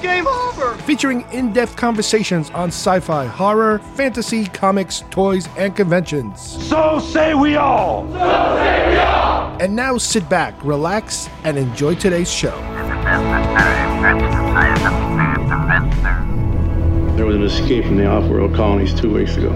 It's 0.00 0.06
game 0.06 0.26
over. 0.26 0.76
featuring 0.84 1.26
in 1.30 1.52
depth 1.52 1.76
conversations 1.76 2.48
on 2.52 2.68
sci 2.68 3.00
fi, 3.00 3.26
horror, 3.26 3.80
fantasy, 3.80 4.46
comics, 4.46 5.04
toys, 5.10 5.46
and 5.58 5.76
conventions. 5.76 6.40
So 6.40 7.00
say 7.00 7.34
we 7.34 7.56
all. 7.56 8.06
And 9.60 9.76
now 9.76 9.98
sit 9.98 10.26
back, 10.30 10.54
relax, 10.64 11.28
and 11.44 11.58
enjoy 11.58 11.96
today's 11.96 12.32
show. 12.32 12.56
There 17.16 17.26
was 17.26 17.36
an 17.36 17.42
escape 17.42 17.84
from 17.84 17.98
the 17.98 18.06
off-world 18.06 18.54
colonies 18.54 18.98
two 18.98 19.12
weeks 19.12 19.36
ago. 19.36 19.50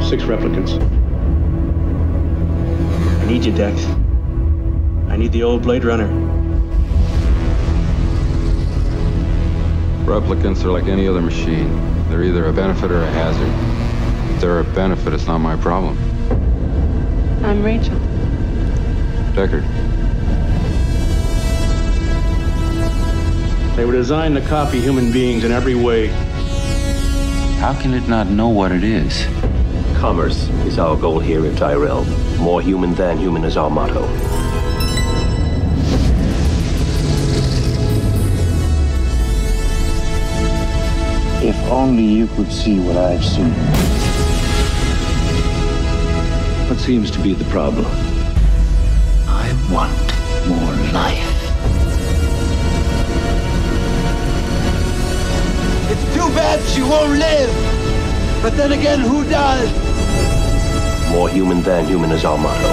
Six 0.00 0.22
replicants. 0.22 0.80
I 3.20 3.26
need 3.26 3.44
you, 3.44 3.52
Deck. 3.52 3.76
I 5.10 5.16
need 5.16 5.32
the 5.32 5.42
old 5.42 5.62
Blade 5.62 5.82
Runner. 5.82 6.39
Replicants 10.04 10.64
are 10.64 10.70
like 10.70 10.84
any 10.84 11.06
other 11.06 11.22
machine. 11.22 12.08
They're 12.08 12.24
either 12.24 12.46
a 12.46 12.52
benefit 12.52 12.90
or 12.90 13.02
a 13.02 13.10
hazard. 13.10 14.34
If 14.34 14.40
they're 14.40 14.60
a 14.60 14.64
benefit, 14.64 15.12
it's 15.12 15.26
not 15.26 15.38
my 15.38 15.56
problem. 15.56 15.96
I'm 17.44 17.62
Rachel. 17.62 17.96
Deckard. 19.34 19.64
They 23.76 23.84
were 23.84 23.92
designed 23.92 24.34
to 24.34 24.40
copy 24.42 24.80
human 24.80 25.12
beings 25.12 25.44
in 25.44 25.52
every 25.52 25.74
way. 25.74 26.08
How 27.58 27.78
can 27.80 27.94
it 27.94 28.08
not 28.08 28.26
know 28.26 28.48
what 28.48 28.72
it 28.72 28.82
is? 28.82 29.26
Commerce 29.98 30.48
is 30.66 30.78
our 30.78 30.96
goal 30.96 31.20
here 31.20 31.46
in 31.46 31.54
Tyrell. 31.56 32.04
More 32.38 32.60
human 32.60 32.94
than 32.94 33.18
human 33.18 33.44
is 33.44 33.56
our 33.56 33.70
motto. 33.70 34.06
If 41.50 41.60
only 41.66 42.04
you 42.04 42.28
could 42.28 42.52
see 42.52 42.78
what 42.78 42.96
I've 42.96 43.24
seen. 43.24 43.50
What 46.68 46.78
seems 46.78 47.10
to 47.10 47.18
be 47.18 47.34
the 47.34 47.44
problem? 47.46 47.86
I 49.26 49.50
want 49.68 49.90
more 50.46 50.74
life. 50.92 51.26
It's 55.90 56.06
too 56.14 56.28
bad 56.38 56.60
she 56.68 56.82
won't 56.82 57.18
live. 57.18 57.52
But 58.42 58.56
then 58.56 58.70
again, 58.70 59.00
who 59.00 59.24
does? 59.24 59.68
More 61.10 61.28
human 61.28 61.62
than 61.62 61.84
human 61.86 62.12
is 62.12 62.24
our 62.24 62.38
motto. 62.38 62.70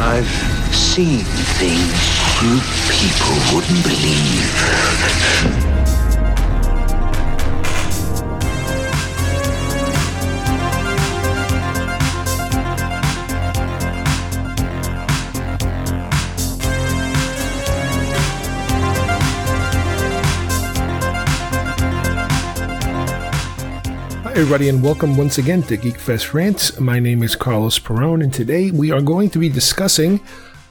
I've 0.00 0.61
seen 0.74 1.24
things 1.58 2.12
you 2.42 2.60
people 2.88 3.36
wouldn't 3.54 3.84
believe. 3.84 5.22
Everybody, 24.34 24.70
and 24.70 24.82
welcome 24.82 25.16
once 25.16 25.38
again 25.38 25.62
to 25.64 25.76
Geekfest 25.76 26.32
Rants. 26.34 26.80
My 26.80 26.98
name 26.98 27.22
is 27.22 27.36
Carlos 27.36 27.78
Perone, 27.78 28.24
and 28.24 28.32
today 28.32 28.70
we 28.70 28.90
are 28.90 29.02
going 29.02 29.30
to 29.30 29.38
be 29.38 29.48
discussing 29.48 30.20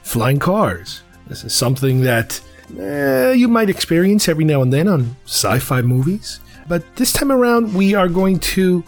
flying 0.02 0.38
cars. 0.38 1.02
This 1.26 1.44
is 1.44 1.54
something 1.54 2.02
that 2.02 2.40
eh, 2.78 3.32
you 3.32 3.48
might 3.48 3.70
experience 3.70 4.28
every 4.28 4.44
now 4.44 4.62
and 4.62 4.72
then 4.72 4.88
on 4.88 5.16
sci 5.24 5.58
fi 5.58 5.82
movies, 5.82 6.40
but 6.68 6.84
this 6.96 7.12
time 7.12 7.32
around 7.32 7.74
we 7.74 7.94
are 7.94 8.08
going 8.08 8.38
to 8.40 8.84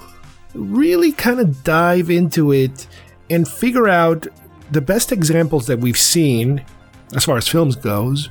really 0.54 1.12
kind 1.12 1.40
of 1.40 1.64
dive 1.64 2.10
into 2.10 2.52
it 2.52 2.86
and 3.30 3.48
figure 3.48 3.88
out 3.88 4.26
the 4.70 4.80
best 4.80 5.12
examples 5.12 5.66
that 5.66 5.78
we've 5.78 5.98
seen 5.98 6.64
as 7.14 7.24
far 7.24 7.36
as 7.36 7.48
films 7.48 7.76
goes 7.76 8.30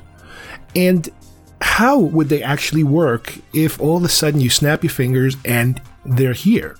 and 0.74 1.10
how 1.60 1.98
would 1.98 2.28
they 2.28 2.42
actually 2.42 2.84
work 2.84 3.34
if 3.52 3.80
all 3.80 3.96
of 3.96 4.04
a 4.04 4.08
sudden 4.08 4.40
you 4.40 4.50
snap 4.50 4.82
your 4.82 4.90
fingers 4.90 5.36
and 5.44 5.80
they're 6.04 6.32
here? 6.32 6.76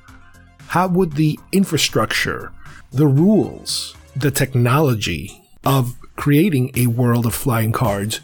How 0.69 0.89
would 0.89 1.13
the 1.13 1.39
infrastructure, 1.53 2.53
the 2.91 3.07
rules, 3.07 3.97
the 4.17 4.31
technology 4.31 5.44
of 5.67 5.97
creating 6.17 6.71
a 6.75 6.87
world 6.87 7.27
of 7.27 7.35
flying 7.35 7.73
cards 7.73 8.21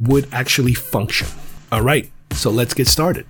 would 0.00 0.28
actually 0.32 0.74
function? 0.74 1.28
All 1.72 1.82
right, 1.82 2.10
so 2.32 2.50
let's 2.50 2.74
get 2.74 2.88
started. 2.88 3.26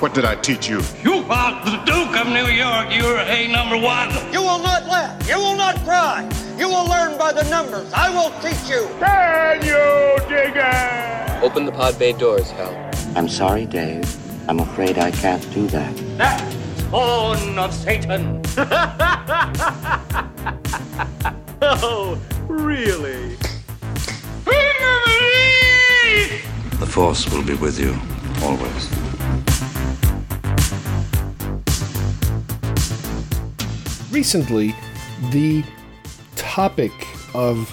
What 0.00 0.12
did 0.12 0.26
I 0.26 0.34
teach 0.36 0.68
you? 0.68 0.82
You 1.02 1.24
are 1.30 1.64
the 1.64 1.78
Duke 1.84 2.16
of 2.16 2.28
New 2.28 2.46
York. 2.46 2.94
You're 2.94 3.18
a 3.18 3.48
number 3.48 3.78
one. 3.78 4.10
You 4.30 4.42
will 4.42 4.58
not 4.58 4.84
laugh. 4.86 5.28
You 5.28 5.38
will 5.38 5.56
not 5.56 5.76
cry. 5.84 6.28
You 6.58 6.68
will 6.68 6.86
learn 6.86 7.16
by 7.18 7.32
the 7.32 7.48
numbers. 7.48 7.90
I 7.94 8.10
will 8.10 8.30
teach 8.40 8.68
you. 8.68 8.88
Dang 9.00 9.62
you 9.62 10.16
digger! 10.28 11.40
Open 11.42 11.64
the 11.64 11.72
pod 11.72 11.98
bay 11.98 12.12
doors, 12.12 12.50
Hal. 12.50 12.74
I'm 13.16 13.28
sorry, 13.28 13.64
Dave. 13.66 14.04
I'm 14.48 14.60
afraid 14.60 14.98
I 14.98 15.10
can't 15.10 15.42
do 15.52 15.66
that. 15.68 15.96
That 16.18 16.40
spawn 16.86 17.58
of 17.58 17.74
Satan. 17.74 18.42
Oh, 21.68 22.20
really? 22.46 23.34
The 26.78 26.86
Force 26.86 27.28
will 27.32 27.42
be 27.42 27.54
with 27.54 27.80
you 27.80 27.96
always. 28.44 28.88
Recently, 34.12 34.74
the 35.30 35.64
topic 36.36 36.92
of 37.34 37.68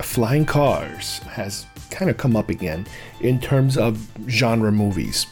flying 0.00 0.44
cars 0.44 1.18
has 1.20 1.64
kind 1.90 2.10
of 2.10 2.18
come 2.18 2.36
up 2.36 2.50
again 2.50 2.86
in 3.20 3.40
terms 3.40 3.78
of 3.78 4.06
genre 4.28 4.70
movies. 4.72 5.26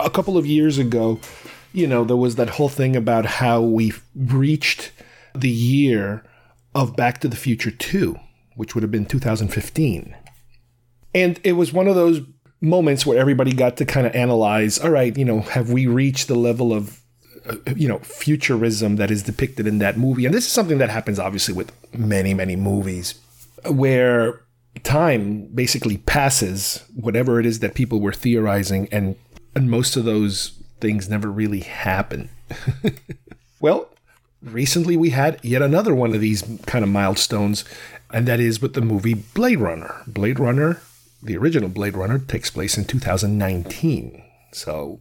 A 0.00 0.10
couple 0.10 0.36
of 0.36 0.44
years 0.46 0.78
ago, 0.78 1.20
you 1.72 1.86
know, 1.86 2.04
there 2.04 2.16
was 2.16 2.36
that 2.36 2.50
whole 2.50 2.68
thing 2.68 2.96
about 2.96 3.26
how 3.26 3.60
we 3.60 3.92
reached 4.14 4.92
the 5.34 5.50
year 5.50 6.24
of 6.74 6.96
Back 6.96 7.20
to 7.20 7.28
the 7.28 7.36
Future 7.36 7.70
2, 7.70 8.16
which 8.54 8.74
would 8.74 8.82
have 8.82 8.90
been 8.90 9.06
2015. 9.06 10.16
And 11.14 11.40
it 11.42 11.52
was 11.52 11.72
one 11.72 11.88
of 11.88 11.94
those 11.94 12.20
moments 12.60 13.06
where 13.06 13.18
everybody 13.18 13.52
got 13.52 13.76
to 13.78 13.84
kind 13.84 14.06
of 14.06 14.14
analyze 14.14 14.78
all 14.78 14.90
right, 14.90 15.16
you 15.16 15.24
know, 15.24 15.40
have 15.40 15.70
we 15.70 15.86
reached 15.86 16.28
the 16.28 16.34
level 16.34 16.72
of 16.72 17.00
uh, 17.48 17.56
you 17.76 17.86
know 17.86 17.98
futurism 18.00 18.96
that 18.96 19.10
is 19.10 19.22
depicted 19.22 19.66
in 19.66 19.78
that 19.78 19.96
movie 19.96 20.26
and 20.26 20.34
this 20.34 20.46
is 20.46 20.50
something 20.50 20.78
that 20.78 20.90
happens 20.90 21.18
obviously 21.18 21.54
with 21.54 21.70
many 21.96 22.34
many 22.34 22.56
movies 22.56 23.20
where 23.70 24.40
time 24.82 25.46
basically 25.54 25.98
passes 25.98 26.82
whatever 26.96 27.38
it 27.38 27.46
is 27.46 27.60
that 27.60 27.74
people 27.74 28.00
were 28.00 28.12
theorizing 28.12 28.88
and 28.90 29.14
and 29.54 29.70
most 29.70 29.96
of 29.96 30.04
those 30.04 30.55
things 30.80 31.08
never 31.08 31.30
really 31.30 31.60
happen. 31.60 32.30
Well 33.58 33.88
recently 34.42 34.96
we 34.96 35.10
had 35.10 35.42
yet 35.42 35.62
another 35.62 35.94
one 35.94 36.14
of 36.14 36.20
these 36.20 36.42
kind 36.66 36.84
of 36.84 36.90
milestones 36.90 37.64
and 38.12 38.28
that 38.28 38.38
is 38.38 38.60
with 38.60 38.74
the 38.74 38.80
movie 38.80 39.14
blade 39.14 39.58
runner. 39.58 40.02
Blade 40.06 40.38
runner 40.38 40.80
the 41.22 41.36
original 41.36 41.68
blade 41.68 41.96
runner 41.96 42.18
takes 42.18 42.50
place 42.50 42.76
in 42.76 42.84
2019 42.84 44.22
so 44.52 45.00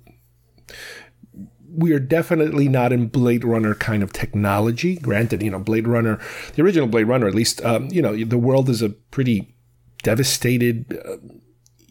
we 1.78 1.92
are 1.92 2.00
definitely 2.00 2.70
not 2.70 2.94
in 2.94 3.08
Blade 3.08 3.44
Runner 3.44 3.76
kind 3.76 4.02
of 4.02 4.14
technology. 4.14 4.96
Granted, 4.96 5.44
you 5.44 5.52
know, 5.52 5.60
Blade 5.60 5.90
Runner, 5.90 6.20
the 6.56 6.62
original 6.62 6.88
Blade 6.88 7.08
Runner, 7.08 7.28
at 7.28 7.36
least, 7.36 7.64
um, 7.66 7.90
you 7.92 8.02
know, 8.02 8.16
the 8.16 8.38
world 8.38 8.70
is 8.70 8.82
a 8.82 8.90
pretty 8.90 9.54
devastated, 10.02 10.98
uh, 11.06 11.18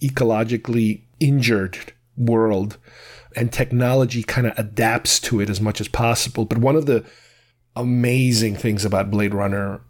ecologically 0.00 1.02
injured 1.20 1.92
world, 2.16 2.78
and 3.36 3.52
technology 3.52 4.22
kind 4.22 4.46
of 4.46 4.58
adapts 4.58 5.20
to 5.20 5.40
it 5.40 5.50
as 5.50 5.60
much 5.60 5.80
as 5.80 5.88
possible. 5.88 6.44
But 6.44 6.58
one 6.58 6.76
of 6.76 6.86
the 6.86 7.04
amazing 7.76 8.56
things 8.56 8.84
about 8.84 9.10
Blade 9.10 9.34
Runner, 9.34 9.80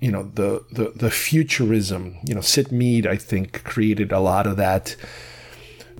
you 0.00 0.10
know, 0.10 0.30
the 0.34 0.64
the 0.72 0.92
the 0.94 1.10
futurism, 1.10 2.18
you 2.24 2.34
know, 2.34 2.40
Syd 2.40 2.72
Mead, 2.72 3.06
I 3.06 3.16
think, 3.16 3.64
created 3.64 4.12
a 4.12 4.20
lot 4.20 4.46
of 4.46 4.56
that 4.56 4.96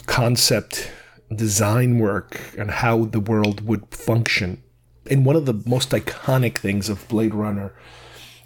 concept 0.07 0.91
design 1.35 1.99
work 1.99 2.41
and 2.59 2.71
how 2.71 3.05
the 3.05 3.21
world 3.21 3.67
would 3.67 3.87
function. 3.95 4.63
And 5.11 5.27
one 5.27 5.37
of 5.37 5.47
the 5.47 5.63
most 5.67 5.91
iconic 5.91 6.59
things 6.59 6.89
of 6.89 7.09
Blade 7.09 7.35
Runner 7.35 7.75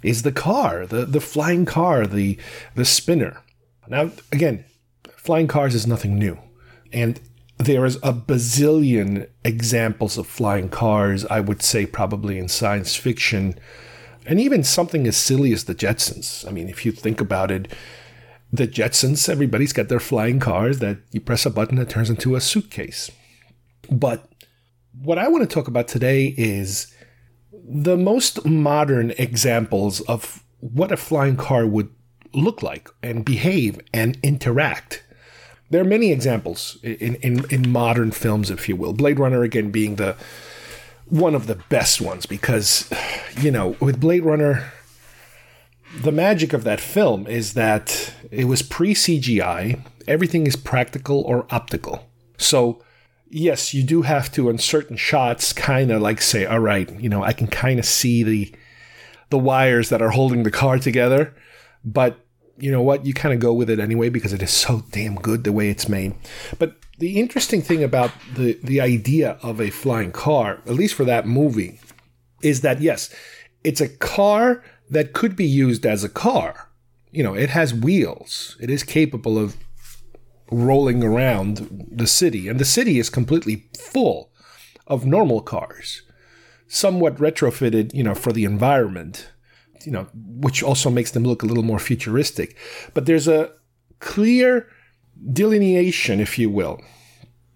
is 0.03 0.21
the 0.21 0.31
car, 0.31 0.85
the, 0.85 1.05
the 1.05 1.21
flying 1.21 1.65
car, 1.65 2.05
the 2.05 2.37
the 2.75 2.85
spinner. 2.85 3.41
Now 3.87 4.11
again, 4.31 4.65
flying 5.15 5.47
cars 5.47 5.75
is 5.75 5.87
nothing 5.87 6.17
new. 6.17 6.37
And 6.91 7.19
there 7.59 7.85
is 7.85 7.97
a 7.97 8.13
bazillion 8.13 9.27
examples 9.43 10.17
of 10.17 10.25
flying 10.25 10.69
cars, 10.69 11.25
I 11.25 11.41
would 11.41 11.61
say 11.61 11.85
probably 11.85 12.39
in 12.39 12.47
science 12.47 12.95
fiction, 12.95 13.59
and 14.25 14.39
even 14.39 14.63
something 14.63 15.05
as 15.05 15.17
silly 15.17 15.51
as 15.51 15.65
the 15.65 15.75
Jetsons. 15.75 16.47
I 16.47 16.51
mean, 16.51 16.69
if 16.69 16.85
you 16.85 16.93
think 16.93 17.19
about 17.19 17.51
it, 17.51 17.67
the 18.51 18.67
Jetsons, 18.67 19.27
everybody's 19.27 19.73
got 19.73 19.89
their 19.89 19.99
flying 19.99 20.39
cars 20.39 20.79
that 20.79 20.99
you 21.11 21.19
press 21.19 21.45
a 21.45 21.49
button 21.49 21.75
that 21.77 21.89
turns 21.89 22.09
into 22.09 22.35
a 22.35 22.41
suitcase. 22.41 23.11
But 23.91 24.27
what 25.01 25.17
I 25.17 25.27
want 25.27 25.47
to 25.47 25.53
talk 25.53 25.67
about 25.67 25.87
today 25.87 26.33
is 26.37 26.93
the 27.51 27.97
most 27.97 28.45
modern 28.45 29.11
examples 29.11 29.99
of 30.01 30.43
what 30.61 30.91
a 30.91 30.97
flying 30.97 31.35
car 31.35 31.67
would 31.67 31.89
look 32.33 32.63
like 32.63 32.89
and 33.03 33.25
behave 33.25 33.79
and 33.93 34.17
interact. 34.23 35.03
There 35.69 35.81
are 35.81 35.85
many 35.85 36.11
examples 36.11 36.77
in, 36.81 37.15
in, 37.15 37.45
in 37.51 37.69
modern 37.69 38.11
films, 38.11 38.49
if 38.49 38.67
you 38.67 38.75
will. 38.75 38.93
Blade 38.93 39.19
Runner, 39.19 39.43
again, 39.43 39.71
being 39.71 39.95
the 39.95 40.15
one 41.05 41.35
of 41.35 41.47
the 41.47 41.55
best 41.69 42.01
ones 42.01 42.25
because, 42.25 42.89
you 43.37 43.51
know, 43.51 43.75
with 43.79 43.99
Blade 43.99 44.23
Runner, 44.23 44.71
the 46.01 46.11
magic 46.11 46.53
of 46.53 46.63
that 46.63 46.79
film 46.79 47.27
is 47.27 47.53
that 47.53 48.13
it 48.31 48.45
was 48.45 48.61
pre 48.61 48.93
CGI, 48.93 49.83
everything 50.07 50.45
is 50.47 50.55
practical 50.55 51.21
or 51.21 51.47
optical. 51.49 52.07
So, 52.37 52.81
yes, 53.29 53.73
you 53.73 53.83
do 53.83 54.03
have 54.03 54.31
to, 54.33 54.49
in 54.49 54.57
certain 54.59 54.97
shots, 54.97 55.51
kind 55.53 55.91
of 55.91 56.01
like 56.01 56.21
say, 56.21 56.45
all 56.45 56.59
right, 56.59 56.89
you 56.99 57.09
know, 57.09 57.23
I 57.23 57.33
can 57.33 57.47
kind 57.47 57.79
of 57.79 57.85
see 57.85 58.23
the 58.23 58.53
the 59.29 59.37
wires 59.37 59.89
that 59.89 60.01
are 60.01 60.09
holding 60.09 60.41
the 60.41 60.49
car 60.49 60.79
together, 60.79 61.35
but 61.85 62.25
you 62.59 62.71
know 62.71 62.81
what? 62.81 63.05
You 63.05 63.13
kind 63.13 63.33
of 63.33 63.39
go 63.39 63.53
with 63.53 63.69
it 63.69 63.79
anyway 63.79 64.09
because 64.09 64.33
it 64.33 64.41
is 64.41 64.51
so 64.51 64.83
damn 64.91 65.15
good 65.15 65.43
the 65.43 65.51
way 65.51 65.69
it's 65.69 65.89
made. 65.89 66.15
But 66.57 66.75
the 66.97 67.19
interesting 67.19 67.61
thing 67.61 67.83
about 67.83 68.11
the 68.35 68.59
the 68.63 68.81
idea 68.81 69.37
of 69.41 69.59
a 69.59 69.69
flying 69.69 70.11
car, 70.11 70.61
at 70.65 70.73
least 70.73 70.95
for 70.95 71.05
that 71.05 71.25
movie, 71.25 71.79
is 72.41 72.61
that 72.61 72.81
yes, 72.81 73.13
it's 73.63 73.81
a 73.81 73.89
car 73.89 74.63
that 74.89 75.13
could 75.13 75.35
be 75.35 75.45
used 75.45 75.85
as 75.85 76.03
a 76.03 76.09
car. 76.09 76.69
You 77.11 77.23
know, 77.23 77.33
it 77.33 77.49
has 77.49 77.73
wheels. 77.73 78.57
It 78.59 78.69
is 78.69 78.83
capable 78.83 79.37
of 79.37 79.57
rolling 80.51 81.03
around 81.03 81.87
the 81.91 82.07
city, 82.07 82.47
and 82.47 82.59
the 82.59 82.65
city 82.65 82.99
is 82.99 83.09
completely 83.09 83.67
full 83.77 84.31
of 84.87 85.05
normal 85.05 85.41
cars, 85.41 86.01
somewhat 86.67 87.17
retrofitted, 87.17 87.93
you 87.93 88.03
know, 88.03 88.15
for 88.15 88.31
the 88.31 88.45
environment, 88.45 89.29
you 89.85 89.91
know, 89.91 90.07
which 90.13 90.63
also 90.63 90.89
makes 90.89 91.11
them 91.11 91.23
look 91.23 91.43
a 91.43 91.45
little 91.45 91.63
more 91.63 91.79
futuristic. 91.79 92.57
But 92.93 93.05
there's 93.05 93.27
a 93.27 93.51
clear 93.99 94.67
delineation, 95.31 96.19
if 96.19 96.39
you 96.39 96.49
will, 96.49 96.81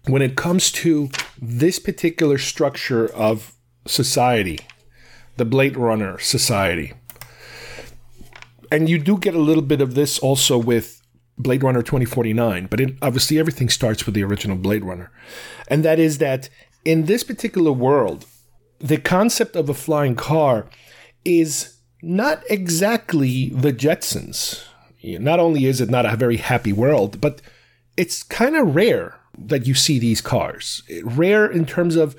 when 0.06 0.22
it 0.22 0.36
comes 0.36 0.70
to 0.72 1.10
this 1.40 1.78
particular 1.78 2.38
structure 2.38 3.12
of 3.14 3.54
society, 3.86 4.58
the 5.36 5.44
Blade 5.44 5.76
Runner 5.76 6.18
society. 6.18 6.92
And 8.70 8.88
you 8.88 8.98
do 8.98 9.18
get 9.18 9.34
a 9.34 9.40
little 9.40 9.62
bit 9.62 9.80
of 9.80 9.94
this 9.94 10.18
also 10.18 10.58
with 10.58 11.00
Blade 11.38 11.62
Runner 11.62 11.82
2049, 11.82 12.66
but 12.66 12.80
it, 12.80 12.94
obviously 13.02 13.38
everything 13.38 13.68
starts 13.68 14.06
with 14.06 14.14
the 14.14 14.24
original 14.24 14.56
Blade 14.56 14.84
Runner. 14.84 15.10
And 15.68 15.84
that 15.84 15.98
is 15.98 16.18
that 16.18 16.48
in 16.84 17.06
this 17.06 17.24
particular 17.24 17.72
world, 17.72 18.26
the 18.78 18.98
concept 18.98 19.56
of 19.56 19.68
a 19.68 19.74
flying 19.74 20.14
car 20.14 20.66
is 21.24 21.73
not 22.04 22.42
exactly 22.50 23.48
the 23.50 23.72
Jetsons. 23.72 24.62
Not 25.02 25.38
only 25.38 25.66
is 25.66 25.80
it 25.80 25.90
not 25.90 26.06
a 26.06 26.16
very 26.16 26.38
happy 26.38 26.72
world, 26.72 27.20
but 27.20 27.42
it's 27.96 28.22
kind 28.22 28.56
of 28.56 28.74
rare 28.74 29.18
that 29.38 29.66
you 29.66 29.74
see 29.74 29.98
these 29.98 30.20
cars. 30.20 30.82
Rare 31.02 31.46
in 31.46 31.66
terms 31.66 31.96
of 31.96 32.16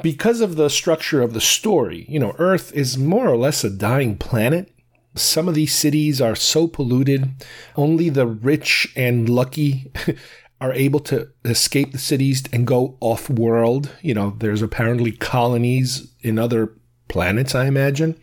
because 0.00 0.40
of 0.40 0.56
the 0.56 0.70
structure 0.70 1.22
of 1.22 1.34
the 1.34 1.40
story. 1.40 2.06
You 2.08 2.18
know, 2.18 2.34
Earth 2.38 2.72
is 2.72 2.96
more 2.96 3.28
or 3.28 3.36
less 3.36 3.64
a 3.64 3.70
dying 3.70 4.16
planet. 4.16 4.70
Some 5.14 5.48
of 5.48 5.54
these 5.54 5.74
cities 5.74 6.20
are 6.20 6.34
so 6.34 6.66
polluted, 6.66 7.30
only 7.76 8.08
the 8.08 8.26
rich 8.26 8.92
and 8.96 9.28
lucky 9.28 9.92
are 10.60 10.72
able 10.72 11.00
to 11.00 11.28
escape 11.44 11.92
the 11.92 11.98
cities 11.98 12.42
and 12.52 12.66
go 12.66 12.96
off 13.00 13.30
world. 13.30 13.90
You 14.00 14.14
know, 14.14 14.34
there's 14.38 14.62
apparently 14.62 15.12
colonies 15.12 16.12
in 16.22 16.38
other 16.38 16.72
planets, 17.08 17.54
I 17.54 17.66
imagine. 17.66 18.18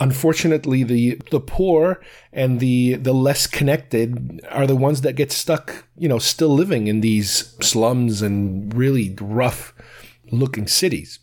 Unfortunately, 0.00 0.84
the 0.84 1.20
the 1.30 1.40
poor 1.40 2.00
and 2.32 2.60
the 2.60 2.94
the 2.94 3.12
less 3.12 3.46
connected 3.46 4.40
are 4.50 4.66
the 4.66 4.76
ones 4.76 5.00
that 5.00 5.16
get 5.16 5.32
stuck, 5.32 5.86
you 5.96 6.08
know, 6.08 6.18
still 6.18 6.50
living 6.50 6.86
in 6.86 7.00
these 7.00 7.56
slums 7.60 8.22
and 8.22 8.72
really 8.74 9.16
rough 9.20 9.74
looking 10.30 10.66
cities. 10.66 11.18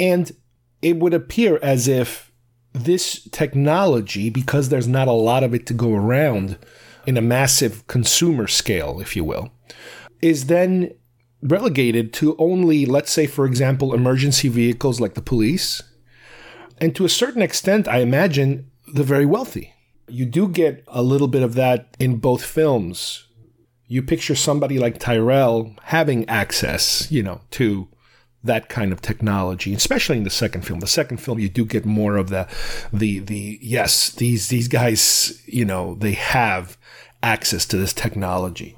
And 0.00 0.32
it 0.80 0.96
would 0.96 1.14
appear 1.14 1.58
as 1.62 1.88
if 1.88 2.32
this 2.72 3.28
technology, 3.30 4.30
because 4.30 4.68
there's 4.68 4.88
not 4.88 5.08
a 5.08 5.12
lot 5.12 5.44
of 5.44 5.54
it 5.54 5.66
to 5.66 5.74
go 5.74 5.94
around 5.94 6.58
in 7.06 7.16
a 7.16 7.22
massive 7.22 7.86
consumer 7.86 8.46
scale, 8.46 9.00
if 9.00 9.14
you 9.14 9.24
will, 9.24 9.52
is 10.20 10.46
then 10.46 10.90
relegated 11.42 12.12
to 12.14 12.34
only, 12.38 12.86
let's 12.86 13.12
say, 13.12 13.26
for 13.26 13.44
example, 13.44 13.94
emergency 13.94 14.48
vehicles 14.48 15.00
like 15.00 15.14
the 15.14 15.22
police. 15.22 15.82
And 16.78 16.94
to 16.96 17.04
a 17.04 17.08
certain 17.08 17.42
extent, 17.42 17.88
I 17.88 17.98
imagine 17.98 18.70
the 18.92 19.04
very 19.04 19.26
wealthy. 19.26 19.72
You 20.08 20.26
do 20.26 20.48
get 20.48 20.84
a 20.88 21.02
little 21.02 21.28
bit 21.28 21.42
of 21.42 21.54
that 21.54 21.96
in 21.98 22.16
both 22.16 22.44
films. 22.44 23.26
You 23.86 24.02
picture 24.02 24.34
somebody 24.34 24.78
like 24.78 24.98
Tyrell 24.98 25.74
having 25.84 26.28
access, 26.28 27.10
you 27.10 27.22
know, 27.22 27.40
to 27.52 27.88
that 28.42 28.68
kind 28.68 28.92
of 28.92 29.00
technology, 29.00 29.72
especially 29.72 30.18
in 30.18 30.24
the 30.24 30.30
second 30.30 30.62
film. 30.62 30.80
The 30.80 30.86
second 30.86 31.16
film, 31.18 31.38
you 31.38 31.48
do 31.48 31.64
get 31.64 31.86
more 31.86 32.16
of 32.16 32.28
the, 32.28 32.46
the, 32.92 33.20
the 33.20 33.58
yes, 33.62 34.10
these 34.10 34.48
these 34.48 34.68
guys, 34.68 35.42
you 35.46 35.64
know, 35.64 35.94
they 35.94 36.12
have 36.12 36.76
access 37.22 37.64
to 37.66 37.78
this 37.78 37.94
technology. 37.94 38.76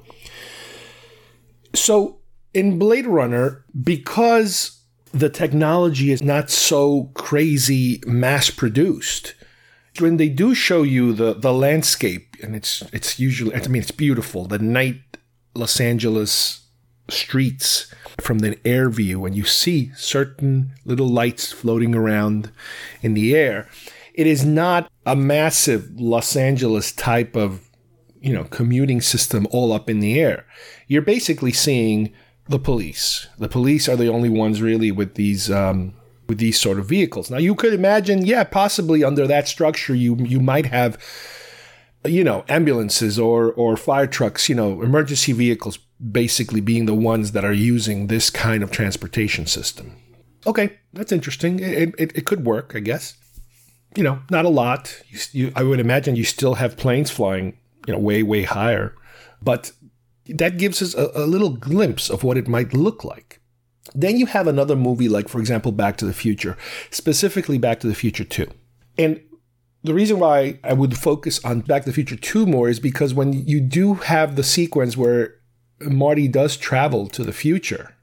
So 1.75 2.21
in 2.55 2.79
Blade 2.79 3.07
Runner, 3.07 3.65
because 3.83 4.76
the 5.19 5.31
technology 5.31 6.11
is 6.13 6.23
not 6.23 6.51
so 6.51 7.11
crazy 7.15 8.01
mass 8.07 8.51
produced, 8.51 9.35
when 9.99 10.17
they 10.17 10.29
do 10.29 10.55
show 10.55 10.83
you 10.83 11.13
the 11.13 11.35
the 11.35 11.53
landscape, 11.53 12.37
and 12.43 12.55
it's 12.55 12.83
it's 12.93 13.19
usually, 13.19 13.55
I 13.55 13.67
mean, 13.69 13.83
it's 13.83 13.91
beautiful. 13.91 14.47
The 14.47 14.59
night 14.59 15.01
Los 15.55 15.81
Angeles 15.81 16.67
streets 17.09 17.95
from 18.21 18.41
the 18.41 18.59
air 18.67 18.91
view 18.91 19.25
and 19.25 19.37
you 19.37 19.45
see 19.45 19.93
certain 19.95 20.73
little 20.85 21.09
lights 21.09 21.53
floating 21.53 21.95
around 21.95 22.51
in 23.03 23.15
the 23.15 23.37
air. 23.37 23.69
It 24.15 24.27
is 24.27 24.45
not 24.45 24.91
a 25.05 25.15
massive 25.15 26.01
Los 26.01 26.35
Angeles 26.35 26.91
type 26.93 27.37
of, 27.37 27.69
you 28.21 28.33
know, 28.33 28.45
commuting 28.45 29.01
system 29.01 29.47
all 29.51 29.73
up 29.73 29.89
in 29.89 30.01
the 30.01 30.19
air. 30.19 30.47
You're 30.89 31.03
basically 31.03 31.53
seeing 31.53 32.13
the 32.49 32.59
police. 32.59 33.27
The 33.39 33.49
police 33.49 33.89
are 33.89 33.97
the 33.97 34.09
only 34.09 34.29
ones 34.29 34.63
really 34.63 34.93
with 34.93 35.15
these 35.15 35.51
um, 35.51 35.95
with 36.29 36.39
these 36.39 36.61
sort 36.61 36.79
of 36.79 36.87
vehicles. 36.87 37.31
Now 37.31 37.39
you 37.39 37.55
could 37.55 37.75
imagine, 37.75 38.25
yeah, 38.25 38.45
possibly 38.45 39.05
under 39.05 39.27
that 39.27 39.49
structure, 39.49 39.95
you 39.95 40.17
you 40.17 40.41
might 40.41 40.67
have 40.67 40.99
you 42.07 42.25
know, 42.25 42.45
ambulances 42.49 43.19
or 43.19 43.53
or 43.53 43.77
fire 43.77 44.07
trucks, 44.07 44.49
you 44.49 44.55
know, 44.55 44.83
emergency 44.83 45.33
vehicles 45.33 45.79
basically 46.13 46.61
being 46.61 46.87
the 46.87 46.95
ones 46.95 47.33
that 47.33 47.45
are 47.45 47.53
using 47.53 48.07
this 48.07 48.31
kind 48.31 48.63
of 48.63 48.71
transportation 48.71 49.47
system. 49.47 49.97
Okay, 50.47 50.79
that's 50.93 51.13
interesting. 51.13 51.59
It, 51.59 51.95
it, 51.99 52.17
it 52.17 52.27
could 52.27 52.45
work, 52.45 52.73
I 52.75 52.81
guess. 52.81 53.15
You 53.97 54.03
know, 54.03 54.21
not 54.31 54.45
a 54.45 54.51
lot. 54.51 55.03
You, 55.09 55.19
you, 55.33 55.53
I 55.57 55.63
would 55.63 55.81
imagine 55.81 56.17
you 56.17 56.25
still 56.25 56.55
have 56.55 56.77
planes 56.77 57.11
flying, 57.11 57.59
you 57.87 57.95
know, 57.95 57.99
way, 57.99 58.23
way 58.23 58.43
higher. 58.43 58.95
But 59.43 59.73
that 60.29 60.59
gives 60.59 60.83
us 60.83 60.95
a, 60.95 61.11
a 61.15 61.27
little 61.27 61.51
glimpse 61.51 62.11
of 62.11 62.25
what 62.25 62.37
it 62.37 62.49
might 62.49 62.73
look 62.73 63.05
like. 63.05 63.41
Then 63.95 64.17
you 64.17 64.27
have 64.27 64.47
another 64.47 64.77
movie 64.77 65.09
like, 65.09 65.29
for 65.29 65.39
example, 65.39 65.73
Back 65.73 65.97
to 65.99 66.05
the 66.05 66.13
Future, 66.13 66.57
specifically 66.91 67.59
Back 67.59 67.81
to 67.81 67.87
the 67.87 67.95
Future 67.95 68.25
2. 68.25 68.47
And 68.99 69.21
the 69.85 69.95
reason 69.95 70.19
why 70.19 70.59
I 70.65 70.73
would 70.73 70.99
focus 70.99 71.43
on 71.45 71.61
Back 71.61 71.83
to 71.83 71.91
the 71.91 71.95
Future 71.95 72.17
2 72.17 72.47
more 72.47 72.69
is 72.69 72.81
because 72.81 73.15
when 73.15 73.33
you 73.33 73.61
do 73.61 73.95
have 73.95 74.37
the 74.37 74.43
sequence 74.43 74.97
where 74.97 75.37
Marty 75.81 76.27
does 76.29 76.57
travel 76.57 77.07
to 77.09 77.23
the 77.23 77.33
future, 77.33 77.95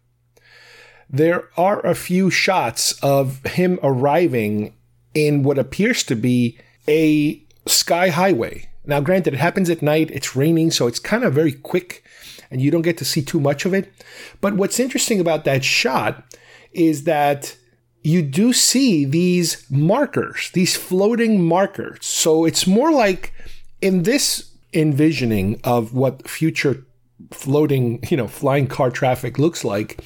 there 1.10 1.50
are 1.58 1.86
a 1.86 1.96
few 1.96 2.30
shots 2.30 2.94
of 3.04 3.44
him 3.46 3.80
arriving 3.84 4.74
in 5.14 5.44
what 5.44 5.60
appears 5.60 6.04
to 6.04 6.16
be 6.16 6.58
a 6.88 7.44
sky 7.68 8.10
highway. 8.10 8.70
Now, 8.86 9.00
granted, 9.00 9.34
it 9.34 9.40
happens 9.40 9.70
at 9.70 9.82
night, 9.82 10.12
it's 10.12 10.36
raining, 10.36 10.72
so 10.72 10.88
it's 10.88 11.00
kind 11.00 11.24
of 11.24 11.34
very 11.34 11.54
quick 11.54 12.04
and 12.52 12.62
you 12.62 12.70
don't 12.70 12.84
get 12.84 12.98
to 12.98 13.06
see 13.06 13.22
too 13.22 13.40
much 13.40 13.66
of 13.66 13.74
it. 13.74 13.92
But 14.40 14.56
what's 14.56 14.80
interesting 14.80 15.20
about 15.20 15.44
that 15.46 15.64
shot 15.64 16.24
is 16.72 17.06
that 17.06 17.58
you 18.04 18.22
do 18.22 18.54
see 18.54 19.06
these 19.06 19.66
markers, 19.72 20.52
these 20.54 20.76
floating 20.76 21.44
markers. 21.44 22.06
So 22.06 22.46
it's 22.46 22.68
more 22.68 22.92
like 22.92 23.34
in 23.82 24.04
this 24.04 24.52
envisioning 24.74 25.60
of 25.64 25.94
what 25.94 26.28
future 26.30 26.86
floating, 27.32 28.04
you 28.10 28.18
know, 28.18 28.28
flying 28.28 28.68
car 28.68 28.92
traffic 28.92 29.40
looks 29.40 29.64
like, 29.64 30.04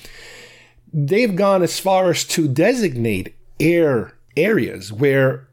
they've 0.93 1.36
gone 1.36 1.63
as 1.63 1.79
far 1.79 2.12
as 2.12 2.24
to 2.25 2.48
designate 2.48 3.36
air 3.60 4.13
areas 4.36 4.93
where 4.93 5.47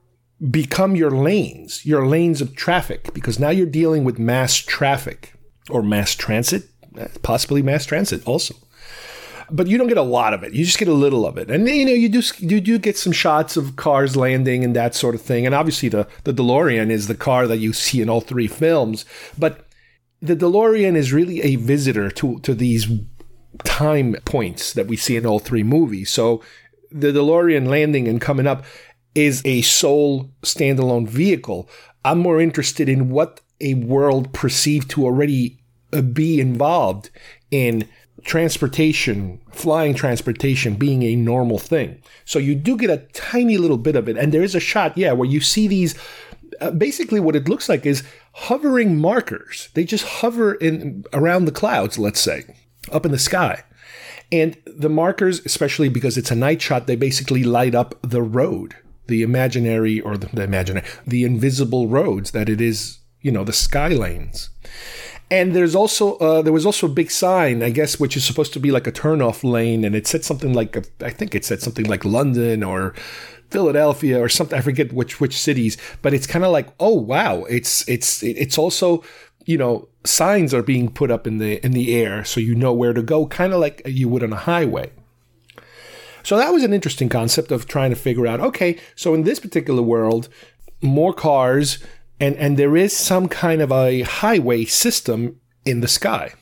become 0.51 0.97
your 0.97 1.11
lanes, 1.11 1.85
your 1.87 2.07
lanes 2.07 2.41
of 2.41 2.55
traffic, 2.55 3.13
because 3.15 3.39
now 3.39 3.51
you're 3.51 3.67
dealing 3.67 4.05
with 4.05 4.19
mass 4.19 4.57
traffic 4.57 5.35
or 5.71 5.83
mass 5.83 6.15
transit, 6.15 6.65
possibly 7.23 7.63
mass 7.63 7.87
transit 7.87 8.27
also. 8.27 8.55
But 9.51 9.67
you 9.67 9.77
don't 9.77 9.89
get 9.89 9.99
a 9.99 10.03
lot 10.03 10.33
of 10.33 10.43
it. 10.43 10.55
You 10.55 10.65
just 10.65 10.79
get 10.79 10.89
a 10.89 10.95
little 10.95 11.27
of 11.27 11.37
it, 11.37 11.51
and 11.51 11.69
you 11.69 11.85
know 11.85 11.93
you 11.93 12.09
do 12.09 12.23
you 12.39 12.61
do 12.61 12.79
get 12.79 12.97
some 12.97 13.13
shots 13.13 13.59
of 13.59 13.77
cars 13.77 14.17
landing 14.17 14.65
and 14.65 14.75
that 14.75 14.95
sort 14.95 15.15
of 15.15 15.21
thing. 15.21 15.45
And 15.45 15.55
obviously 15.55 15.91
the 15.91 16.09
the 16.25 16.33
DeLorean 16.33 16.91
is 16.91 17.09
the 17.09 17.15
car 17.15 17.47
that 17.47 17.59
you 17.59 17.75
see 17.75 18.01
in 18.01 18.09
all 18.09 18.23
three 18.23 18.47
films. 18.47 19.05
But 19.39 19.67
the 20.23 20.35
DeLorean 20.35 20.97
is 20.97 21.13
really 21.13 21.43
a 21.43 21.57
visitor 21.57 22.11
to 22.13 22.41
to 22.41 22.55
these 22.55 22.89
time 23.65 24.17
points 24.25 24.73
that 24.73 24.87
we 24.87 24.97
see 24.97 25.17
in 25.17 25.27
all 25.27 25.39
three 25.39 25.63
movies. 25.63 26.11
So 26.11 26.43
the 26.91 27.13
DeLorean 27.13 27.69
landing 27.69 28.09
and 28.09 28.21
coming 28.21 28.47
up 28.47 28.65
is 29.15 29.43
a 29.45 29.63
sole 29.63 30.31
standalone 30.43 31.09
vehicle. 31.09 31.69
I'm 32.05 32.19
more 32.19 32.41
interested 32.41 32.89
in 32.89 33.11
what 33.11 33.41
a 33.61 33.75
world 33.75 34.33
perceived 34.33 34.91
to 34.91 35.05
already 35.05 35.59
uh, 35.93 36.03
be 36.03 36.41
involved 36.41 37.11
in 37.51 37.89
transportation, 38.25 39.41
flying 39.51 39.95
transportation 39.95 40.75
being 40.75 41.03
a 41.03 41.17
normal 41.17 41.59
thing. 41.59 42.03
So 42.25 42.39
you 42.39 42.55
do 42.55 42.77
get 42.77 42.91
a 42.91 43.07
tiny 43.13 43.59
little 43.59 43.79
bit 43.79 43.97
of 43.97 44.09
it. 44.09 44.17
And 44.17 44.33
there 44.33 44.43
is 44.43 44.55
a 44.55 44.61
shot, 44.61 44.97
yeah, 44.97 45.13
where 45.13 45.29
you 45.29 45.41
see 45.41 45.69
these. 45.69 45.95
Uh, 46.61 46.71
basically, 46.71 47.21
what 47.21 47.37
it 47.37 47.49
looks 47.49 47.69
like 47.69 47.85
is 47.85 48.05
hovering 48.33 49.01
markers. 49.01 49.69
They 49.75 49.85
just 49.85 50.05
hover 50.05 50.55
in 50.55 51.05
around 51.13 51.45
the 51.45 51.53
clouds, 51.53 51.99
let's 51.99 52.21
say, 52.21 52.45
up 52.93 53.05
in 53.05 53.13
the 53.13 53.19
sky. 53.19 53.65
And 54.33 54.57
the 54.67 54.89
markers, 54.89 55.45
especially 55.45 55.89
because 55.89 56.17
it's 56.17 56.31
a 56.31 56.37
night 56.37 56.63
shot, 56.63 56.87
they 56.87 56.97
basically 56.97 57.45
light 57.45 57.75
up 57.75 57.95
the 58.03 58.23
road, 58.23 58.75
the 59.07 59.23
imaginary 59.23 60.01
or 60.01 60.17
the, 60.17 60.27
the 60.29 60.43
imaginary, 60.43 60.87
the 61.07 61.25
invisible 61.25 61.89
roads 61.89 62.31
that 62.33 62.49
it 62.49 62.61
is, 62.61 62.99
you 63.21 63.31
know, 63.31 63.45
the 63.45 63.53
sky 63.53 63.89
lanes. 63.89 64.51
And 65.31 65.55
there's 65.55 65.75
also 65.75 66.17
uh, 66.19 66.43
there 66.43 66.53
was 66.53 66.67
also 66.67 66.87
a 66.87 66.91
big 66.91 67.11
sign, 67.11 67.63
I 67.63 67.71
guess, 67.71 67.99
which 67.99 68.17
is 68.17 68.25
supposed 68.25 68.53
to 68.53 68.61
be 68.61 68.71
like 68.71 68.87
a 68.87 68.93
turnoff 68.93 69.43
lane, 69.43 69.85
and 69.85 69.97
it 69.97 70.07
said 70.07 70.25
something 70.25 70.53
like 70.53 70.77
I 71.03 71.11
think 71.11 71.35
it 71.35 71.45
said 71.45 71.63
something 71.63 71.87
like 71.87 72.05
London 72.05 72.63
or 72.63 72.95
Philadelphia 73.51 74.21
or 74.21 74.29
something. 74.29 74.59
I 74.59 74.63
forget 74.63 74.93
which 74.93 75.21
which 75.21 75.39
cities, 75.39 75.79
but 76.03 76.13
it's 76.13 76.27
kind 76.27 76.45
of 76.45 76.53
like, 76.53 76.69
oh 76.79 76.95
wow, 76.95 77.45
it's 77.45 77.89
it's 77.89 78.23
it's 78.23 78.59
also 78.59 79.03
you 79.47 79.57
know 79.57 79.89
signs 80.05 80.53
are 80.53 80.63
being 80.63 80.91
put 80.91 81.11
up 81.11 81.27
in 81.27 81.39
the 81.39 81.65
in 81.65 81.73
the 81.73 81.95
air 81.95 82.25
so 82.25 82.41
you 82.41 82.55
know 82.55 82.73
where 82.73 82.93
to 82.93 83.03
go, 83.03 83.27
kind 83.27 83.53
of 83.53 83.61
like 83.61 83.81
you 83.87 84.09
would 84.09 84.23
on 84.23 84.33
a 84.33 84.37
highway. 84.37 84.91
So 86.25 86.37
that 86.37 86.53
was 86.53 86.65
an 86.65 86.73
interesting 86.73 87.09
concept 87.09 87.53
of 87.53 87.69
trying 87.69 87.91
to 87.91 87.97
figure 87.97 88.27
out. 88.27 88.41
Okay, 88.41 88.79
so 88.97 89.15
in 89.15 89.23
this 89.23 89.39
particular 89.39 89.83
world, 89.83 90.29
more 90.83 91.13
cars 91.13 91.79
and, 92.21 92.37
and 92.37 92.57
there 92.57 92.77
is 92.77 92.97
some 92.97 93.29
kind 93.29 93.61
of 93.61 93.73
a 93.73 94.03
highway 94.03 94.65
system 94.65 95.41
in 95.65 95.81
the 95.81 95.89
sky. 95.89 96.33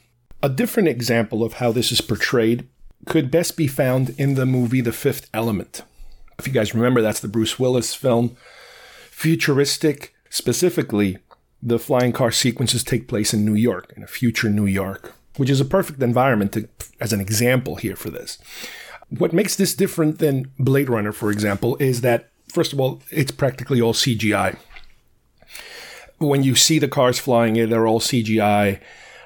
A 0.42 0.48
different 0.48 0.88
example 0.88 1.42
of 1.42 1.54
how 1.54 1.72
this 1.72 1.92
is 1.92 2.00
portrayed 2.00 2.68
could 3.06 3.30
best 3.30 3.56
be 3.56 3.66
found 3.66 4.10
in 4.10 4.34
the 4.34 4.46
movie 4.46 4.80
The 4.80 4.92
Fifth 4.92 5.28
Element. 5.32 5.82
If 6.38 6.46
you 6.46 6.52
guys 6.52 6.74
remember, 6.74 7.02
that's 7.02 7.20
the 7.20 7.28
Bruce 7.28 7.58
Willis 7.58 7.94
film. 7.94 8.36
Futuristic, 9.10 10.14
specifically, 10.30 11.18
the 11.62 11.78
flying 11.78 12.12
car 12.12 12.30
sequences 12.30 12.82
take 12.82 13.08
place 13.08 13.32
in 13.32 13.44
New 13.44 13.54
York, 13.54 13.92
in 13.96 14.02
a 14.02 14.08
future 14.08 14.50
New 14.50 14.66
York, 14.66 15.14
which 15.36 15.50
is 15.50 15.60
a 15.60 15.64
perfect 15.64 16.02
environment 16.02 16.52
to, 16.52 16.68
as 17.00 17.12
an 17.12 17.20
example 17.20 17.76
here 17.76 17.96
for 17.96 18.10
this. 18.10 18.38
What 19.18 19.32
makes 19.32 19.56
this 19.56 19.74
different 19.74 20.18
than 20.18 20.50
Blade 20.58 20.88
Runner, 20.88 21.12
for 21.12 21.30
example, 21.30 21.76
is 21.78 22.00
that, 22.00 22.30
first 22.48 22.72
of 22.72 22.80
all, 22.80 23.02
it's 23.10 23.30
practically 23.30 23.80
all 23.80 23.92
CGI 23.92 24.56
when 26.22 26.42
you 26.42 26.54
see 26.54 26.78
the 26.78 26.88
cars 26.88 27.18
flying 27.18 27.56
in, 27.56 27.70
they're 27.70 27.86
all 27.86 28.00
CGI. 28.00 28.80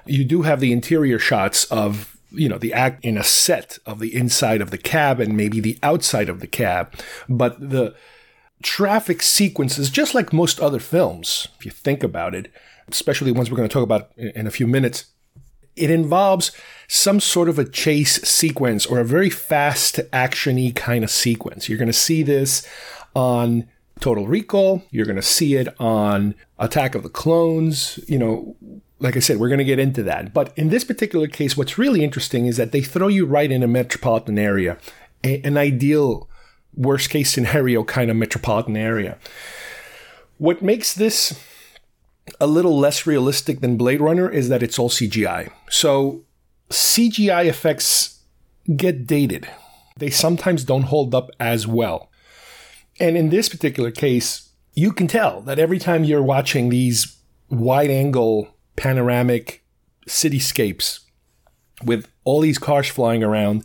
You 0.04 0.24
do 0.24 0.42
have 0.42 0.60
the 0.60 0.72
interior 0.72 1.18
shots 1.18 1.64
of, 1.66 2.16
you 2.30 2.48
know, 2.48 2.58
the 2.58 2.72
act 2.72 3.04
in 3.04 3.16
a 3.16 3.24
set 3.24 3.78
of 3.86 3.98
the 3.98 4.14
inside 4.14 4.60
of 4.60 4.70
the 4.70 4.78
cab 4.78 5.20
and 5.20 5.36
maybe 5.36 5.60
the 5.60 5.78
outside 5.82 6.28
of 6.28 6.40
the 6.40 6.46
cab. 6.46 6.92
But 7.28 7.70
the 7.70 7.94
traffic 8.62 9.22
sequences, 9.22 9.90
just 9.90 10.14
like 10.14 10.32
most 10.32 10.60
other 10.60 10.80
films, 10.80 11.48
if 11.58 11.64
you 11.64 11.70
think 11.70 12.02
about 12.02 12.34
it, 12.34 12.50
especially 12.88 13.32
ones 13.32 13.50
we're 13.50 13.56
going 13.56 13.68
to 13.68 13.72
talk 13.72 13.82
about 13.82 14.10
in 14.16 14.46
a 14.46 14.50
few 14.50 14.66
minutes, 14.66 15.06
it 15.74 15.90
involves 15.90 16.52
some 16.88 17.20
sort 17.20 17.48
of 17.48 17.58
a 17.58 17.64
chase 17.64 18.22
sequence 18.22 18.86
or 18.86 18.98
a 18.98 19.04
very 19.04 19.30
fast 19.30 19.96
actiony 20.12 20.74
kind 20.74 21.04
of 21.04 21.10
sequence. 21.10 21.68
You're 21.68 21.78
going 21.78 21.86
to 21.88 21.92
see 21.92 22.22
this 22.22 22.66
on 23.14 23.68
Total 24.00 24.26
Recall. 24.26 24.82
You're 24.90 25.06
going 25.06 25.16
to 25.16 25.22
see 25.22 25.54
it 25.54 25.68
on 25.80 26.34
Attack 26.58 26.94
of 26.94 27.02
the 27.02 27.08
Clones. 27.08 27.98
You 28.06 28.18
know, 28.18 28.56
like 28.98 29.16
I 29.16 29.20
said, 29.20 29.38
we're 29.38 29.48
going 29.48 29.58
to 29.58 29.64
get 29.64 29.78
into 29.78 30.02
that. 30.04 30.32
But 30.32 30.52
in 30.56 30.68
this 30.68 30.84
particular 30.84 31.26
case, 31.26 31.56
what's 31.56 31.78
really 31.78 32.04
interesting 32.04 32.46
is 32.46 32.56
that 32.56 32.72
they 32.72 32.82
throw 32.82 33.08
you 33.08 33.26
right 33.26 33.50
in 33.50 33.62
a 33.62 33.68
metropolitan 33.68 34.38
area, 34.38 34.78
a, 35.24 35.40
an 35.42 35.56
ideal 35.56 36.28
worst 36.74 37.10
case 37.10 37.32
scenario 37.32 37.84
kind 37.84 38.10
of 38.10 38.16
metropolitan 38.16 38.76
area. 38.76 39.18
What 40.38 40.60
makes 40.60 40.92
this 40.92 41.40
a 42.40 42.46
little 42.46 42.78
less 42.78 43.06
realistic 43.06 43.60
than 43.60 43.76
Blade 43.76 44.00
Runner 44.00 44.28
is 44.28 44.48
that 44.48 44.62
it's 44.62 44.78
all 44.78 44.90
CGI. 44.90 45.50
So 45.70 46.25
CGI 46.70 47.46
effects 47.46 48.22
get 48.76 49.06
dated. 49.06 49.48
They 49.96 50.10
sometimes 50.10 50.64
don't 50.64 50.82
hold 50.82 51.14
up 51.14 51.30
as 51.38 51.66
well. 51.66 52.10
And 52.98 53.16
in 53.16 53.30
this 53.30 53.48
particular 53.48 53.90
case, 53.90 54.50
you 54.74 54.92
can 54.92 55.06
tell 55.06 55.40
that 55.42 55.58
every 55.58 55.78
time 55.78 56.04
you're 56.04 56.22
watching 56.22 56.68
these 56.68 57.16
wide 57.48 57.90
angle 57.90 58.48
panoramic 58.76 59.64
cityscapes 60.06 61.00
with 61.84 62.08
all 62.24 62.40
these 62.40 62.58
cars 62.58 62.88
flying 62.88 63.22
around, 63.22 63.64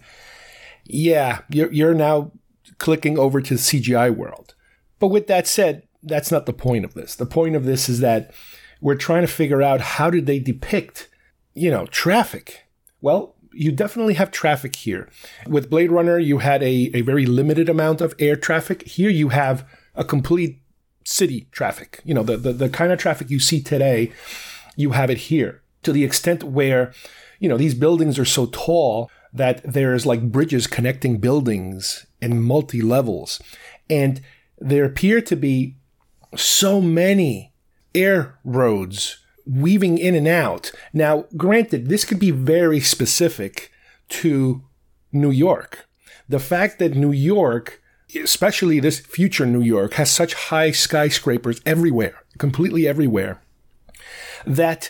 yeah, 0.86 1.42
you're, 1.50 1.72
you're 1.72 1.94
now 1.94 2.32
clicking 2.78 3.18
over 3.18 3.42
to 3.42 3.56
the 3.56 3.60
CGI 3.60 4.16
world. 4.16 4.56
But 5.00 5.08
with 5.08 5.28
that 5.28 5.48
said, 5.48 5.84
that's 6.04 6.32
not 6.32 6.46
the 6.46 6.54
point 6.54 6.86
of 6.86 6.94
this. 6.94 7.16
The 7.16 7.26
point 7.26 7.56
of 7.56 7.66
this 7.66 7.88
is 7.88 8.00
that 8.00 8.34
we're 8.80 8.96
trying 8.96 9.22
to 9.22 9.28
figure 9.28 9.62
out 9.62 9.82
how 9.82 10.10
did 10.10 10.26
they 10.26 10.40
depict, 10.40 11.10
you 11.54 11.70
know, 11.70 11.86
traffic. 11.88 12.64
Well, 13.02 13.36
you 13.54 13.72
definitely 13.72 14.14
have 14.14 14.32
traffic 14.32 14.76
here. 14.76 15.10
With 15.48 15.70
Blade 15.70 15.92
Runner, 15.92 16.18
you 16.20 16.38
had 16.38 16.64
a, 16.64 16.92
a 16.94 17.02
very 17.02 17.26
limited 17.26 17.68
amount 17.68 18.02
of 18.02 18.16
air 18.20 18.36
traffic. 18.36 18.88
Here 18.88 19.10
you 19.10 19.30
have 19.30 19.68
a 19.96 20.04
complete 20.04 20.62
city 21.04 21.48
traffic. 21.52 22.02
You 22.06 22.14
know, 22.14 22.24
the, 22.24 22.38
the, 22.38 22.54
the 22.54 22.70
kind 22.70 22.92
of 22.92 23.00
traffic 23.00 23.30
you 23.30 23.40
see 23.40 23.62
today, 23.62 24.12
you 24.76 24.92
have 24.92 25.10
it 25.10 25.18
here 25.18 25.62
to 25.84 25.92
the 25.92 26.04
extent 26.04 26.44
where, 26.44 26.94
you 27.40 27.50
know, 27.50 27.58
these 27.58 27.74
buildings 27.74 28.20
are 28.20 28.26
so 28.26 28.46
tall 28.48 29.10
that 29.34 29.62
there's 29.64 30.06
like 30.06 30.32
bridges 30.32 30.68
connecting 30.68 31.18
buildings 31.18 32.06
in 32.22 32.42
multi 32.42 32.82
levels. 32.82 33.42
And 33.90 34.22
there 34.60 34.86
appear 34.86 35.22
to 35.22 35.36
be 35.36 35.78
so 36.36 36.80
many 36.80 37.54
air 37.94 38.40
roads 38.44 39.21
weaving 39.46 39.98
in 39.98 40.16
and 40.16 40.28
out. 40.28 40.72
Now, 40.94 41.26
granted, 41.38 41.88
this 41.88 42.06
could 42.06 42.20
be 42.20 42.32
very 42.32 42.80
specific 42.80 43.72
to 44.10 44.64
New 45.12 45.32
York. 45.32 45.88
The 46.28 46.40
fact 46.40 46.80
that 46.80 46.96
New 46.96 47.12
York, 47.12 47.82
especially 48.16 48.80
this 48.80 49.00
future 49.00 49.46
New 49.46 49.62
York, 49.62 49.94
has 49.94 50.10
such 50.10 50.34
high 50.34 50.72
skyscrapers 50.72 51.62
everywhere, 51.66 52.24
completely 52.38 52.88
everywhere, 52.88 53.42
that 54.46 54.90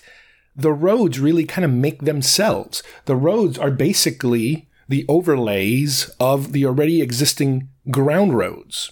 the 0.55 0.73
roads 0.73 1.19
really 1.19 1.45
kind 1.45 1.65
of 1.65 1.71
make 1.71 2.01
themselves. 2.03 2.83
The 3.05 3.15
roads 3.15 3.57
are 3.57 3.71
basically 3.71 4.67
the 4.87 5.05
overlays 5.07 6.11
of 6.19 6.51
the 6.51 6.65
already 6.65 7.01
existing 7.01 7.69
ground 7.89 8.37
roads. 8.37 8.91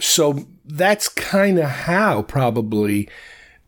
So 0.00 0.46
that's 0.64 1.08
kind 1.08 1.58
of 1.58 1.68
how 1.68 2.22
probably 2.22 3.08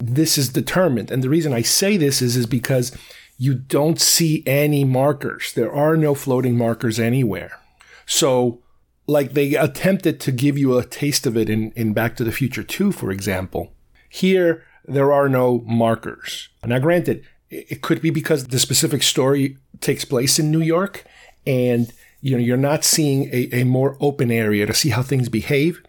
this 0.07 0.39
is 0.39 0.49
determined. 0.49 1.11
And 1.11 1.23
the 1.23 1.29
reason 1.29 1.53
I 1.53 1.63
say 1.63 1.97
this 1.97 2.21
is, 2.23 2.37
is 2.37 2.47
because 2.47 2.97
you 3.39 3.55
don't 3.55 4.01
see 4.01 4.43
any 4.47 4.85
markers. 4.85 5.53
There 5.55 5.73
are 5.73 5.97
no 5.97 6.15
floating 6.15 6.57
markers 6.57 6.99
anywhere. 7.01 7.59
So, 8.07 8.61
like 9.07 9.33
they 9.33 9.55
attempted 9.55 10.21
to 10.21 10.33
give 10.33 10.57
you 10.57 10.79
a 10.79 10.85
taste 10.85 11.27
of 11.27 11.37
it 11.37 11.51
in, 11.51 11.73
in 11.73 11.93
Back 11.93 12.17
to 12.17 12.25
the 12.25 12.33
Future 12.33 12.63
2, 12.63 12.93
for 12.93 13.11
example. 13.11 13.73
Here, 14.09 14.63
there 14.85 15.13
are 15.13 15.29
no 15.29 15.63
markers. 15.67 16.49
Now, 16.65 16.79
granted, 16.79 17.25
It 17.51 17.83
could 17.83 18.01
be 18.01 18.11
because 18.11 18.49
the 18.49 18.59
specific 18.59 19.03
story 19.03 19.59
takes 19.81 20.05
place 20.05 20.39
in 20.41 20.51
New 20.51 20.63
York 20.63 21.05
and 21.47 21.93
you 22.21 22.33
know 22.33 22.43
you're 22.43 22.57
not 22.57 22.85
seeing 22.85 23.29
a, 23.33 23.61
a 23.61 23.65
more 23.65 23.97
open 24.01 24.31
area 24.31 24.67
to 24.67 24.75
see 24.75 24.91
how 24.91 25.03
things 25.03 25.29
behave. 25.29 25.83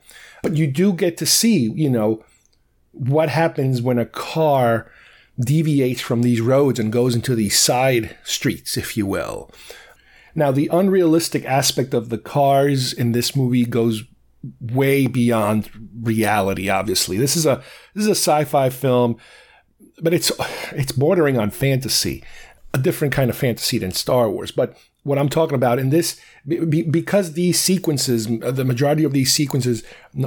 But 0.44 0.56
you 0.56 0.68
do 0.68 0.94
get 0.94 1.18
to 1.18 1.26
see, 1.26 1.72
you 1.72 1.90
know, 1.90 2.24
what 2.96 3.30
happens 3.30 3.82
when 3.82 4.00
a 4.00 4.06
car 4.06 4.90
deviates 5.40 6.02
from 6.02 6.22
these 6.22 6.42
roads 6.42 6.80
and 6.80 6.92
goes 6.92 7.14
into 7.14 7.36
these 7.36 7.60
side 7.60 8.16
streets, 8.24 8.78
if 8.78 8.96
you 8.96 9.06
will. 9.06 9.52
Now, 10.34 10.52
the 10.52 10.70
unrealistic 10.72 11.46
aspect 11.46 11.94
of 11.94 12.10
the 12.10 12.18
cars 12.18 12.94
in 12.94 13.12
this 13.12 13.36
movie 13.36 13.66
goes 13.66 14.04
way 14.60 15.08
beyond 15.08 15.70
reality. 16.02 16.70
Obviously, 16.70 17.18
this 17.18 17.36
is 17.36 17.46
a 17.46 17.64
this 17.94 18.04
is 18.04 18.08
a 18.08 18.12
sci-fi 18.12 18.70
film, 18.70 19.18
but 20.02 20.14
it's 20.14 20.32
it's 20.72 20.92
bordering 20.92 21.38
on 21.38 21.52
fantasy, 21.52 22.24
a 22.74 22.78
different 22.78 23.14
kind 23.14 23.30
of 23.30 23.38
fantasy 23.38 23.78
than 23.78 23.92
Star 23.92 24.30
Wars. 24.30 24.52
But 24.52 24.78
what 25.04 25.18
I'm 25.18 25.30
talking 25.30 25.56
about 25.56 25.80
in 25.80 25.90
this, 25.90 26.20
because 26.46 27.34
these 27.34 27.60
sequences, 27.60 28.28
the 28.28 28.66
majority 28.66 29.04
of 29.04 29.14
these 29.14 29.32
sequences 29.32 29.84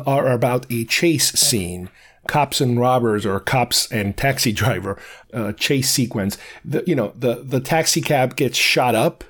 are 0.06 0.30
about 0.30 0.66
a 0.70 0.84
chase 0.84 1.32
scene 1.32 1.90
cops 2.28 2.60
and 2.60 2.78
robbers 2.78 3.26
or 3.26 3.40
cops 3.40 3.90
and 3.90 4.16
taxi 4.16 4.52
driver 4.62 4.96
uh, 5.34 5.52
chase 5.52 5.90
sequence. 5.90 6.38
The, 6.64 6.84
you 6.86 6.94
know, 6.94 7.12
the, 7.16 7.42
the 7.42 7.60
taxi 7.60 8.00
cab 8.00 8.36
gets 8.36 8.56
shot 8.56 8.94
up 8.94 9.24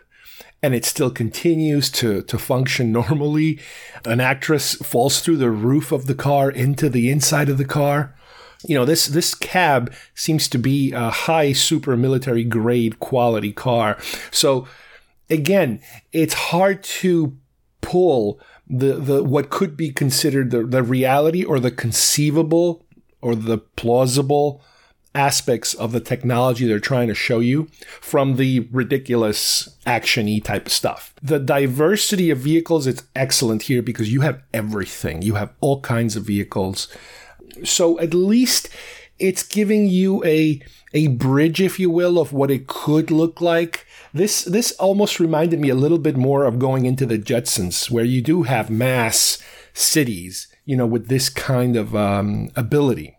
and 0.63 0.75
it 0.75 0.85
still 0.85 1.11
continues 1.11 1.91
to, 1.93 2.23
to 2.23 2.39
function 2.39 2.93
normally. 3.01 3.59
An 4.05 4.21
actress 4.21 4.75
falls 4.75 5.21
through 5.21 5.39
the 5.39 5.51
roof 5.51 5.93
of 5.93 6.07
the 6.07 6.15
car 6.15 6.51
into 6.51 6.91
the 6.91 7.11
inside 7.11 7.49
of 7.49 7.57
the 7.57 7.65
car. 7.65 8.15
You 8.67 8.75
know, 8.75 8.85
this, 8.85 9.07
this 9.07 9.35
cab 9.37 9.95
seems 10.15 10.49
to 10.49 10.59
be 10.59 10.93
a 10.93 11.11
high 11.11 11.53
super 11.53 11.97
military 11.97 12.43
grade 12.43 12.99
quality 12.99 13.53
car. 13.53 13.99
So 14.33 14.67
again, 15.31 15.81
it's 16.13 16.35
hard 16.35 16.83
to 16.83 17.37
pull 17.81 18.41
the, 18.69 18.95
the 18.95 19.23
what 19.23 19.51
could 19.51 19.77
be 19.77 19.91
considered 19.91 20.51
the, 20.51 20.65
the 20.65 20.83
reality 20.83 21.45
or 21.45 21.61
the 21.61 21.71
conceivable 21.71 22.85
or 23.21 23.35
the 23.35 23.59
plausible 23.59 24.63
aspects 25.15 25.75
of 25.75 25.93
the 25.93 26.01
technology 26.01 26.67
they're 26.67 26.79
trying 26.79 27.09
to 27.09 27.15
show 27.15 27.41
you 27.41 27.67
from 28.01 28.37
the 28.37 28.61
ridiculous 28.71 29.77
actiony 29.87 30.43
type 30.43 30.67
of 30.67 30.73
stuff. 30.73 31.15
The 31.23 31.41
diversity 31.41 32.31
of 32.31 32.39
vehicles 32.39 32.87
it's 32.87 33.03
excellent 33.17 33.63
here 33.63 33.83
because 33.83 34.13
you 34.13 34.21
have 34.21 34.43
everything. 34.53 35.23
You 35.23 35.35
have 35.35 35.53
all 35.61 35.81
kinds 35.81 36.15
of 36.15 36.25
vehicles. 36.25 36.89
So 37.65 37.99
at 37.99 38.15
least 38.15 38.69
it's 39.19 39.43
giving 39.43 39.89
you 39.89 40.25
a 40.25 40.61
a 40.95 41.09
bridge 41.09 41.61
if 41.61 41.79
you 41.79 41.91
will 41.91 42.19
of 42.19 42.33
what 42.33 42.51
it 42.51 42.67
could 42.67 43.11
look 43.11 43.41
like. 43.41 43.87
This 44.15 44.45
this 44.45 44.73
almost 44.73 45.21
reminded 45.21 45.59
me 45.59 45.69
a 45.69 45.75
little 45.75 45.99
bit 45.99 46.17
more 46.17 46.45
of 46.45 46.59
going 46.59 46.87
into 46.87 47.07
the 47.07 47.19
Jetsons 47.19 47.91
where 47.91 48.05
you 48.05 48.23
do 48.23 48.45
have 48.45 48.71
mass 48.71 49.43
cities 49.75 50.49
you 50.69 50.77
know, 50.77 50.87
with 50.87 51.09
this 51.09 51.31
kind 51.31 51.77
of 51.77 51.97
um, 51.97 52.51
ability. 52.55 53.17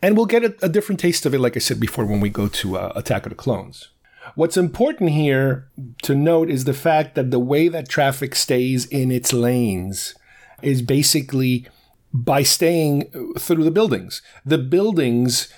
And 0.00 0.16
we'll 0.16 0.24
get 0.24 0.44
a, 0.44 0.56
a, 0.62 0.68
different 0.70 0.98
taste 0.98 1.26
of 1.26 1.34
it, 1.34 1.40
like 1.40 1.54
I 1.54 1.58
said 1.58 1.78
before, 1.78 2.06
when 2.06 2.20
we 2.20 2.30
go 2.30 2.48
to 2.48 2.78
uh, 2.78 2.92
Attack 2.96 3.26
of 3.26 3.30
the 3.30 3.36
Clones. 3.36 3.88
What's 4.34 4.56
important 4.56 5.10
here 5.10 5.68
to 6.04 6.14
note 6.14 6.48
is 6.48 6.64
the 6.64 6.72
fact 6.72 7.14
that 7.14 7.30
the 7.30 7.38
way 7.38 7.68
that 7.68 7.90
traffic 7.90 8.34
stays 8.34 8.86
in 8.86 9.10
its 9.10 9.34
lanes 9.34 10.14
is 10.62 10.80
basically 10.80 11.66
by 12.14 12.42
staying 12.42 13.10
through 13.38 13.64
the 13.64 13.70
buildings. 13.70 14.22
The 14.46 14.56
buildings 14.56 15.52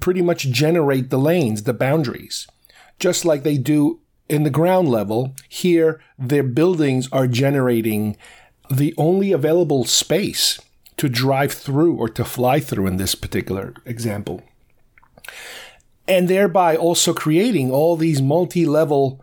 pretty 0.00 0.20
much 0.20 0.50
generate 0.50 1.10
the 1.10 1.18
lanes, 1.18 1.62
the 1.62 1.74
boundaries, 1.74 2.48
just 2.98 3.24
like 3.24 3.44
they 3.44 3.56
do 3.56 4.00
in 4.28 4.42
the 4.42 4.50
ground 4.50 4.88
level. 4.88 5.36
Here, 5.48 6.00
their 6.18 6.42
buildings 6.42 7.08
are 7.12 7.28
generating 7.28 8.16
the 8.68 8.94
only 8.98 9.30
available 9.30 9.84
space 9.84 10.58
to 11.02 11.08
drive 11.08 11.52
through 11.52 11.96
or 11.96 12.08
to 12.08 12.24
fly 12.24 12.60
through 12.60 12.86
in 12.86 12.96
this 12.96 13.16
particular 13.16 13.74
example. 13.84 14.40
And 16.06 16.28
thereby 16.28 16.76
also 16.76 17.12
creating 17.12 17.72
all 17.72 17.96
these 17.96 18.22
multi 18.22 18.64
level 18.64 19.20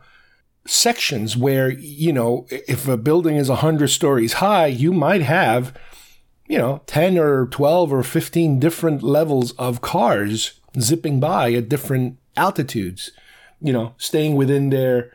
sections 0.68 1.38
where, 1.38 1.70
you 1.70 2.12
know, 2.12 2.46
if 2.50 2.86
a 2.90 2.98
building 2.98 3.38
is 3.38 3.48
100 3.48 3.88
stories 3.88 4.34
high, 4.34 4.66
you 4.66 4.92
might 4.92 5.22
have, 5.22 5.74
you 6.50 6.58
know, 6.58 6.82
10 6.88 7.18
or 7.18 7.48
12 7.48 7.94
or 7.94 8.04
15 8.04 8.60
different 8.60 9.02
levels 9.02 9.54
of 9.54 9.80
cars 9.80 10.60
zipping 10.78 11.22
by 11.22 11.54
at 11.54 11.70
different 11.70 12.18
altitudes, 12.36 13.12
you 13.62 13.72
know, 13.72 13.94
staying 13.98 14.36
within 14.36 14.70
their 14.70 15.14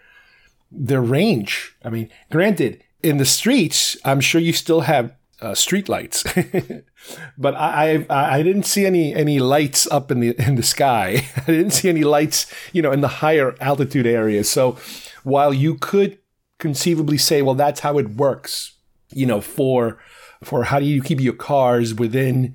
their 0.73 1.03
range. 1.03 1.77
I 1.85 1.91
mean, 1.91 2.09
granted, 2.31 2.83
in 3.03 3.19
the 3.19 3.27
streets, 3.27 3.99
I'm 4.03 4.23
sure 4.23 4.41
you 4.41 4.55
still 4.55 4.81
have 4.81 5.15
uh, 5.45 5.55
street 5.55 5.89
lights, 5.91 6.25
but 7.39 7.55
I, 7.55 8.07
I 8.09 8.39
I 8.39 8.43
didn't 8.43 8.63
see 8.63 8.87
any 8.87 9.15
any 9.15 9.39
lights 9.39 9.87
up 9.91 10.11
in 10.11 10.21
the 10.21 10.35
in 10.47 10.55
the 10.55 10.63
sky. 10.63 11.27
I 11.37 11.45
didn't 11.45 11.73
see 11.73 11.89
any 11.89 12.03
lights, 12.03 12.53
you 12.73 12.81
know, 12.83 12.93
in 12.93 13.03
the 13.03 13.09
higher 13.23 13.55
altitude 13.61 14.07
areas. 14.07 14.49
So 14.49 14.79
while 15.23 15.53
you 15.53 15.75
could 15.77 16.19
conceivably 16.59 17.19
say, 17.19 17.43
well, 17.43 17.55
that's 17.55 17.81
how 17.81 17.99
it 17.99 18.11
works, 18.11 18.73
you 19.11 19.27
know, 19.27 19.41
for 19.41 19.99
for 20.43 20.65
how 20.65 20.79
do 20.79 20.87
you 20.87 21.03
keep 21.03 21.21
your 21.21 21.35
cars 21.35 21.95
within 21.95 22.55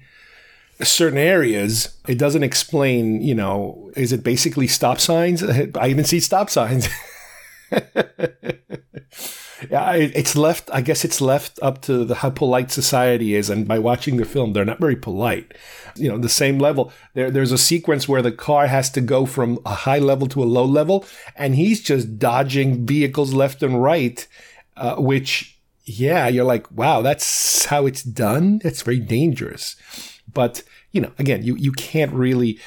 certain 0.82 1.19
areas, 1.19 1.97
it 2.08 2.17
doesn't 2.17 2.43
explain, 2.43 3.21
you 3.21 3.36
know, 3.36 3.91
is 3.95 4.12
it 4.12 4.23
basically 4.23 4.67
stop 4.67 4.99
signs? 4.99 5.43
I 5.43 5.89
even 5.89 6.06
see 6.06 6.19
stop 6.19 6.49
signs. 6.49 6.88
Yeah, 9.69 9.93
it's 9.93 10.36
left. 10.36 10.69
I 10.72 10.82
guess 10.82 11.04
it's 11.04 11.22
left 11.22 11.60
up 11.62 11.82
to 11.84 12.06
the, 12.06 12.15
how 12.15 12.30
polite 12.30 12.72
society 12.72 13.36
is, 13.36 13.50
and 13.50 13.67
by 13.67 13.80
watching 13.80 14.17
the 14.17 14.26
film, 14.26 14.54
they're 14.54 14.65
not 14.65 14.80
very 14.80 14.95
polite. 14.95 15.54
You 15.95 16.10
know, 16.10 16.17
the 16.17 16.30
same 16.30 16.60
level. 16.60 16.91
There, 17.13 17.32
there's 17.32 17.52
a 17.52 17.58
sequence 17.58 18.08
where 18.08 18.22
the 18.22 18.32
car 18.32 18.67
has 18.67 18.89
to 18.91 19.02
go 19.02 19.26
from 19.26 19.60
a 19.65 19.74
high 19.74 20.00
level 20.00 20.28
to 20.30 20.43
a 20.43 20.45
low 20.45 20.65
level, 20.65 21.06
and 21.36 21.56
he's 21.56 21.82
just 21.82 22.19
dodging 22.19 22.86
vehicles 22.86 23.34
left 23.34 23.63
and 23.63 23.82
right, 23.82 24.26
uh, 24.78 24.95
which, 24.95 25.58
yeah, 25.84 26.28
you're 26.28 26.45
like, 26.45 26.72
wow, 26.72 27.02
that's 27.02 27.65
how 27.65 27.86
it's 27.86 28.04
done. 28.04 28.62
It's 28.63 28.82
very 28.82 29.00
dangerous. 29.00 29.76
But 30.32 30.63
you 30.91 31.02
know, 31.02 31.12
again, 31.17 31.43
you 31.43 31.56
you 31.56 31.72
can't 31.72 32.13
really 32.13 32.60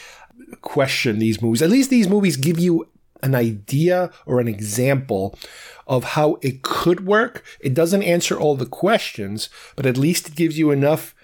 question 0.61 1.18
these 1.18 1.40
movies. 1.40 1.62
At 1.62 1.70
least 1.70 1.90
these 1.90 2.09
movies 2.09 2.37
give 2.37 2.59
you 2.59 2.88
an 3.22 3.35
idea 3.35 4.11
or 4.26 4.40
an 4.40 4.48
example 4.48 5.38
of 5.87 6.04
how 6.04 6.38
it 6.42 6.62
could 6.62 7.06
work. 7.06 7.44
It 7.61 7.74
doesn't 7.74 8.02
answer 8.02 8.38
all 8.38 8.56
the 8.56 8.66
questions, 8.66 9.48
but 9.76 9.87
at 9.87 9.96
least 9.96 10.28
it 10.28 10.35
gives 10.35 10.58
you 10.58 10.70
enough 10.70 11.14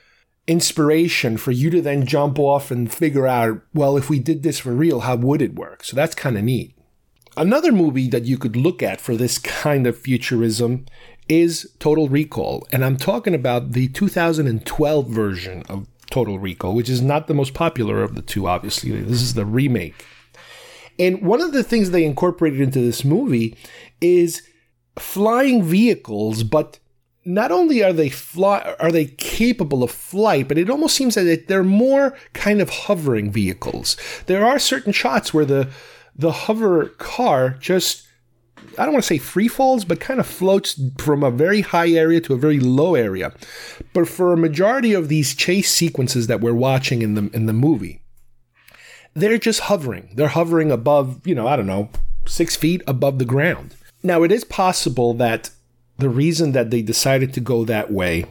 inspiration 0.46 1.36
for 1.36 1.52
you 1.52 1.70
to 1.70 1.82
then 1.82 2.06
jump 2.06 2.38
off 2.38 2.70
and 2.70 2.92
figure 2.92 3.26
out, 3.26 3.60
well, 3.74 3.96
if 3.96 4.08
we 4.08 4.18
did 4.18 4.42
this 4.42 4.58
for 4.58 4.72
real, 4.72 5.00
how 5.00 5.16
would 5.16 5.42
it 5.42 5.54
work? 5.54 5.84
So 5.84 5.94
that's 5.94 6.14
kind 6.14 6.36
of 6.36 6.44
neat. 6.44 6.74
Another 7.36 7.70
movie 7.70 8.08
that 8.08 8.24
you 8.24 8.38
could 8.38 8.56
look 8.56 8.82
at 8.82 9.00
for 9.00 9.14
this 9.14 9.38
kind 9.38 9.86
of 9.86 9.96
futurism 9.96 10.86
is 11.28 11.70
Total 11.78 12.08
Recall. 12.08 12.66
And 12.72 12.84
I'm 12.84 12.96
talking 12.96 13.34
about 13.34 13.72
the 13.72 13.88
2012 13.88 15.06
version 15.06 15.62
of 15.68 15.86
Total 16.10 16.38
Recall, 16.38 16.74
which 16.74 16.88
is 16.88 17.02
not 17.02 17.26
the 17.26 17.34
most 17.34 17.54
popular 17.54 18.02
of 18.02 18.14
the 18.14 18.22
two, 18.22 18.48
obviously. 18.48 18.90
This 19.02 19.22
is 19.22 19.34
the 19.34 19.46
remake. 19.46 20.04
And 20.98 21.22
one 21.22 21.40
of 21.40 21.52
the 21.52 21.62
things 21.62 21.90
they 21.90 22.04
incorporated 22.04 22.60
into 22.60 22.80
this 22.80 23.04
movie 23.04 23.56
is 24.00 24.42
flying 24.98 25.62
vehicles, 25.62 26.42
but 26.42 26.78
not 27.24 27.52
only 27.52 27.84
are 27.84 27.92
they 27.92 28.08
fly 28.08 28.74
are 28.80 28.90
they 28.90 29.04
capable 29.04 29.82
of 29.82 29.90
flight, 29.90 30.48
but 30.48 30.58
it 30.58 30.70
almost 30.70 30.96
seems 30.96 31.14
that 31.14 31.46
they're 31.46 31.62
more 31.62 32.16
kind 32.32 32.60
of 32.60 32.70
hovering 32.70 33.30
vehicles. 33.30 33.96
There 34.26 34.44
are 34.44 34.58
certain 34.58 34.92
shots 34.92 35.34
where 35.34 35.44
the 35.44 35.68
the 36.16 36.32
hover 36.32 36.86
car 36.98 37.50
just 37.60 38.08
I 38.78 38.84
don't 38.84 38.94
want 38.94 39.04
to 39.04 39.08
say 39.08 39.18
free 39.18 39.48
falls, 39.48 39.84
but 39.84 40.00
kind 40.00 40.20
of 40.20 40.26
floats 40.26 40.80
from 40.98 41.22
a 41.22 41.30
very 41.30 41.60
high 41.60 41.90
area 41.90 42.20
to 42.22 42.34
a 42.34 42.38
very 42.38 42.60
low 42.60 42.94
area. 42.94 43.32
But 43.92 44.08
for 44.08 44.32
a 44.32 44.36
majority 44.36 44.94
of 44.94 45.08
these 45.08 45.34
chase 45.34 45.70
sequences 45.70 46.26
that 46.28 46.40
we're 46.40 46.54
watching 46.54 47.02
in 47.02 47.14
the 47.14 47.30
in 47.34 47.46
the 47.46 47.52
movie, 47.52 48.00
they're 49.20 49.38
just 49.38 49.60
hovering. 49.60 50.10
They're 50.14 50.28
hovering 50.28 50.70
above, 50.70 51.26
you 51.26 51.34
know, 51.34 51.46
I 51.46 51.56
don't 51.56 51.66
know, 51.66 51.90
six 52.26 52.56
feet 52.56 52.82
above 52.86 53.18
the 53.18 53.24
ground. 53.24 53.76
Now, 54.02 54.22
it 54.22 54.32
is 54.32 54.44
possible 54.44 55.14
that 55.14 55.50
the 55.98 56.08
reason 56.08 56.52
that 56.52 56.70
they 56.70 56.82
decided 56.82 57.34
to 57.34 57.40
go 57.40 57.64
that 57.64 57.90
way 57.90 58.26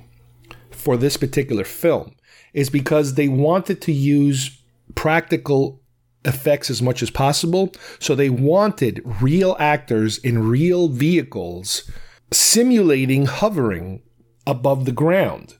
for 0.72 0.96
this 0.96 1.18
particular 1.18 1.64
film 1.64 2.16
is 2.54 2.70
because 2.70 3.14
they 3.14 3.28
wanted 3.28 3.82
to 3.82 3.92
use 3.92 4.62
practical 4.96 5.82
effects 6.26 6.70
as 6.70 6.82
much 6.82 7.02
as 7.04 7.10
possible. 7.10 7.74
So 8.00 8.16
they 8.16 8.30
wanted 8.30 9.02
real 9.22 9.56
actors 9.60 10.18
in 10.18 10.48
real 10.48 10.88
vehicles 10.88 11.90
simulating 12.32 13.26
hovering 13.26 14.02
above 14.46 14.86
the 14.86 14.92
ground. 14.92 15.56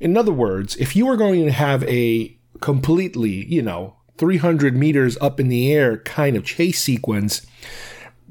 In 0.00 0.16
other 0.16 0.32
words, 0.32 0.76
if 0.76 0.96
you 0.96 1.06
were 1.06 1.16
going 1.16 1.44
to 1.44 1.52
have 1.52 1.84
a 1.84 2.36
completely, 2.60 3.46
you 3.46 3.62
know, 3.62 3.96
300 4.18 4.76
meters 4.76 5.16
up 5.20 5.40
in 5.40 5.48
the 5.48 5.72
air 5.72 5.98
kind 5.98 6.36
of 6.36 6.44
chase 6.44 6.80
sequence, 6.80 7.46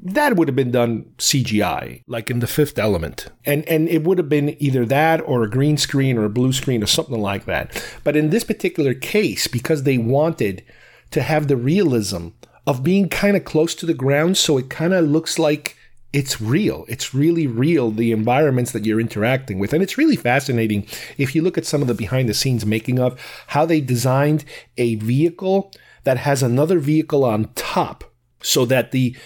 that 0.02 0.36
would 0.36 0.48
have 0.48 0.56
been 0.56 0.72
done 0.72 1.04
CGI, 1.18 2.02
like 2.08 2.30
in 2.30 2.40
the 2.40 2.46
fifth 2.46 2.78
element. 2.78 3.28
And 3.44 3.66
and 3.68 3.88
it 3.88 4.02
would 4.02 4.18
have 4.18 4.28
been 4.28 4.56
either 4.60 4.84
that 4.86 5.20
or 5.20 5.44
a 5.44 5.50
green 5.50 5.76
screen 5.76 6.18
or 6.18 6.24
a 6.24 6.30
blue 6.30 6.52
screen 6.52 6.82
or 6.82 6.86
something 6.86 7.20
like 7.20 7.44
that. 7.44 7.82
But 8.02 8.16
in 8.16 8.30
this 8.30 8.44
particular 8.44 8.94
case, 8.94 9.46
because 9.46 9.84
they 9.84 9.98
wanted 9.98 10.64
to 11.12 11.22
have 11.22 11.46
the 11.46 11.56
realism 11.56 12.28
of 12.66 12.82
being 12.82 13.08
kind 13.08 13.36
of 13.36 13.44
close 13.44 13.74
to 13.76 13.86
the 13.86 13.94
ground, 13.94 14.36
so 14.36 14.58
it 14.58 14.70
kind 14.70 14.92
of 14.92 15.04
looks 15.04 15.38
like 15.38 15.76
it's 16.12 16.40
real. 16.40 16.84
It's 16.88 17.14
really 17.14 17.46
real, 17.46 17.90
the 17.90 18.12
environments 18.12 18.72
that 18.72 18.84
you're 18.84 19.00
interacting 19.00 19.58
with. 19.58 19.72
And 19.72 19.82
it's 19.82 19.96
really 19.96 20.16
fascinating 20.16 20.86
if 21.16 21.34
you 21.34 21.42
look 21.42 21.56
at 21.56 21.66
some 21.66 21.80
of 21.80 21.88
the 21.88 21.94
behind 21.94 22.28
the 22.28 22.34
scenes 22.34 22.66
making 22.66 22.98
of 22.98 23.18
how 23.48 23.64
they 23.64 23.80
designed 23.80 24.44
a 24.76 24.96
vehicle 24.96 25.72
that 26.04 26.18
has 26.18 26.42
another 26.42 26.78
vehicle 26.78 27.24
on 27.24 27.50
top 27.54 28.04
so 28.42 28.64
that 28.66 28.90
the 28.90 29.16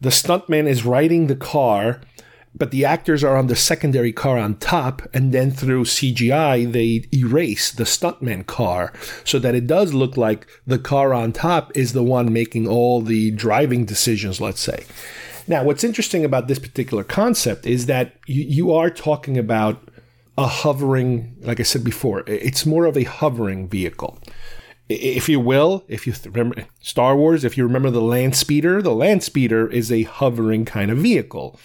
the 0.00 0.10
stuntman 0.10 0.66
is 0.66 0.84
riding 0.84 1.26
the 1.26 1.36
car 1.36 2.00
but 2.58 2.70
the 2.70 2.84
actors 2.84 3.22
are 3.22 3.36
on 3.36 3.48
the 3.48 3.56
secondary 3.56 4.12
car 4.12 4.38
on 4.38 4.56
top, 4.56 5.02
and 5.12 5.32
then 5.32 5.50
through 5.50 5.84
CGI, 5.84 6.70
they 6.70 7.04
erase 7.14 7.70
the 7.70 7.84
stuntman 7.84 8.46
car 8.46 8.92
so 9.24 9.38
that 9.38 9.54
it 9.54 9.66
does 9.66 9.92
look 9.92 10.16
like 10.16 10.46
the 10.66 10.78
car 10.78 11.12
on 11.12 11.32
top 11.32 11.70
is 11.76 11.92
the 11.92 12.02
one 12.02 12.32
making 12.32 12.66
all 12.66 13.02
the 13.02 13.30
driving 13.32 13.84
decisions, 13.84 14.40
let's 14.40 14.60
say. 14.60 14.86
Now, 15.48 15.62
what's 15.64 15.84
interesting 15.84 16.24
about 16.24 16.48
this 16.48 16.58
particular 16.58 17.04
concept 17.04 17.66
is 17.66 17.86
that 17.86 18.14
you, 18.26 18.42
you 18.42 18.74
are 18.74 18.90
talking 18.90 19.38
about 19.38 19.90
a 20.36 20.46
hovering, 20.46 21.36
like 21.40 21.60
I 21.60 21.62
said 21.62 21.84
before, 21.84 22.24
it's 22.26 22.66
more 22.66 22.84
of 22.84 22.96
a 22.96 23.04
hovering 23.04 23.68
vehicle. 23.68 24.18
If 24.88 25.28
you 25.28 25.40
will, 25.40 25.84
if 25.88 26.06
you 26.06 26.14
remember 26.24 26.66
Star 26.80 27.16
Wars, 27.16 27.44
if 27.44 27.56
you 27.56 27.64
remember 27.64 27.90
the 27.90 28.00
land 28.00 28.36
speeder, 28.36 28.82
the 28.82 28.94
land 28.94 29.22
speeder 29.22 29.66
is 29.66 29.90
a 29.90 30.02
hovering 30.04 30.64
kind 30.64 30.90
of 30.90 30.98
vehicle. 30.98 31.58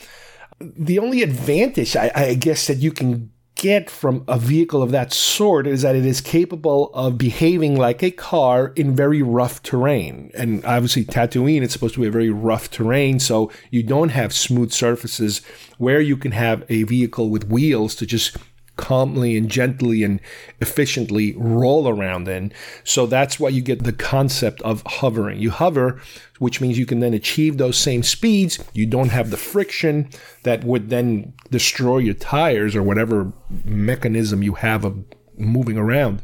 The 0.59 0.99
only 0.99 1.21
advantage 1.21 1.95
I, 1.95 2.11
I 2.15 2.33
guess 2.35 2.67
that 2.67 2.77
you 2.77 2.91
can 2.91 3.31
get 3.61 3.91
from 3.91 4.23
a 4.27 4.39
vehicle 4.39 4.81
of 4.81 4.89
that 4.89 5.13
sort 5.13 5.67
is 5.67 5.83
that 5.83 5.95
it 5.95 6.03
is 6.03 6.19
capable 6.19 6.89
of 6.95 7.15
behaving 7.15 7.77
like 7.77 8.01
a 8.01 8.09
car 8.09 8.73
in 8.75 8.95
very 8.95 9.21
rough 9.21 9.61
terrain. 9.61 10.31
And 10.33 10.65
obviously, 10.65 11.05
Tatooine, 11.05 11.61
it's 11.61 11.71
supposed 11.71 11.93
to 11.93 12.01
be 12.01 12.07
a 12.07 12.11
very 12.11 12.31
rough 12.31 12.71
terrain, 12.71 13.19
so 13.19 13.51
you 13.69 13.83
don't 13.83 14.09
have 14.09 14.33
smooth 14.33 14.71
surfaces 14.71 15.43
where 15.77 16.01
you 16.01 16.17
can 16.17 16.31
have 16.31 16.63
a 16.69 16.83
vehicle 16.83 17.29
with 17.29 17.49
wheels 17.49 17.93
to 17.97 18.07
just 18.07 18.35
calmly 18.81 19.37
and 19.37 19.49
gently 19.49 20.03
and 20.03 20.19
efficiently 20.59 21.33
roll 21.37 21.87
around 21.87 22.27
in. 22.27 22.51
So 22.83 23.05
that's 23.05 23.39
why 23.39 23.49
you 23.49 23.61
get 23.61 23.83
the 23.83 23.93
concept 23.93 24.61
of 24.63 24.83
hovering. 24.85 25.39
You 25.39 25.51
hover, 25.51 26.01
which 26.39 26.59
means 26.59 26.77
you 26.77 26.85
can 26.85 26.99
then 26.99 27.13
achieve 27.13 27.57
those 27.57 27.77
same 27.77 28.03
speeds. 28.03 28.59
You 28.73 28.85
don't 28.85 29.09
have 29.09 29.29
the 29.29 29.37
friction 29.37 30.09
that 30.43 30.65
would 30.65 30.89
then 30.89 31.33
destroy 31.49 31.99
your 31.99 32.15
tires 32.15 32.75
or 32.75 32.83
whatever 32.83 33.31
mechanism 33.63 34.43
you 34.43 34.55
have 34.55 34.83
of 34.83 35.05
moving 35.37 35.77
around. 35.77 36.23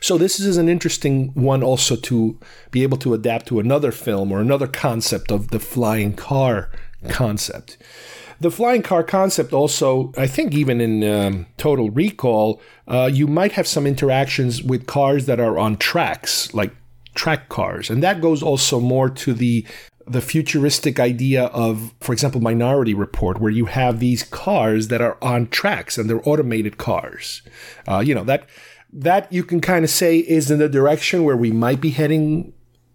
So 0.00 0.16
this 0.16 0.40
is 0.40 0.56
an 0.56 0.68
interesting 0.68 1.28
one 1.34 1.62
also 1.62 1.94
to 1.96 2.40
be 2.70 2.82
able 2.82 2.98
to 2.98 3.14
adapt 3.14 3.46
to 3.48 3.60
another 3.60 3.92
film 3.92 4.32
or 4.32 4.40
another 4.40 4.66
concept 4.66 5.30
of 5.30 5.48
the 5.48 5.60
flying 5.60 6.14
car 6.14 6.70
concept. 7.08 7.76
The 8.40 8.50
flying 8.50 8.82
car 8.82 9.02
concept 9.02 9.52
also, 9.52 10.12
I 10.16 10.28
think, 10.28 10.54
even 10.54 10.80
in 10.80 11.02
um, 11.02 11.46
Total 11.56 11.90
Recall, 11.90 12.60
uh, 12.86 13.10
you 13.12 13.26
might 13.26 13.52
have 13.52 13.66
some 13.66 13.86
interactions 13.86 14.62
with 14.62 14.86
cars 14.86 15.26
that 15.26 15.40
are 15.40 15.58
on 15.58 15.76
tracks, 15.76 16.54
like 16.54 16.72
track 17.14 17.48
cars, 17.48 17.90
and 17.90 18.02
that 18.02 18.20
goes 18.20 18.42
also 18.42 18.78
more 18.78 19.10
to 19.10 19.34
the 19.34 19.66
the 20.06 20.20
futuristic 20.22 20.98
idea 20.98 21.44
of, 21.46 21.92
for 22.00 22.14
example, 22.14 22.40
Minority 22.40 22.94
Report, 22.94 23.40
where 23.40 23.50
you 23.50 23.66
have 23.66 23.98
these 23.98 24.22
cars 24.22 24.88
that 24.88 25.02
are 25.02 25.18
on 25.20 25.48
tracks 25.48 25.98
and 25.98 26.08
they're 26.08 26.26
automated 26.26 26.78
cars. 26.78 27.42
Uh, 27.86 27.98
you 27.98 28.14
know 28.14 28.24
that 28.24 28.48
that 28.92 29.30
you 29.32 29.44
can 29.44 29.60
kind 29.60 29.84
of 29.84 29.90
say 29.90 30.18
is 30.18 30.50
in 30.50 30.58
the 30.58 30.68
direction 30.68 31.24
where 31.24 31.36
we 31.36 31.50
might 31.50 31.80
be 31.80 31.90
heading 31.90 32.52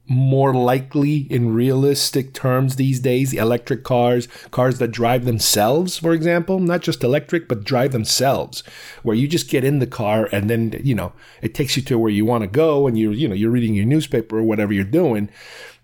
more 0.08 0.54
likely 0.54 1.20
in 1.32 1.54
realistic 1.54 2.34
terms 2.34 2.76
these 2.76 3.00
days 3.00 3.32
electric 3.34 3.86
cars 3.86 4.28
cars 4.52 4.78
that 4.78 4.90
drive 4.90 5.24
themselves 5.24 5.98
for 5.98 6.12
example 6.12 6.60
not 6.60 6.82
just 6.82 7.06
electric 7.06 7.48
but 7.48 7.64
drive 7.64 7.94
themselves 7.94 8.64
where 9.04 9.16
you 9.16 9.30
just 9.30 9.50
get 9.50 9.64
in 9.64 9.80
the 9.80 9.88
car 9.88 10.28
and 10.34 10.50
then 10.50 10.78
you 10.84 10.94
know 10.94 11.14
it 11.42 11.54
takes 11.54 11.78
you 11.78 11.84
to 11.84 11.98
where 11.98 12.12
you 12.12 12.26
want 12.26 12.42
to 12.42 12.48
go 12.48 12.88
and 12.88 12.98
you're 12.98 13.14
you 13.14 13.28
know 13.28 13.36
you're 13.36 13.52
reading 13.52 13.74
your 13.74 13.86
newspaper 13.86 14.40
or 14.40 14.44
whatever 14.44 14.74
you're 14.74 14.84
doing. 14.84 15.30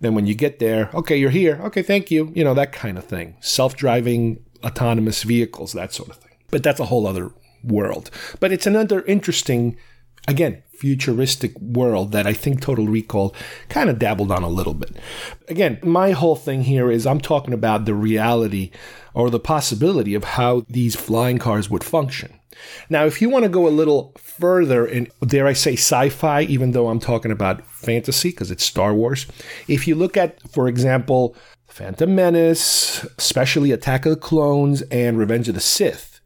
Then 0.02 0.16
when 0.16 0.26
you 0.26 0.36
get 0.36 0.60
there 0.60 0.90
okay 0.94 1.18
you're 1.18 1.30
here. 1.30 1.60
Okay 1.64 1.82
thank 1.82 2.12
you. 2.12 2.32
You 2.36 2.44
know 2.44 2.54
that 2.54 2.72
kind 2.72 2.98
of 2.98 3.06
thing. 3.06 3.36
Self-driving 3.40 4.44
autonomous 4.64 5.24
vehicles 5.24 5.74
that 5.74 5.94
sort 5.94 6.10
of 6.10 6.18
thing. 6.18 6.36
But 6.50 6.64
that's 6.64 6.80
a 6.80 6.86
whole 6.86 7.08
other 7.08 7.32
world. 7.64 8.10
But 8.40 8.52
it's 8.52 8.68
another 8.68 9.02
interesting 9.04 9.78
again 10.28 10.64
futuristic 10.80 11.60
world 11.60 12.14
that 12.14 12.26
I 12.26 12.32
think 12.32 12.62
Total 12.62 12.88
Recall 12.88 13.36
kind 13.68 13.90
of 13.90 14.00
dabbled 14.00 14.32
on 14.32 14.44
a 14.44 14.50
little 14.50 14.74
bit. 14.74 14.96
Again, 15.50 15.78
my 15.84 16.12
whole 16.12 16.38
thing 16.38 16.64
here 16.64 16.90
is 16.90 17.06
I'm 17.06 17.20
talking 17.20 17.54
about 17.54 17.84
the 17.84 17.94
reality 17.94 18.72
or 19.14 19.30
the 19.30 19.42
possibility 19.42 20.14
of 20.14 20.24
how 20.24 20.64
these 20.70 20.96
flying 20.96 21.38
cars 21.38 21.70
would 21.70 21.84
function. 21.84 22.40
Now, 22.90 23.06
if 23.06 23.22
you 23.22 23.30
want 23.30 23.44
to 23.44 23.50
go 23.50 23.68
a 23.68 23.70
little 23.70 24.14
further 24.18 24.86
in, 24.86 25.10
dare 25.26 25.48
I 25.48 25.54
say, 25.54 25.74
sci 25.74 26.10
fi, 26.10 26.44
even 26.44 26.72
though 26.72 26.88
I'm 26.88 27.00
talking 27.00 27.32
about 27.32 27.66
fantasy 27.66 28.30
because 28.30 28.52
it's 28.52 28.64
Star 28.64 28.94
Wars, 28.94 29.28
if 29.68 29.88
you 29.88 29.96
look 29.96 30.16
at, 30.16 30.42
for 30.50 30.68
example, 30.68 31.36
Phantom 31.68 32.14
Menace, 32.14 33.06
especially 33.18 33.72
Attack 33.72 34.06
of 34.06 34.12
the 34.12 34.20
Clones 34.20 34.82
and 34.84 35.18
Revenge 35.18 35.50
of 35.50 35.56
the 35.56 35.62
Sith, 35.62 36.20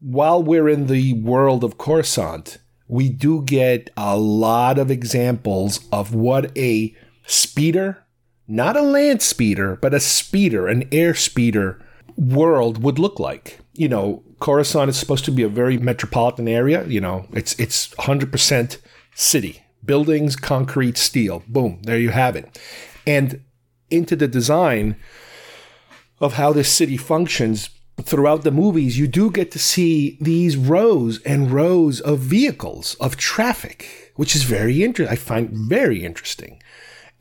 while 0.00 0.42
we're 0.42 0.68
in 0.68 0.86
the 0.86 1.12
world 1.14 1.64
of 1.64 1.78
Coruscant, 1.78 2.58
we 2.90 3.08
do 3.08 3.42
get 3.42 3.88
a 3.96 4.18
lot 4.18 4.76
of 4.76 4.90
examples 4.90 5.80
of 5.92 6.12
what 6.12 6.50
a 6.58 6.94
speeder, 7.24 8.04
not 8.48 8.76
a 8.76 8.82
land 8.82 9.22
speeder, 9.22 9.76
but 9.76 9.94
a 9.94 10.00
speeder, 10.00 10.66
an 10.66 10.88
air 10.90 11.14
speeder 11.14 11.80
world 12.16 12.82
would 12.82 12.98
look 12.98 13.20
like. 13.20 13.60
You 13.74 13.88
know, 13.88 14.24
Coruscant 14.40 14.90
is 14.90 14.96
supposed 14.96 15.24
to 15.26 15.30
be 15.30 15.44
a 15.44 15.48
very 15.48 15.78
metropolitan 15.78 16.48
area. 16.48 16.84
You 16.84 17.00
know, 17.00 17.26
it's 17.32 17.58
it's 17.60 17.94
100% 17.94 18.78
city, 19.14 19.62
buildings, 19.84 20.34
concrete, 20.34 20.98
steel. 20.98 21.44
Boom, 21.46 21.80
there 21.84 21.98
you 21.98 22.10
have 22.10 22.34
it. 22.34 22.58
And 23.06 23.44
into 23.88 24.16
the 24.16 24.28
design 24.28 24.96
of 26.20 26.34
how 26.34 26.52
this 26.52 26.68
city 26.68 26.96
functions, 26.96 27.70
throughout 28.02 28.42
the 28.42 28.50
movies, 28.50 28.98
you 28.98 29.06
do 29.06 29.30
get 29.30 29.50
to 29.52 29.58
see 29.58 30.18
these 30.20 30.56
rows 30.56 31.20
and 31.22 31.50
rows 31.50 32.00
of 32.00 32.18
vehicles, 32.18 32.94
of 32.96 33.16
traffic, 33.16 34.12
which 34.16 34.34
is 34.34 34.42
very 34.42 34.82
interesting. 34.82 35.12
I 35.12 35.16
find 35.16 35.50
very 35.50 36.04
interesting. 36.04 36.62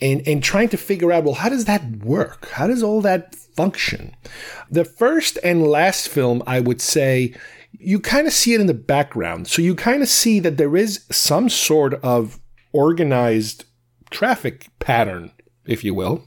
And, 0.02 0.26
and 0.28 0.42
trying 0.42 0.70
to 0.70 0.78
figure 0.78 1.12
out, 1.12 1.26
well, 1.26 1.34
how 1.36 1.50
does 1.50 1.66
that 1.66 1.98
work? 1.98 2.50
How 2.52 2.68
does 2.68 2.82
all 2.82 3.02
that 3.02 3.36
function? 3.36 4.16
The 4.72 4.86
first 4.86 5.38
and 5.44 5.68
last 5.68 6.08
film, 6.08 6.42
I 6.48 6.62
would 6.62 6.82
say, 6.82 7.36
you 7.72 8.00
kind 8.00 8.26
of 8.26 8.34
see 8.34 8.54
it 8.54 8.62
in 8.62 8.68
the 8.68 8.74
background. 8.74 9.48
So 9.48 9.62
you 9.62 9.76
kind 9.76 10.02
of 10.02 10.08
see 10.08 10.40
that 10.40 10.58
there 10.58 10.78
is 10.78 11.06
some 11.12 11.50
sort 11.50 11.96
of 11.96 12.40
organized 12.72 13.66
traffic 14.10 14.68
pattern, 14.80 15.32
if 15.66 15.84
you 15.84 15.94
will. 15.94 16.24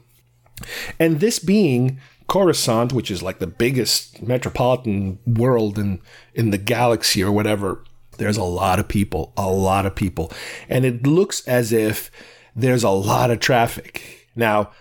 And 0.99 1.19
this 1.19 1.39
being 1.39 1.99
Coruscant, 2.27 2.93
which 2.93 3.11
is 3.11 3.21
like 3.21 3.39
the 3.39 3.47
biggest 3.47 4.21
metropolitan 4.21 5.19
world 5.25 5.77
in 5.77 6.01
in 6.33 6.49
the 6.49 6.57
galaxy 6.57 7.23
or 7.23 7.31
whatever, 7.31 7.83
there's 8.17 8.37
a 8.37 8.43
lot 8.43 8.79
of 8.79 8.87
people, 8.87 9.33
a 9.37 9.49
lot 9.49 9.85
of 9.85 9.95
people, 9.95 10.31
and 10.69 10.85
it 10.85 11.05
looks 11.05 11.45
as 11.47 11.71
if 11.71 12.11
there's 12.55 12.83
a 12.83 12.89
lot 12.89 13.31
of 13.31 13.39
traffic. 13.39 14.27
Now, 14.35 14.71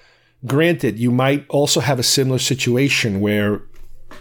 granted, 0.47 0.99
you 0.99 1.11
might 1.11 1.47
also 1.49 1.81
have 1.81 1.99
a 1.99 2.05
similar 2.05 2.39
situation 2.39 3.21
where 3.21 3.63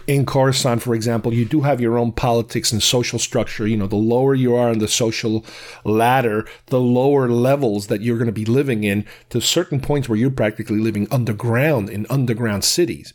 in 0.06 0.26
Coruscant, 0.26 0.82
for 0.82 0.94
example, 0.94 1.32
you 1.32 1.44
do 1.44 1.62
have 1.62 1.80
your 1.80 1.98
own 1.98 2.12
politics 2.12 2.72
and 2.72 2.82
social 2.82 3.18
structure. 3.18 3.66
You 3.66 3.76
know, 3.76 3.86
the 3.86 3.96
lower 3.96 4.34
you 4.34 4.54
are 4.54 4.70
on 4.70 4.78
the 4.78 4.88
social 4.88 5.44
ladder, 5.84 6.46
the 6.66 6.80
lower 6.80 7.28
levels 7.28 7.86
that 7.86 8.02
you're 8.02 8.18
going 8.18 8.26
to 8.26 8.32
be 8.32 8.44
living 8.44 8.84
in 8.84 9.04
to 9.30 9.40
certain 9.40 9.80
points 9.80 10.08
where 10.08 10.18
you're 10.18 10.30
practically 10.30 10.78
living 10.78 11.08
underground 11.10 11.90
in 11.90 12.06
underground 12.10 12.64
cities. 12.64 13.14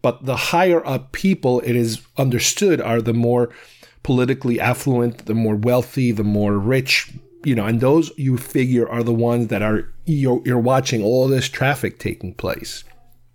But 0.00 0.26
the 0.26 0.36
higher 0.36 0.86
up 0.86 1.12
people, 1.12 1.60
it 1.60 1.74
is 1.74 2.00
understood, 2.16 2.80
are 2.80 3.02
the 3.02 3.14
more 3.14 3.50
politically 4.02 4.60
affluent, 4.60 5.26
the 5.26 5.34
more 5.34 5.56
wealthy, 5.56 6.12
the 6.12 6.24
more 6.24 6.56
rich, 6.56 7.12
you 7.44 7.54
know, 7.54 7.66
and 7.66 7.80
those 7.80 8.10
you 8.16 8.36
figure 8.36 8.88
are 8.88 9.02
the 9.02 9.12
ones 9.12 9.48
that 9.48 9.62
are, 9.62 9.92
you're, 10.04 10.40
you're 10.44 10.58
watching 10.58 11.02
all 11.02 11.26
this 11.26 11.48
traffic 11.48 11.98
taking 11.98 12.34
place. 12.34 12.84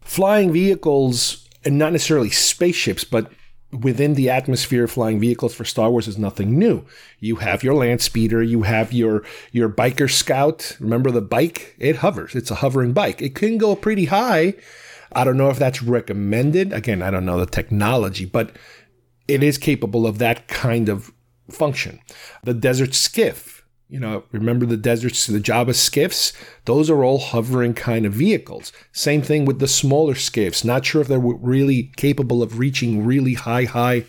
Flying 0.01 0.51
vehicles 0.51 1.42
and 1.65 1.77
not 1.77 1.91
necessarily 1.91 2.29
spaceships, 2.29 3.03
but 3.03 3.31
within 3.71 4.13
the 4.13 4.29
atmosphere 4.29 4.87
flying 4.87 5.19
vehicles 5.19 5.53
for 5.53 5.65
Star 5.65 5.89
Wars 5.89 6.07
is 6.07 6.17
nothing 6.17 6.57
new. 6.57 6.85
You 7.19 7.37
have 7.37 7.63
your 7.63 7.73
land 7.73 8.01
speeder, 8.01 8.43
you 8.43 8.63
have 8.63 8.93
your 8.93 9.23
your 9.51 9.69
biker 9.69 10.11
scout. 10.11 10.77
Remember 10.79 11.11
the 11.11 11.21
bike? 11.21 11.75
It 11.79 11.97
hovers. 11.97 12.35
It's 12.35 12.51
a 12.51 12.55
hovering 12.55 12.93
bike. 12.93 13.21
It 13.21 13.35
can 13.35 13.57
go 13.57 13.75
pretty 13.75 14.05
high. 14.05 14.53
I 15.11 15.23
don't 15.23 15.37
know 15.37 15.49
if 15.49 15.59
that's 15.59 15.83
recommended. 15.83 16.73
Again, 16.73 17.01
I 17.01 17.11
don't 17.11 17.25
know 17.25 17.39
the 17.39 17.45
technology, 17.45 18.25
but 18.25 18.55
it 19.27 19.43
is 19.43 19.57
capable 19.57 20.07
of 20.07 20.17
that 20.17 20.47
kind 20.47 20.89
of 20.89 21.11
function. 21.49 21.99
The 22.43 22.53
desert 22.53 22.93
skiff, 22.93 23.52
you 23.93 23.99
know, 23.99 24.23
remember 24.31 24.65
the 24.65 24.75
deserts, 24.75 25.27
the 25.27 25.39
Jabba 25.39 25.75
skiffs? 25.75 26.33
Those 26.65 26.89
are 26.89 27.03
all 27.03 27.19
hovering 27.19 27.75
kind 27.75 28.07
of 28.07 28.13
vehicles. 28.13 28.73
Same 28.91 29.21
thing 29.21 29.45
with 29.45 29.59
the 29.59 29.67
smaller 29.67 30.15
skiffs. 30.15 30.63
Not 30.63 30.83
sure 30.83 31.03
if 31.03 31.07
they're 31.07 31.19
really 31.19 31.91
capable 31.95 32.41
of 32.41 32.57
reaching 32.57 33.05
really 33.05 33.35
high, 33.35 33.65
high 33.65 34.05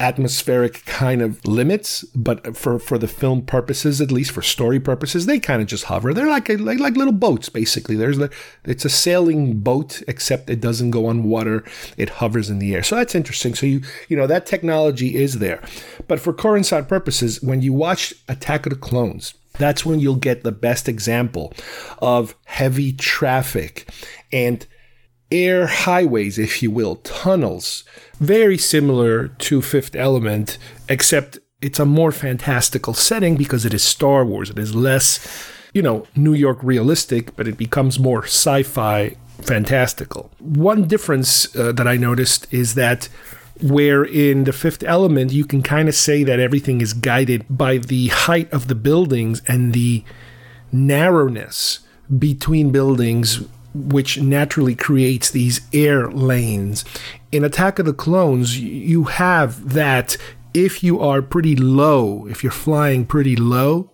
atmospheric 0.00 0.84
kind 0.84 1.22
of 1.22 1.44
limits, 1.46 2.02
but 2.14 2.56
for, 2.56 2.78
for 2.78 2.98
the 2.98 3.08
film 3.08 3.42
purposes, 3.42 4.00
at 4.00 4.10
least 4.10 4.32
for 4.32 4.42
story 4.42 4.80
purposes, 4.80 5.26
they 5.26 5.38
kind 5.38 5.62
of 5.62 5.68
just 5.68 5.84
hover. 5.84 6.12
They're 6.12 6.28
like, 6.28 6.48
a, 6.50 6.56
like 6.56 6.78
like 6.78 6.96
little 6.96 7.12
boats, 7.12 7.48
basically. 7.48 7.96
There's 7.96 8.18
the, 8.18 8.30
it's 8.64 8.84
a 8.84 8.90
sailing 8.90 9.60
boat, 9.60 10.02
except 10.08 10.50
it 10.50 10.60
doesn't 10.60 10.90
go 10.90 11.06
on 11.06 11.24
water; 11.24 11.64
it 11.96 12.08
hovers 12.08 12.50
in 12.50 12.58
the 12.58 12.74
air. 12.74 12.82
So 12.82 12.96
that's 12.96 13.14
interesting. 13.14 13.54
So 13.54 13.66
you 13.66 13.82
you 14.08 14.16
know 14.16 14.26
that 14.26 14.46
technology 14.46 15.16
is 15.16 15.38
there, 15.38 15.62
but 16.08 16.20
for 16.20 16.32
Coruscant 16.32 16.88
purposes, 16.88 17.42
when 17.42 17.62
you 17.62 17.72
watch 17.72 18.14
Attack 18.28 18.66
of 18.66 18.70
the 18.70 18.78
Clones, 18.78 19.34
that's 19.58 19.84
when 19.84 20.00
you'll 20.00 20.16
get 20.16 20.42
the 20.42 20.52
best 20.52 20.88
example 20.88 21.52
of 21.98 22.34
heavy 22.44 22.92
traffic 22.92 23.88
and 24.32 24.66
air 25.32 25.66
highways, 25.66 26.38
if 26.38 26.62
you 26.62 26.70
will, 26.70 26.96
tunnels, 26.96 27.84
very 28.20 28.58
similar 28.58 29.28
to 29.28 29.62
Fifth 29.62 29.96
Element, 29.96 30.58
except 30.88 31.38
it's 31.60 31.80
a 31.80 31.86
more 31.86 32.12
fantastical 32.12 32.94
setting 32.94 33.36
because 33.36 33.64
it 33.64 33.72
is 33.72 33.82
Star 33.82 34.24
Wars. 34.24 34.50
It 34.50 34.58
is 34.58 34.74
less, 34.74 35.48
you 35.72 35.82
know, 35.82 36.06
New 36.14 36.34
York 36.34 36.58
realistic, 36.62 37.34
but 37.34 37.48
it 37.48 37.56
becomes 37.56 37.98
more 37.98 38.24
sci 38.24 38.62
fi 38.62 39.16
fantastical. 39.40 40.30
One 40.38 40.86
difference 40.86 41.54
uh, 41.56 41.72
that 41.72 41.88
I 41.88 41.96
noticed 41.96 42.52
is 42.52 42.74
that 42.74 43.08
where 43.60 44.04
in 44.04 44.44
the 44.44 44.52
fifth 44.52 44.82
element 44.82 45.32
you 45.32 45.44
can 45.44 45.62
kind 45.62 45.88
of 45.88 45.94
say 45.94 46.24
that 46.24 46.40
everything 46.40 46.80
is 46.80 46.92
guided 46.92 47.44
by 47.48 47.78
the 47.78 48.08
height 48.08 48.52
of 48.52 48.68
the 48.68 48.74
buildings 48.74 49.40
and 49.46 49.72
the 49.72 50.04
narrowness 50.72 51.80
between 52.18 52.70
buildings 52.70 53.42
which 53.74 54.20
naturally 54.20 54.74
creates 54.74 55.30
these 55.30 55.60
air 55.72 56.10
lanes. 56.10 56.84
In 57.30 57.44
Attack 57.44 57.78
of 57.78 57.86
the 57.86 57.94
Clones, 57.94 58.58
you 58.58 59.04
have 59.04 59.72
that 59.72 60.16
if 60.54 60.82
you 60.84 61.00
are 61.00 61.22
pretty 61.22 61.56
low, 61.56 62.26
if 62.26 62.42
you're 62.42 62.52
flying 62.52 63.06
pretty 63.06 63.36
low, 63.36 63.90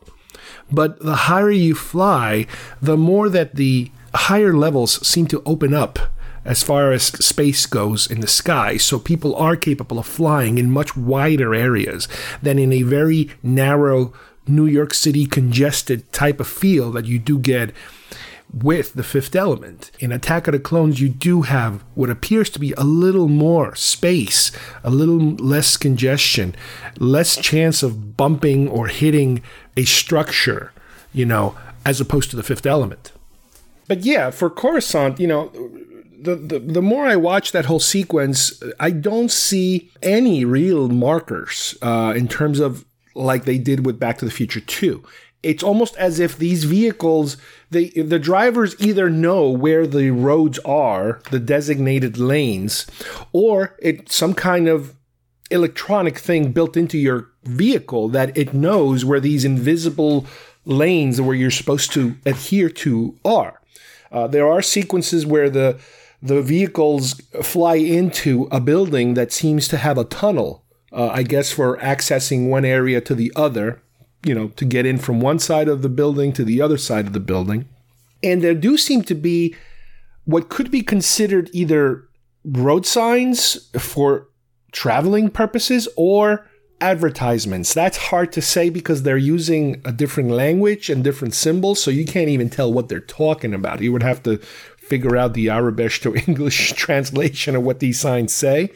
but 0.70 0.98
the 1.00 1.14
higher 1.14 1.50
you 1.50 1.74
fly, 1.74 2.46
the 2.82 2.96
more 2.96 3.28
that 3.28 3.54
the 3.54 3.90
higher 4.14 4.52
levels 4.52 5.06
seem 5.06 5.26
to 5.28 5.42
open 5.46 5.72
up 5.72 5.98
as 6.44 6.62
far 6.62 6.92
as 6.92 7.04
space 7.04 7.66
goes 7.66 8.10
in 8.10 8.20
the 8.20 8.26
sky. 8.26 8.76
So 8.76 8.98
people 8.98 9.36
are 9.36 9.56
capable 9.56 9.98
of 9.98 10.06
flying 10.06 10.58
in 10.58 10.70
much 10.70 10.96
wider 10.96 11.54
areas 11.54 12.08
than 12.42 12.58
in 12.58 12.72
a 12.72 12.82
very 12.82 13.30
narrow 13.42 14.12
New 14.46 14.66
York 14.66 14.94
City 14.94 15.26
congested 15.26 16.10
type 16.12 16.40
of 16.40 16.48
feel 16.48 16.90
that 16.92 17.04
you 17.04 17.18
do 17.18 17.38
get 17.38 17.72
with 18.52 18.94
the 18.94 19.02
fifth 19.02 19.36
element. 19.36 19.90
In 19.98 20.12
Attack 20.12 20.48
of 20.48 20.52
the 20.52 20.58
Clones, 20.58 21.00
you 21.00 21.08
do 21.08 21.42
have 21.42 21.84
what 21.94 22.10
appears 22.10 22.50
to 22.50 22.58
be 22.58 22.72
a 22.72 22.84
little 22.84 23.28
more 23.28 23.74
space, 23.74 24.50
a 24.82 24.90
little 24.90 25.18
less 25.18 25.76
congestion, 25.76 26.54
less 26.98 27.36
chance 27.36 27.82
of 27.82 28.16
bumping 28.16 28.68
or 28.68 28.88
hitting 28.88 29.42
a 29.76 29.84
structure, 29.84 30.72
you 31.12 31.26
know, 31.26 31.56
as 31.84 32.00
opposed 32.00 32.30
to 32.30 32.36
the 32.36 32.42
fifth 32.42 32.66
element. 32.66 33.12
But 33.86 34.00
yeah, 34.00 34.30
for 34.30 34.50
Coruscant, 34.50 35.20
you 35.20 35.26
know, 35.26 35.50
the, 36.20 36.34
the, 36.34 36.58
the 36.58 36.82
more 36.82 37.06
I 37.06 37.16
watch 37.16 37.52
that 37.52 37.66
whole 37.66 37.80
sequence, 37.80 38.62
I 38.80 38.90
don't 38.90 39.30
see 39.30 39.90
any 40.02 40.44
real 40.44 40.88
markers 40.88 41.76
uh, 41.80 42.12
in 42.16 42.28
terms 42.28 42.60
of 42.60 42.84
like 43.14 43.44
they 43.44 43.58
did 43.58 43.84
with 43.84 43.98
Back 43.98 44.18
to 44.18 44.24
the 44.24 44.30
Future 44.30 44.60
2 44.60 45.02
it's 45.42 45.62
almost 45.62 45.96
as 45.96 46.18
if 46.18 46.36
these 46.36 46.64
vehicles 46.64 47.36
they 47.70 47.90
the 47.90 48.18
drivers 48.18 48.74
either 48.80 49.08
know 49.08 49.48
where 49.48 49.86
the 49.86 50.10
roads 50.10 50.58
are 50.60 51.20
the 51.30 51.38
designated 51.38 52.18
lanes 52.18 52.86
or 53.32 53.76
it's 53.78 54.14
some 54.14 54.34
kind 54.34 54.68
of 54.68 54.94
electronic 55.50 56.18
thing 56.18 56.52
built 56.52 56.76
into 56.76 56.98
your 56.98 57.28
vehicle 57.44 58.08
that 58.08 58.36
it 58.36 58.52
knows 58.52 59.04
where 59.04 59.20
these 59.20 59.44
invisible 59.44 60.26
lanes 60.64 61.20
where 61.20 61.34
you're 61.34 61.50
supposed 61.50 61.92
to 61.92 62.16
adhere 62.26 62.68
to 62.68 63.16
are. 63.24 63.60
Uh, 64.12 64.26
there 64.26 64.46
are 64.50 64.62
sequences 64.62 65.26
where 65.26 65.50
the 65.50 65.78
the 66.20 66.42
vehicles 66.42 67.14
fly 67.42 67.76
into 67.76 68.48
a 68.50 68.60
building 68.60 69.14
that 69.14 69.32
seems 69.32 69.68
to 69.68 69.76
have 69.76 69.96
a 69.96 70.02
tunnel 70.02 70.64
uh, 70.90 71.08
i 71.12 71.22
guess 71.22 71.52
for 71.52 71.76
accessing 71.76 72.48
one 72.48 72.64
area 72.64 73.00
to 73.00 73.14
the 73.14 73.32
other 73.36 73.80
you 74.24 74.34
know, 74.34 74.48
to 74.48 74.64
get 74.64 74.86
in 74.86 74.98
from 74.98 75.20
one 75.20 75.38
side 75.38 75.68
of 75.68 75.82
the 75.82 75.88
building 75.88 76.32
to 76.32 76.44
the 76.44 76.60
other 76.60 76.78
side 76.78 77.06
of 77.06 77.12
the 77.12 77.20
building. 77.20 77.68
And 78.22 78.42
there 78.42 78.54
do 78.54 78.76
seem 78.76 79.02
to 79.02 79.14
be 79.14 79.54
what 80.24 80.48
could 80.48 80.70
be 80.70 80.82
considered 80.82 81.50
either 81.52 82.08
road 82.44 82.84
signs 82.84 83.70
for 83.78 84.28
traveling 84.72 85.30
purposes 85.30 85.88
or 85.96 86.46
advertisements. 86.80 87.74
That's 87.74 87.96
hard 87.96 88.32
to 88.32 88.42
say 88.42 88.70
because 88.70 89.02
they're 89.02 89.16
using 89.16 89.80
a 89.84 89.92
different 89.92 90.30
language 90.30 90.90
and 90.90 91.02
different 91.02 91.34
symbols, 91.34 91.82
so 91.82 91.90
you 91.90 92.04
can't 92.04 92.28
even 92.28 92.50
tell 92.50 92.72
what 92.72 92.88
they're 92.88 93.00
talking 93.00 93.54
about. 93.54 93.80
You 93.80 93.92
would 93.92 94.02
have 94.02 94.22
to 94.24 94.38
figure 94.76 95.16
out 95.16 95.34
the 95.34 95.50
Arabic 95.50 95.92
to 95.92 96.14
English 96.26 96.72
translation 96.72 97.56
of 97.56 97.62
what 97.62 97.80
these 97.80 98.00
signs 98.00 98.32
say. 98.32 98.70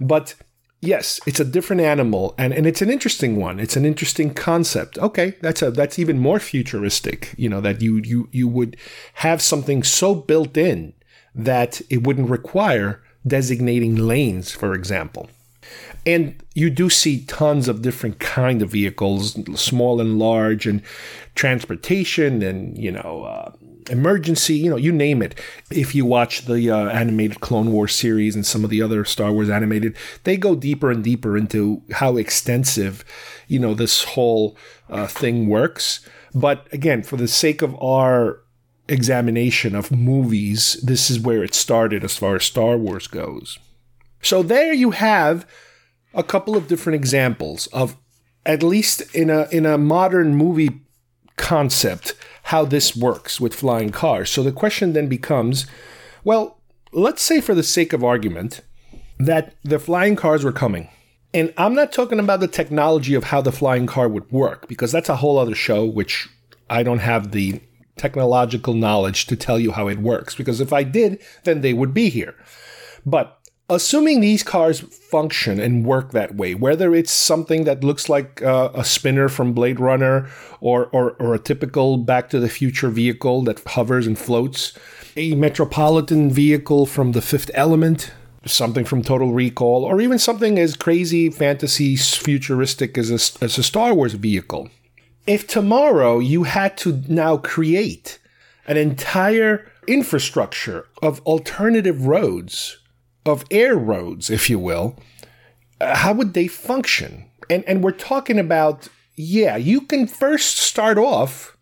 But 0.00 0.34
Yes, 0.82 1.20
it's 1.26 1.40
a 1.40 1.44
different 1.44 1.82
animal, 1.82 2.34
and, 2.38 2.54
and 2.54 2.66
it's 2.66 2.80
an 2.80 2.88
interesting 2.88 3.36
one. 3.36 3.60
It's 3.60 3.76
an 3.76 3.84
interesting 3.84 4.32
concept. 4.32 4.96
Okay, 4.98 5.34
that's 5.42 5.60
a 5.60 5.70
that's 5.70 5.98
even 5.98 6.18
more 6.18 6.40
futuristic. 6.40 7.34
You 7.36 7.50
know 7.50 7.60
that 7.60 7.82
you 7.82 7.98
you 7.98 8.30
you 8.32 8.48
would 8.48 8.78
have 9.14 9.42
something 9.42 9.82
so 9.82 10.14
built 10.14 10.56
in 10.56 10.94
that 11.34 11.82
it 11.90 12.06
wouldn't 12.06 12.30
require 12.30 13.02
designating 13.26 13.94
lanes, 13.94 14.52
for 14.52 14.72
example. 14.72 15.28
And 16.06 16.42
you 16.54 16.70
do 16.70 16.88
see 16.88 17.26
tons 17.26 17.68
of 17.68 17.82
different 17.82 18.18
kind 18.18 18.62
of 18.62 18.70
vehicles, 18.70 19.38
small 19.60 20.00
and 20.00 20.18
large, 20.18 20.66
and 20.66 20.82
transportation, 21.34 22.42
and 22.42 22.78
you 22.78 22.90
know. 22.90 23.24
Uh, 23.24 23.52
emergency, 23.88 24.54
you 24.54 24.70
know, 24.70 24.76
you 24.76 24.92
name 24.92 25.22
it. 25.22 25.38
If 25.70 25.94
you 25.94 26.04
watch 26.04 26.46
the 26.46 26.70
uh, 26.70 26.88
animated 26.88 27.40
Clone 27.40 27.72
Wars 27.72 27.94
series 27.94 28.34
and 28.34 28.44
some 28.44 28.64
of 28.64 28.70
the 28.70 28.82
other 28.82 29.04
Star 29.04 29.32
Wars 29.32 29.48
animated, 29.48 29.96
they 30.24 30.36
go 30.36 30.54
deeper 30.54 30.90
and 30.90 31.02
deeper 31.02 31.36
into 31.36 31.82
how 31.92 32.16
extensive, 32.16 33.04
you 33.48 33.58
know, 33.58 33.74
this 33.74 34.04
whole 34.04 34.56
uh, 34.88 35.06
thing 35.06 35.48
works. 35.48 36.00
But 36.34 36.66
again, 36.72 37.02
for 37.02 37.16
the 37.16 37.28
sake 37.28 37.62
of 37.62 37.80
our 37.82 38.42
examination 38.88 39.74
of 39.74 39.90
movies, 39.90 40.80
this 40.82 41.10
is 41.10 41.20
where 41.20 41.44
it 41.44 41.54
started 41.54 42.04
as 42.04 42.16
far 42.16 42.36
as 42.36 42.44
Star 42.44 42.76
Wars 42.76 43.06
goes. 43.06 43.58
So 44.22 44.42
there 44.42 44.72
you 44.72 44.90
have 44.90 45.46
a 46.12 46.22
couple 46.22 46.56
of 46.56 46.68
different 46.68 46.96
examples 46.96 47.66
of 47.68 47.96
at 48.44 48.62
least 48.62 49.14
in 49.14 49.30
a 49.30 49.48
in 49.50 49.66
a 49.66 49.78
modern 49.78 50.34
movie 50.34 50.80
concept 51.36 52.14
how 52.50 52.64
this 52.64 52.96
works 52.96 53.40
with 53.40 53.54
flying 53.54 53.90
cars. 53.90 54.28
So 54.28 54.42
the 54.42 54.50
question 54.50 54.92
then 54.92 55.06
becomes 55.06 55.66
well, 56.24 56.58
let's 56.92 57.22
say 57.22 57.40
for 57.40 57.54
the 57.54 57.62
sake 57.62 57.92
of 57.92 58.02
argument 58.02 58.60
that 59.20 59.54
the 59.62 59.78
flying 59.78 60.16
cars 60.16 60.42
were 60.42 60.52
coming. 60.52 60.88
And 61.32 61.54
I'm 61.56 61.76
not 61.76 61.92
talking 61.92 62.18
about 62.18 62.40
the 62.40 62.48
technology 62.48 63.14
of 63.14 63.24
how 63.24 63.40
the 63.40 63.52
flying 63.52 63.86
car 63.86 64.08
would 64.08 64.28
work, 64.32 64.66
because 64.66 64.90
that's 64.90 65.08
a 65.08 65.16
whole 65.16 65.38
other 65.38 65.54
show, 65.54 65.84
which 65.84 66.28
I 66.68 66.82
don't 66.82 66.98
have 66.98 67.30
the 67.30 67.60
technological 67.96 68.74
knowledge 68.74 69.26
to 69.26 69.36
tell 69.36 69.60
you 69.60 69.70
how 69.70 69.86
it 69.86 70.00
works, 70.00 70.34
because 70.34 70.60
if 70.60 70.72
I 70.72 70.82
did, 70.82 71.22
then 71.44 71.60
they 71.60 71.72
would 71.72 71.94
be 71.94 72.08
here. 72.08 72.34
But 73.06 73.38
assuming 73.70 74.20
these 74.20 74.42
cars 74.42 74.80
function 74.80 75.60
and 75.60 75.86
work 75.86 76.10
that 76.10 76.34
way, 76.34 76.54
whether 76.54 76.94
it's 76.94 77.12
something 77.12 77.64
that 77.64 77.84
looks 77.84 78.08
like 78.08 78.42
uh, 78.42 78.70
a 78.74 78.84
spinner 78.84 79.28
from 79.28 79.52
Blade 79.52 79.80
Runner 79.80 80.28
or, 80.60 80.86
or, 80.86 81.12
or 81.12 81.34
a 81.34 81.38
typical 81.38 81.96
Back 81.96 82.28
to 82.30 82.40
the 82.40 82.48
Future 82.48 82.90
vehicle 82.90 83.42
that 83.42 83.60
hovers 83.60 84.06
and 84.06 84.18
floats, 84.18 84.76
a 85.16 85.34
metropolitan 85.34 86.30
vehicle 86.30 86.84
from 86.84 87.12
the 87.12 87.22
Fifth 87.22 87.50
Element, 87.54 88.12
something 88.44 88.84
from 88.84 89.02
Total 89.02 89.32
Recall, 89.32 89.84
or 89.84 90.00
even 90.00 90.18
something 90.18 90.58
as 90.58 90.76
crazy, 90.76 91.30
fantasy, 91.30 91.96
futuristic 91.96 92.98
as 92.98 93.10
a, 93.10 93.44
as 93.44 93.56
a 93.56 93.62
Star 93.62 93.94
Wars 93.94 94.14
vehicle. 94.14 94.68
If 95.26 95.46
tomorrow 95.46 96.18
you 96.18 96.42
had 96.42 96.76
to 96.78 97.02
now 97.08 97.36
create 97.36 98.18
an 98.66 98.76
entire 98.76 99.70
infrastructure 99.86 100.86
of 101.02 101.20
alternative 101.20 102.06
roads 102.06 102.79
of 103.26 103.44
air 103.50 103.76
roads, 103.76 104.30
if 104.30 104.48
you 104.48 104.58
will, 104.58 104.96
uh, 105.80 105.96
how 105.96 106.12
would 106.12 106.34
they 106.34 106.46
function? 106.46 107.26
And 107.48 107.64
and 107.64 107.82
we're 107.82 107.92
talking 107.92 108.38
about 108.38 108.88
yeah, 109.16 109.56
you 109.56 109.82
can 109.82 110.06
first 110.06 110.56
start 110.56 110.98
off 110.98 111.56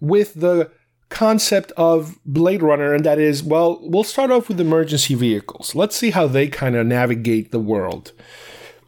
with 0.00 0.34
the 0.34 0.70
concept 1.10 1.72
of 1.72 2.18
Blade 2.24 2.62
Runner, 2.62 2.94
and 2.94 3.04
that 3.04 3.18
is, 3.18 3.42
well, 3.42 3.80
we'll 3.82 4.04
start 4.04 4.30
off 4.30 4.48
with 4.48 4.60
emergency 4.60 5.14
vehicles. 5.14 5.74
Let's 5.74 5.96
see 5.96 6.10
how 6.10 6.26
they 6.26 6.48
kind 6.48 6.76
of 6.76 6.86
navigate 6.86 7.50
the 7.50 7.58
world. 7.58 8.12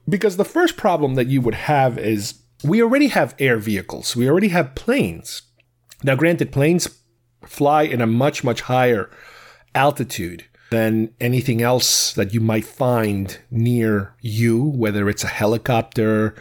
Because 0.09 0.37
the 0.37 0.45
first 0.45 0.77
problem 0.77 1.15
that 1.15 1.27
you 1.27 1.41
would 1.41 1.55
have 1.55 1.99
is 1.99 2.35
we 2.65 2.83
already 2.83 3.09
have 3.09 3.35
air 3.39 3.59
vehicles, 3.59 4.17
we 4.17 4.29
already 4.29 4.49
have 4.49 4.75
planes. 4.75 5.43
Now, 6.03 6.17
granted, 6.17 6.51
planes 6.51 6.89
fly 7.45 7.83
in 7.83 8.01
a 8.01 8.07
much, 8.07 8.43
much 8.43 8.63
higher 8.63 9.11
altitude 9.75 10.45
than 10.73 11.15
anything 11.21 11.61
else 11.61 12.15
that 12.15 12.33
you 12.33 12.41
might 12.41 12.65
find 12.65 13.39
near 13.51 14.15
you, 14.23 14.65
whether 14.65 15.09
it's 15.11 15.23
a 15.23 15.29
helicopter 15.29 16.35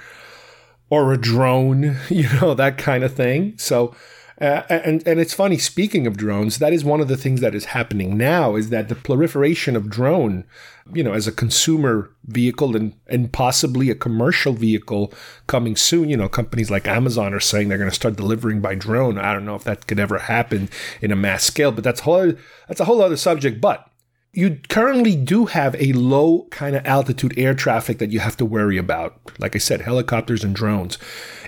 or 0.90 1.12
a 1.12 1.18
drone, 1.18 1.98
you 2.10 2.28
know, 2.40 2.54
that 2.54 2.78
kind 2.78 3.04
of 3.04 3.14
thing. 3.14 3.58
So, 3.58 3.94
uh, 4.40 4.64
and 4.70 5.06
and 5.06 5.20
it's 5.20 5.36
funny. 5.36 5.58
Speaking 5.58 6.08
of 6.08 6.18
drones, 6.18 6.58
that 6.58 6.74
is 6.74 6.84
one 6.84 7.02
of 7.02 7.08
the 7.08 7.18
things 7.18 7.42
that 7.42 7.54
is 7.54 7.66
happening 7.66 8.18
now. 8.18 8.56
Is 8.56 8.70
that 8.70 8.90
the 8.90 8.96
proliferation 8.96 9.76
of 9.76 9.90
drone, 9.90 10.46
you 10.92 11.04
know, 11.04 11.14
as 11.14 11.28
a 11.28 11.32
consumer 11.32 12.10
vehicle 12.24 12.76
and 12.76 12.96
and 13.08 13.32
possibly 13.32 13.92
a 13.92 13.96
commercial 13.96 14.54
vehicle 14.54 15.14
coming 15.46 15.76
soon. 15.76 16.10
You 16.10 16.18
know, 16.18 16.30
companies 16.30 16.72
like 16.72 16.88
Amazon 16.88 17.36
are 17.36 17.40
saying 17.40 17.68
they're 17.68 17.78
going 17.78 17.90
to 17.90 17.96
start 17.96 18.16
delivering 18.16 18.62
by 18.62 18.74
drone. 18.76 19.20
I 19.20 19.34
don't 19.34 19.46
know 19.46 19.56
if 19.56 19.66
that 19.66 19.86
could 19.86 20.00
ever 20.00 20.18
happen 20.18 20.70
in 21.02 21.12
a 21.12 21.16
mass 21.16 21.44
scale, 21.44 21.72
but 21.72 21.84
that's 21.84 22.00
whole 22.00 22.34
that's 22.68 22.80
a 22.80 22.86
whole 22.86 23.02
other 23.02 23.18
subject. 23.18 23.62
But 23.62 23.91
you 24.34 24.60
currently 24.70 25.16
do 25.16 25.46
have 25.46 25.76
a 25.76 25.92
low 25.94 26.48
kind 26.52 26.76
of 26.76 26.86
altitude 26.86 27.38
air 27.38 27.54
traffic 27.54 27.98
that 28.00 28.12
you 28.12 28.20
have 28.20 28.38
to 28.38 28.46
worry 28.46 28.78
about. 28.78 29.20
Like 29.40 29.56
I 29.56 29.60
said, 29.60 29.82
helicopters 29.82 30.44
and 30.44 30.56
drones 30.56 30.98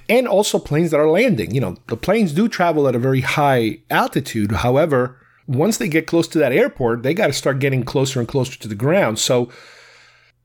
and 0.09 0.27
also 0.27 0.59
planes 0.59 0.91
that 0.91 0.99
are 0.99 1.09
landing. 1.09 1.53
You 1.53 1.61
know, 1.61 1.77
the 1.87 1.97
planes 1.97 2.33
do 2.33 2.47
travel 2.47 2.87
at 2.87 2.95
a 2.95 2.99
very 2.99 3.21
high 3.21 3.79
altitude. 3.89 4.51
However, 4.51 5.19
once 5.47 5.77
they 5.77 5.87
get 5.87 6.07
close 6.07 6.27
to 6.29 6.39
that 6.39 6.51
airport, 6.51 7.03
they 7.03 7.13
got 7.13 7.27
to 7.27 7.33
start 7.33 7.59
getting 7.59 7.83
closer 7.83 8.19
and 8.19 8.27
closer 8.27 8.57
to 8.59 8.67
the 8.67 8.75
ground. 8.75 9.19
So, 9.19 9.49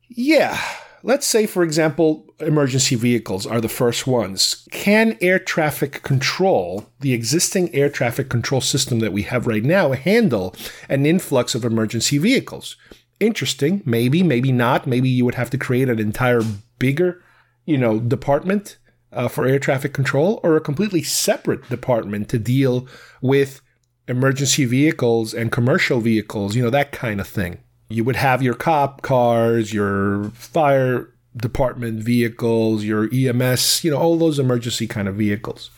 yeah, 0.08 0.60
let's 1.02 1.26
say, 1.26 1.46
for 1.46 1.62
example, 1.62 2.26
emergency 2.40 2.94
vehicles 2.94 3.46
are 3.46 3.60
the 3.60 3.68
first 3.68 4.06
ones. 4.06 4.66
Can 4.70 5.16
air 5.20 5.38
traffic 5.38 6.02
control, 6.02 6.88
the 7.00 7.12
existing 7.12 7.74
air 7.74 7.88
traffic 7.88 8.28
control 8.28 8.60
system 8.60 8.98
that 9.00 9.12
we 9.12 9.22
have 9.22 9.46
right 9.46 9.64
now, 9.64 9.92
handle 9.92 10.54
an 10.88 11.06
influx 11.06 11.54
of 11.54 11.64
emergency 11.64 12.18
vehicles? 12.18 12.76
Interesting. 13.20 13.82
Maybe, 13.84 14.22
maybe 14.22 14.52
not. 14.52 14.86
Maybe 14.86 15.08
you 15.08 15.24
would 15.24 15.34
have 15.34 15.50
to 15.50 15.58
create 15.58 15.88
an 15.88 15.98
entire 15.98 16.42
bigger, 16.78 17.22
you 17.64 17.78
know, 17.78 17.98
department 17.98 18.78
uh, 19.12 19.28
for 19.28 19.46
air 19.46 19.58
traffic 19.58 19.92
control 19.92 20.40
or 20.42 20.56
a 20.56 20.60
completely 20.60 21.02
separate 21.02 21.68
department 21.68 22.28
to 22.28 22.38
deal 22.38 22.86
with 23.20 23.60
emergency 24.06 24.64
vehicles 24.64 25.34
and 25.34 25.52
commercial 25.52 26.00
vehicles, 26.00 26.56
you 26.56 26.62
know, 26.62 26.70
that 26.70 26.92
kind 26.92 27.20
of 27.20 27.26
thing. 27.28 27.58
You 27.88 28.04
would 28.04 28.16
have 28.16 28.42
your 28.42 28.54
cop 28.54 29.02
cars, 29.02 29.72
your 29.72 30.30
fire 30.34 31.08
department 31.36 32.02
vehicles, 32.02 32.84
your 32.84 33.08
EMS, 33.12 33.84
you 33.84 33.90
know, 33.90 33.98
all 33.98 34.16
those 34.16 34.38
emergency 34.38 34.86
kind 34.86 35.08
of 35.08 35.16
vehicles. 35.16 35.70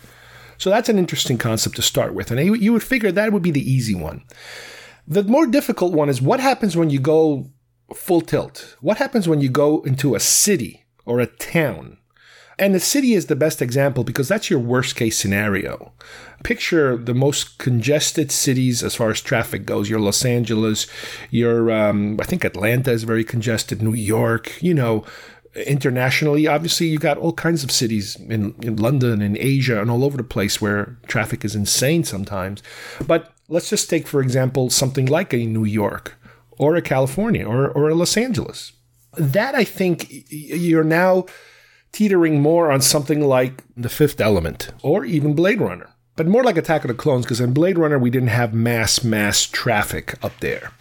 So 0.59 0.71
that's 0.71 0.89
an 0.89 0.99
interesting 0.99 1.39
concept 1.39 1.77
to 1.77 1.83
start 1.83 2.15
with. 2.15 2.31
And 2.31 2.61
you 2.61 2.73
would 2.73 2.83
figure 2.83 3.13
that 3.13 3.33
would 3.33 3.43
be 3.43 3.51
the 3.51 3.71
easy 3.71 3.95
one. 3.95 4.25
The 5.07 5.23
more 5.25 5.47
difficult 5.47 5.93
one 5.93 6.09
is 6.09 6.21
what 6.21 6.41
happens 6.41 6.77
when 6.77 6.91
you 6.91 7.01
go 7.01 7.51
full 7.95 8.21
tilt? 8.21 8.77
What 8.81 8.99
happens 8.99 9.29
when 9.29 9.41
you 9.41 9.49
go 9.49 9.83
into 9.83 10.15
a 10.15 10.21
city 10.21 10.85
or 11.07 11.21
a 11.21 11.27
town? 11.27 11.99
And 12.61 12.75
the 12.75 12.81
city 12.81 13.15
is 13.15 13.27
the 13.27 13.37
best 13.37 13.63
example 13.63 14.05
because 14.05 14.29
that's 14.29 14.51
your 14.51 14.59
worst 14.59 14.95
case 14.95 15.19
scenario. 15.19 15.93
Picture 16.45 16.99
the 16.99 17.15
most 17.15 17.57
congested 17.57 18.31
cities 18.31 18.83
as 18.83 18.95
far 18.95 19.11
as 19.11 19.23
traffic 19.23 19.65
goes. 19.65 19.89
Your 19.89 19.99
Los 19.99 20.27
Angeles, 20.27 20.87
your, 21.31 21.71
um, 21.71 22.19
I 22.21 22.25
think 22.25 22.45
Atlanta 22.45 22.93
is 22.93 23.05
very 23.05 23.25
congested, 23.25 23.81
New 23.81 23.95
York, 23.95 24.63
you 24.63 24.75
know, 24.75 25.07
internationally, 25.67 26.47
obviously, 26.47 26.89
you've 26.89 27.01
got 27.01 27.17
all 27.17 27.33
kinds 27.33 27.65
of 27.65 27.71
cities 27.71 28.17
in, 28.17 28.55
in 28.63 28.77
London 28.77 29.23
and 29.23 29.39
Asia 29.39 29.81
and 29.81 29.91
all 29.91 30.05
over 30.05 30.19
the 30.19 30.23
place 30.23 30.61
where 30.61 30.99
traffic 31.07 31.47
is 31.47 31.57
insane 31.57 32.05
sometimes. 32.05 32.63
But 33.07 33.33
let's 33.49 33.71
just 33.71 33.89
take, 33.89 34.07
for 34.07 34.21
example, 34.21 34.69
something 34.69 35.07
like 35.07 35.33
a 35.33 35.47
New 35.47 35.65
York 35.65 36.15
or 36.53 36.77
a 36.77 36.83
California 36.83 37.47
or, 37.47 37.69
or 37.71 37.89
a 37.89 37.95
Los 37.95 38.19
Angeles. 38.19 38.73
That 39.17 39.55
I 39.55 39.65
think 39.65 40.07
you're 40.29 40.85
now 40.85 41.25
teetering 41.93 42.41
more 42.41 42.71
on 42.71 42.81
something 42.81 43.21
like 43.21 43.65
The 43.77 43.89
Fifth 43.89 44.21
Element 44.21 44.71
or 44.83 45.05
even 45.05 45.35
Blade 45.35 45.61
Runner. 45.61 45.91
But 46.17 46.27
more 46.27 46.45
like 46.45 46.57
Attack 46.57 46.85
of 46.85 46.89
the 46.89 46.95
Clones, 46.95 47.25
because 47.25 47.41
in 47.41 47.55
Blade 47.55 47.79
Runner, 47.79 47.99
we 47.99 48.11
didn't 48.11 48.29
have 48.29 48.53
mass, 48.53 49.03
mass 49.03 49.47
traffic 49.47 50.23
up 50.23 50.39
there. 50.41 50.73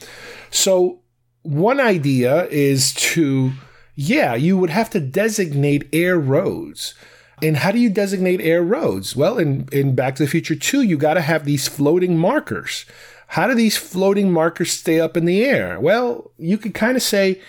So, 0.51 0.99
one 1.43 1.79
idea 1.79 2.45
is 2.47 2.93
to, 2.93 3.53
yeah, 3.95 4.35
you 4.35 4.57
would 4.57 4.69
have 4.69 4.89
to 4.89 4.99
designate 4.99 5.87
air 5.93 6.19
roads. 6.19 6.93
And 7.41 7.57
how 7.57 7.71
do 7.71 7.79
you 7.79 7.89
designate 7.89 8.41
air 8.41 8.61
roads? 8.61 9.15
Well, 9.15 9.37
in, 9.37 9.69
in 9.71 9.95
Back 9.95 10.15
to 10.15 10.23
the 10.23 10.29
Future 10.29 10.55
2, 10.55 10.81
you 10.81 10.97
got 10.97 11.13
to 11.13 11.21
have 11.21 11.45
these 11.45 11.69
floating 11.69 12.17
markers. 12.17 12.85
How 13.27 13.47
do 13.47 13.53
these 13.53 13.77
floating 13.77 14.33
markers 14.33 14.71
stay 14.71 14.99
up 14.99 15.15
in 15.15 15.25
the 15.25 15.45
air? 15.45 15.79
Well, 15.79 16.31
you 16.37 16.57
could 16.57 16.73
kind 16.73 16.97
of 16.97 17.03
say 17.03 17.39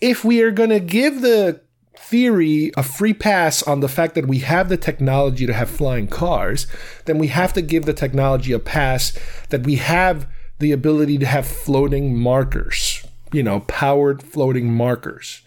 if 0.00 0.24
we 0.24 0.42
are 0.42 0.50
going 0.50 0.70
to 0.70 0.80
give 0.80 1.22
the 1.22 1.60
theory 2.08 2.70
a 2.76 2.82
free 2.82 3.14
pass 3.14 3.62
on 3.62 3.80
the 3.80 3.88
fact 3.88 4.14
that 4.14 4.26
we 4.26 4.38
have 4.40 4.68
the 4.68 4.76
technology 4.76 5.46
to 5.46 5.52
have 5.52 5.70
flying 5.70 6.06
cars, 6.06 6.66
then 7.06 7.18
we 7.18 7.28
have 7.28 7.52
to 7.52 7.62
give 7.62 7.84
the 7.84 7.92
technology 7.92 8.52
a 8.52 8.58
pass 8.58 9.16
that 9.50 9.64
we 9.64 9.76
have 9.76 10.26
the 10.58 10.72
ability 10.72 11.18
to 11.18 11.26
have 11.26 11.46
floating 11.46 12.16
markers, 12.16 13.06
you 13.32 13.42
know, 13.42 13.60
powered 13.60 14.22
floating 14.22 14.72
markers. 14.72 15.42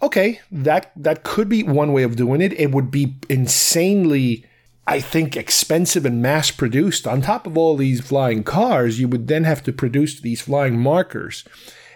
Okay, 0.00 0.40
that 0.50 0.90
that 0.96 1.22
could 1.22 1.48
be 1.48 1.62
one 1.62 1.92
way 1.92 2.02
of 2.02 2.16
doing 2.16 2.40
it. 2.40 2.52
It 2.54 2.72
would 2.72 2.90
be 2.90 3.16
insanely 3.28 4.44
I 4.86 5.00
think 5.00 5.36
expensive 5.36 6.04
and 6.04 6.20
mass 6.20 6.50
produced. 6.50 7.06
On 7.06 7.20
top 7.20 7.46
of 7.46 7.56
all 7.56 7.76
these 7.76 8.00
flying 8.00 8.42
cars, 8.42 8.98
you 8.98 9.06
would 9.08 9.28
then 9.28 9.44
have 9.44 9.62
to 9.64 9.72
produce 9.72 10.20
these 10.20 10.40
flying 10.40 10.78
markers. 10.78 11.44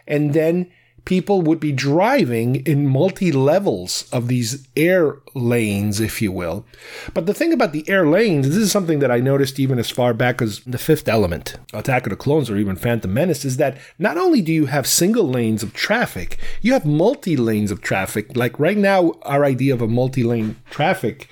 And 0.07 0.35
then 0.35 0.71
people 1.07 1.41
would 1.41 1.59
be 1.59 1.73
driving 1.73 2.57
in 2.67 2.87
multi 2.87 3.33
levels 3.33 4.07
of 4.13 4.29
these 4.29 4.69
air 4.77 5.17
lanes, 5.35 6.01
if 6.01 6.21
you 6.21 6.31
will. 6.31 6.67
But 7.15 7.25
the 7.25 7.33
thing 7.33 7.53
about 7.55 7.73
the 7.73 7.89
air 7.89 8.07
lanes, 8.07 8.47
this 8.47 8.57
is 8.57 8.71
something 8.71 8.99
that 8.99 9.11
I 9.11 9.21
noticed 9.21 9.59
even 9.59 9.79
as 9.79 9.89
far 9.89 10.13
back 10.13 10.43
as 10.43 10.61
The 10.61 10.77
Fifth 10.77 11.09
Element, 11.09 11.57
Attack 11.73 12.07
of 12.07 12.11
the 12.11 12.17
Clones, 12.17 12.51
or 12.51 12.59
even 12.59 12.77
Phantom 12.77 13.13
Menace, 13.13 13.47
is 13.47 13.57
that 13.57 13.79
not 13.99 14.19
only 14.19 14.43
do 14.43 14.53
you 14.53 14.67
have 14.67 14.87
single 14.87 15.27
lanes 15.27 15.63
of 15.63 15.73
traffic, 15.73 16.39
you 16.61 16.75
have 16.75 16.85
multi 16.85 17.37
lanes 17.37 17.71
of 17.71 17.81
traffic. 17.81 18.37
Like 18.37 18.59
right 18.59 18.77
now, 18.77 19.15
our 19.23 19.45
idea 19.45 19.73
of 19.73 19.81
a 19.81 19.89
multi 19.89 20.23
lane 20.23 20.57
traffic 20.69 21.31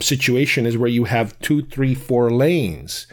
situation 0.00 0.64
is 0.64 0.78
where 0.78 0.88
you 0.88 1.04
have 1.04 1.38
two, 1.40 1.62
three, 1.66 1.94
four 1.94 2.30
lanes. 2.30 3.06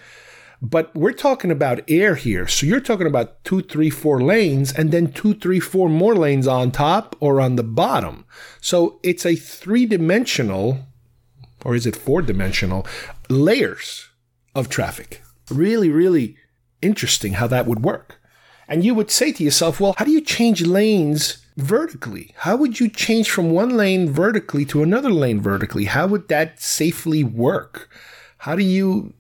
But 0.68 0.96
we're 0.96 1.14
talking 1.14 1.52
about 1.52 1.88
air 1.88 2.16
here. 2.16 2.48
So 2.48 2.66
you're 2.66 2.80
talking 2.80 3.06
about 3.06 3.44
two, 3.44 3.62
three, 3.62 3.92
four 3.92 4.20
lanes 4.20 4.74
and 4.74 4.92
then 4.92 5.12
two, 5.12 5.36
three, 5.36 5.60
four 5.60 5.90
more 5.90 6.16
lanes 6.16 6.48
on 6.48 6.72
top 6.72 7.16
or 7.20 7.40
on 7.40 7.56
the 7.56 7.64
bottom. 7.64 8.26
So 8.62 9.00
it's 9.04 9.28
a 9.28 9.36
three 9.36 9.86
dimensional, 9.86 10.80
or 11.64 11.76
is 11.76 11.86
it 11.86 11.96
four 11.96 12.24
dimensional, 12.24 12.88
layers 13.30 14.10
of 14.56 14.70
traffic. 14.70 15.22
Really, 15.52 15.90
really 15.90 16.36
interesting 16.82 17.34
how 17.34 17.46
that 17.48 17.68
would 17.68 17.84
work. 17.84 18.20
And 18.68 18.84
you 18.84 18.96
would 18.96 19.12
say 19.12 19.32
to 19.34 19.44
yourself, 19.44 19.80
well, 19.80 19.94
how 19.98 20.06
do 20.06 20.12
you 20.12 20.22
change 20.22 20.66
lanes 20.66 21.46
vertically? 21.58 22.34
How 22.38 22.56
would 22.56 22.80
you 22.80 22.90
change 22.90 23.30
from 23.30 23.52
one 23.52 23.78
lane 23.78 24.10
vertically 24.10 24.66
to 24.66 24.82
another 24.82 25.12
lane 25.12 25.40
vertically? 25.40 25.86
How 25.86 26.08
would 26.08 26.28
that 26.30 26.60
safely 26.60 27.24
work? 27.24 27.90
How 28.40 28.56
do 28.56 28.64
you 28.64 29.14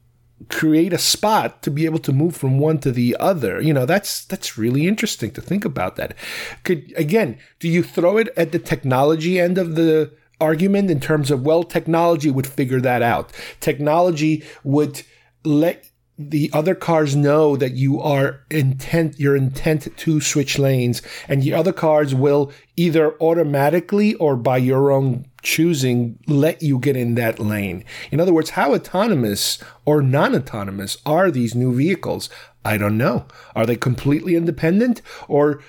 create 0.49 0.93
a 0.93 0.97
spot 0.97 1.63
to 1.63 1.71
be 1.71 1.85
able 1.85 1.99
to 1.99 2.11
move 2.11 2.35
from 2.35 2.59
one 2.59 2.77
to 2.79 2.91
the 2.91 3.15
other. 3.19 3.61
You 3.61 3.73
know, 3.73 3.85
that's 3.85 4.25
that's 4.25 4.57
really 4.57 4.87
interesting 4.87 5.31
to 5.31 5.41
think 5.41 5.65
about 5.65 5.95
that. 5.95 6.15
Could 6.63 6.93
again, 6.97 7.37
do 7.59 7.67
you 7.67 7.83
throw 7.83 8.17
it 8.17 8.29
at 8.35 8.51
the 8.51 8.59
technology 8.59 9.39
end 9.39 9.57
of 9.57 9.75
the 9.75 10.11
argument 10.39 10.91
in 10.91 10.99
terms 10.99 11.31
of 11.31 11.43
well, 11.43 11.63
technology 11.63 12.29
would 12.29 12.47
figure 12.47 12.81
that 12.81 13.01
out. 13.01 13.31
Technology 13.59 14.43
would 14.63 15.01
let 15.43 15.89
the 16.17 16.49
other 16.53 16.75
cars 16.75 17.15
know 17.15 17.57
that 17.57 17.73
you 17.73 17.99
are 17.99 18.41
intent 18.49 19.19
your 19.19 19.35
intent 19.35 19.87
to 19.97 20.21
switch 20.21 20.57
lanes 20.57 21.01
and 21.27 21.43
the 21.43 21.53
other 21.53 21.73
cars 21.73 22.15
will 22.15 22.51
either 22.77 23.21
automatically 23.21 24.13
or 24.15 24.37
by 24.37 24.57
your 24.57 24.91
own 24.91 25.25
choosing 25.41 26.17
let 26.25 26.63
you 26.63 26.79
get 26.79 26.95
in 26.95 27.15
that 27.15 27.37
lane. 27.37 27.83
In 28.11 28.21
other 28.21 28.33
words 28.33 28.51
how 28.51 28.73
autonomous 28.73 29.59
or 29.83 30.01
non-autonomous 30.01 30.97
are 31.05 31.29
these 31.29 31.53
new 31.53 31.75
vehicles? 31.75 32.29
I 32.63 32.77
don't 32.77 32.97
know. 32.97 33.25
Are 33.53 33.65
they 33.65 33.75
completely 33.75 34.35
independent 34.35 35.01
or 35.27 35.61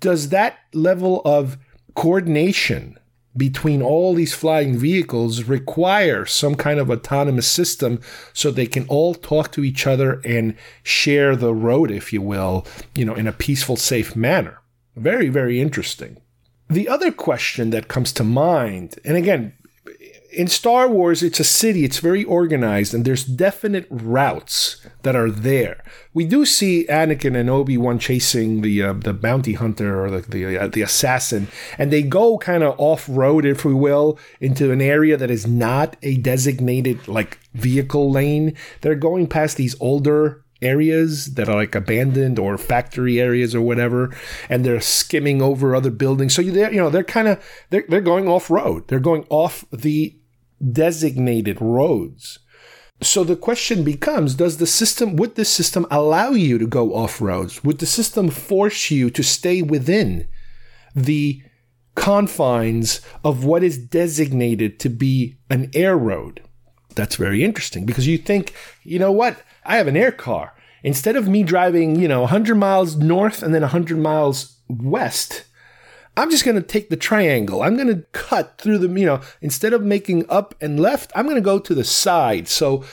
does 0.00 0.30
that 0.30 0.58
level 0.72 1.22
of 1.24 1.58
coordination 1.94 2.98
between 3.36 3.80
all 3.80 4.14
these 4.14 4.34
flying 4.34 4.76
vehicles 4.76 5.44
require 5.44 6.26
some 6.26 6.54
kind 6.54 6.78
of 6.78 6.90
autonomous 6.90 7.46
system 7.46 8.00
so 8.32 8.50
they 8.50 8.66
can 8.66 8.86
all 8.88 9.14
talk 9.14 9.52
to 9.52 9.64
each 9.64 9.86
other 9.86 10.20
and 10.24 10.54
share 10.82 11.34
the 11.34 11.54
road, 11.54 11.90
if 11.90 12.12
you 12.12 12.20
will, 12.20 12.66
you 12.94 13.04
know, 13.04 13.14
in 13.14 13.26
a 13.26 13.32
peaceful, 13.32 13.76
safe 13.76 14.14
manner. 14.14 14.60
Very, 14.96 15.28
very 15.28 15.60
interesting. 15.60 16.18
The 16.68 16.88
other 16.88 17.10
question 17.10 17.70
that 17.70 17.88
comes 17.88 18.12
to 18.14 18.24
mind, 18.24 18.96
and 19.04 19.16
again, 19.16 19.54
in 20.32 20.48
Star 20.48 20.88
Wars, 20.88 21.22
it's 21.22 21.40
a 21.40 21.44
city, 21.44 21.84
it's 21.84 21.98
very 21.98 22.24
organized, 22.24 22.94
and 22.94 23.04
there's 23.04 23.24
definite 23.24 23.86
routes 23.90 24.84
that 25.02 25.14
are 25.14 25.30
there. 25.30 25.82
We 26.14 26.24
do 26.24 26.46
see 26.46 26.86
Anakin 26.88 27.36
and 27.36 27.50
Obi 27.50 27.76
Wan 27.76 27.98
chasing 27.98 28.62
the 28.62 28.82
uh, 28.82 28.92
the 28.94 29.12
bounty 29.12 29.54
hunter 29.54 30.04
or 30.04 30.10
the 30.10 30.20
the, 30.20 30.58
uh, 30.58 30.68
the 30.68 30.82
assassin, 30.82 31.48
and 31.78 31.92
they 31.92 32.02
go 32.02 32.38
kind 32.38 32.62
of 32.62 32.74
off 32.78 33.06
road, 33.08 33.44
if 33.44 33.64
we 33.64 33.74
will, 33.74 34.18
into 34.40 34.72
an 34.72 34.80
area 34.80 35.16
that 35.16 35.30
is 35.30 35.46
not 35.46 35.96
a 36.02 36.16
designated 36.18 37.06
like 37.06 37.38
vehicle 37.54 38.10
lane. 38.10 38.56
They're 38.80 38.94
going 38.94 39.26
past 39.26 39.56
these 39.56 39.76
older 39.80 40.42
areas 40.62 41.34
that 41.34 41.48
are 41.48 41.56
like 41.56 41.74
abandoned 41.74 42.38
or 42.38 42.56
factory 42.56 43.20
areas 43.20 43.54
or 43.54 43.60
whatever, 43.60 44.14
and 44.48 44.64
they're 44.64 44.80
skimming 44.80 45.42
over 45.42 45.74
other 45.74 45.90
buildings. 45.90 46.34
So 46.34 46.42
they're 46.42 46.72
you 46.72 46.80
know 46.80 46.90
they're 46.90 47.04
kind 47.04 47.28
of 47.28 47.44
they're 47.70 47.84
they're 47.88 48.00
going 48.00 48.28
off 48.28 48.50
road. 48.50 48.88
They're 48.88 49.00
going 49.00 49.26
off 49.28 49.64
the 49.70 50.16
designated 50.70 51.60
roads. 51.60 52.38
So 53.02 53.24
the 53.24 53.36
question 53.36 53.82
becomes 53.82 54.34
does 54.34 54.58
the 54.58 54.66
system 54.66 55.16
would 55.16 55.34
the 55.34 55.44
system 55.44 55.86
allow 55.90 56.30
you 56.30 56.58
to 56.58 56.66
go 56.66 56.94
off 56.94 57.20
roads? 57.20 57.64
Would 57.64 57.78
the 57.78 57.86
system 57.86 58.30
force 58.30 58.90
you 58.90 59.10
to 59.10 59.22
stay 59.22 59.60
within 59.60 60.28
the 60.94 61.42
confines 61.94 63.00
of 63.24 63.44
what 63.44 63.64
is 63.64 63.76
designated 63.76 64.78
to 64.80 64.88
be 64.88 65.36
an 65.50 65.70
air 65.74 65.96
road? 65.96 66.42
That's 66.94 67.16
very 67.16 67.42
interesting 67.42 67.86
because 67.86 68.06
you 68.06 68.18
think, 68.18 68.54
you 68.84 68.98
know 68.98 69.12
what? 69.12 69.42
I 69.64 69.76
have 69.76 69.88
an 69.88 69.96
air 69.96 70.12
car. 70.12 70.54
Instead 70.84 71.16
of 71.16 71.28
me 71.28 71.42
driving, 71.42 71.96
you 71.96 72.08
know, 72.08 72.22
100 72.22 72.54
miles 72.54 72.96
north 72.96 73.42
and 73.42 73.54
then 73.54 73.62
100 73.62 73.98
miles 73.98 74.58
west, 74.68 75.44
I'm 76.16 76.30
just 76.30 76.44
going 76.44 76.56
to 76.56 76.62
take 76.62 76.90
the 76.90 76.96
triangle. 76.96 77.62
I'm 77.62 77.76
going 77.76 77.88
to 77.88 78.04
cut 78.12 78.58
through 78.58 78.78
the, 78.78 79.00
you 79.00 79.06
know, 79.06 79.20
instead 79.40 79.72
of 79.72 79.82
making 79.82 80.28
up 80.28 80.54
and 80.60 80.78
left, 80.78 81.10
I'm 81.14 81.24
going 81.24 81.36
to 81.36 81.40
go 81.40 81.58
to 81.58 81.74
the 81.74 81.84
side. 81.84 82.48
So 82.48 82.84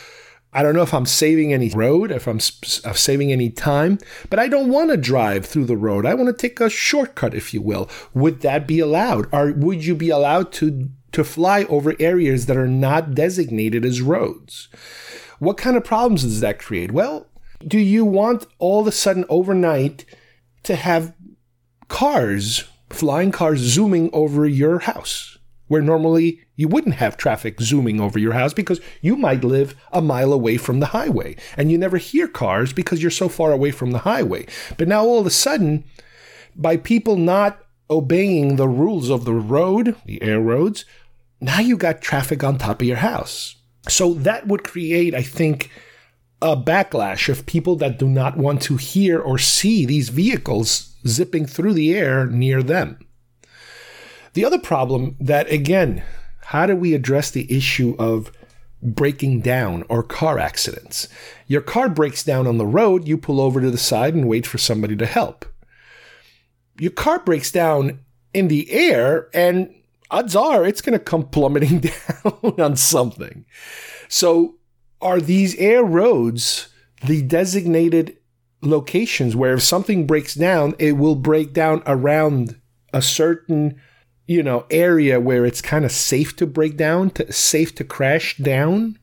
I 0.54 0.64
don't 0.64 0.74
know 0.74 0.82
if 0.82 0.94
I'm 0.94 1.06
saving 1.06 1.54
any 1.54 1.70
road, 1.70 2.12
if 2.12 2.28
I'm 2.28 2.40
saving 2.40 3.32
any 3.32 3.50
time, 3.50 4.00
but 4.30 4.40
I 4.40 4.48
don't 4.48 4.70
want 4.70 4.90
to 4.90 4.98
drive 4.98 5.46
through 5.46 5.66
the 5.66 5.78
road. 5.78 6.06
I 6.06 6.14
want 6.14 6.28
to 6.28 6.42
take 6.42 6.60
a 6.60 6.70
shortcut, 6.70 7.34
if 7.36 7.54
you 7.54 7.62
will. 7.62 7.90
Would 8.14 8.42
that 8.42 8.66
be 8.66 8.80
allowed? 8.80 9.28
Or 9.34 9.52
would 9.52 9.86
you 9.86 9.96
be 9.96 10.10
allowed 10.10 10.52
to, 10.54 10.90
to 11.12 11.24
fly 11.24 11.66
over 11.66 11.96
areas 12.00 12.46
that 12.46 12.58
are 12.58 12.68
not 12.68 13.14
designated 13.14 13.84
as 13.84 14.02
roads? 14.02 14.70
What 15.40 15.58
kind 15.58 15.78
of 15.78 15.84
problems 15.84 16.24
does 16.24 16.40
that 16.40 16.58
create? 16.58 16.92
Well, 16.92 17.28
do 17.68 17.78
you 17.78 18.06
want 18.06 18.48
all 18.58 18.80
of 18.80 18.88
a 18.88 18.92
sudden 18.92 19.26
overnight 19.30 20.06
to 20.64 20.76
have 20.76 21.14
cars 21.90 22.64
flying 22.90 23.32
cars 23.32 23.60
zooming 23.60 24.10
over 24.14 24.46
your 24.46 24.80
house, 24.80 25.38
where 25.68 25.82
normally 25.82 26.42
you 26.56 26.68
wouldn't 26.68 26.96
have 26.96 27.16
traffic 27.16 27.62
zooming 27.62 28.02
over 28.02 28.20
your 28.20 28.34
house 28.34 28.54
because 28.54 28.82
you 29.02 29.16
might 29.16 29.44
live 29.44 29.76
a 29.92 30.02
mile 30.02 30.34
away 30.34 30.58
from 30.58 30.80
the 30.80 30.88
highway 30.88 31.36
and 31.56 31.72
you 31.72 31.78
never 31.78 31.98
hear 31.98 32.28
cars 32.28 32.74
because 32.74 33.02
you're 33.02 33.12
so 33.12 33.30
far 33.30 33.52
away 33.52 33.72
from 33.72 33.92
the 33.92 34.00
highway. 34.00 34.46
But 34.78 34.88
now 34.88 35.04
all 35.06 35.20
of 35.20 35.26
a 35.26 35.32
sudden, 35.32 35.86
by 36.56 36.78
people 36.78 37.16
not 37.16 37.60
obeying 37.90 38.56
the 38.56 38.68
rules 38.68 39.10
of 39.10 39.26
the 39.26 39.34
road, 39.34 39.96
the 40.06 40.22
air 40.22 40.42
roads, 40.42 40.86
now 41.42 41.60
you 41.60 41.78
got 41.78 42.02
traffic 42.02 42.44
on 42.44 42.58
top 42.58 42.82
of 42.82 42.88
your 42.88 42.98
house. 42.98 43.56
So 43.88 44.14
that 44.16 44.48
would 44.48 44.64
create, 44.64 45.16
I 45.16 45.22
think, 45.24 45.72
a 46.42 46.56
backlash 46.56 47.30
of 47.30 47.46
people 47.46 47.76
that 47.78 48.00
do 48.00 48.08
not 48.08 48.38
want 48.38 48.62
to 48.64 48.78
hear 48.78 49.20
or 49.20 49.38
see 49.38 49.86
these 49.86 50.10
vehicles 50.10 50.89
zipping 51.08 51.46
through 51.46 51.74
the 51.74 51.96
air 51.96 52.26
near 52.26 52.62
them. 52.64 53.00
The 54.34 54.46
other 54.46 54.60
problem 54.60 55.16
that, 55.20 55.52
again, 55.52 56.04
how 56.46 56.66
do 56.66 56.76
we 56.76 56.94
address 56.94 57.32
the 57.32 57.52
issue 57.56 57.96
of 58.00 58.32
breaking 58.82 59.42
down 59.42 59.84
or 59.90 60.04
car 60.04 60.40
accidents? 60.40 61.08
Your 61.48 61.62
car 61.62 61.90
breaks 61.90 62.24
down 62.24 62.48
on 62.48 62.58
the 62.58 62.66
road, 62.66 63.08
you 63.08 63.18
pull 63.18 63.42
over 63.42 63.60
to 63.62 63.72
the 63.72 63.78
side 63.78 64.14
and 64.14 64.28
wait 64.28 64.46
for 64.46 64.58
somebody 64.58 64.96
to 64.96 65.06
help. 65.06 65.46
Your 66.80 66.92
car 66.92 67.20
breaks 67.20 67.52
down 67.52 68.00
in 68.34 68.48
the 68.48 68.72
air, 68.72 69.30
and 69.34 69.74
odds 70.12 70.36
are 70.36 70.66
it's 70.66 70.82
going 70.82 70.98
to 70.98 71.04
come 71.04 71.24
plummeting 71.30 71.80
down 72.24 72.60
on 72.60 72.76
something. 72.76 73.46
So, 74.08 74.56
are 75.02 75.22
these 75.22 75.56
air 75.56 75.84
roads 75.84 76.70
the 77.06 77.22
designated 77.22 78.18
locations 78.62 79.36
where 79.36 79.54
if 79.54 79.64
something 79.64 80.06
breaks 80.06 80.36
down, 80.36 80.76
it 80.80 80.94
will 80.94 81.16
break 81.16 81.54
down 81.54 81.82
around 81.86 82.60
a 82.94 83.02
certain, 83.02 83.80
you 84.28 84.44
know, 84.44 84.66
area 84.70 85.20
where 85.20 85.46
it's 85.46 85.62
kind 85.62 85.86
of 85.86 85.92
safe 85.92 86.36
to 86.38 86.48
break 86.48 86.78
down, 86.78 87.10
to, 87.12 87.32
safe 87.32 87.74
to 87.76 87.84
crash 87.84 88.38
down. 88.38 88.98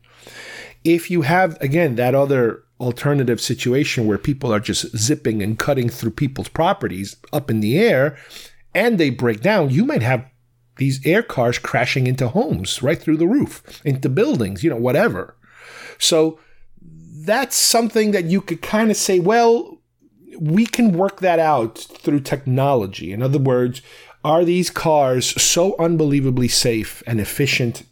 If 0.84 1.10
you 1.10 1.22
have 1.22 1.60
again 1.60 1.96
that 1.96 2.14
other 2.14 2.62
alternative 2.78 3.40
situation 3.40 4.06
where 4.06 4.18
people 4.18 4.52
are 4.52 4.60
just 4.60 4.96
zipping 4.96 5.42
and 5.42 5.58
cutting 5.58 5.88
through 5.88 6.10
people's 6.10 6.48
properties 6.48 7.16
up 7.32 7.50
in 7.50 7.60
the 7.60 7.78
air 7.78 8.18
and 8.74 8.98
they 8.98 9.10
break 9.10 9.40
down, 9.40 9.70
you 9.70 9.84
might 9.84 10.02
have 10.02 10.26
these 10.76 11.04
air 11.06 11.22
cars 11.22 11.58
crashing 11.58 12.06
into 12.06 12.28
homes 12.28 12.82
right 12.82 13.00
through 13.00 13.16
the 13.16 13.26
roof, 13.26 13.80
into 13.84 14.08
buildings, 14.10 14.62
you 14.62 14.68
know, 14.68 14.76
whatever. 14.76 15.34
So 15.98 16.38
that's 17.26 17.56
something 17.56 18.12
that 18.12 18.24
you 18.26 18.40
could 18.40 18.62
kind 18.62 18.90
of 18.90 18.96
say, 18.96 19.18
well, 19.18 19.78
we 20.38 20.64
can 20.64 20.92
work 20.92 21.20
that 21.20 21.38
out 21.38 21.76
through 21.76 22.20
technology. 22.20 23.12
In 23.12 23.22
other 23.22 23.38
words, 23.38 23.82
are 24.24 24.44
these 24.44 24.70
cars 24.70 25.40
so 25.40 25.76
unbelievably 25.78 26.48
safe 26.48 27.02
and 27.06 27.20
efficient 27.20 27.82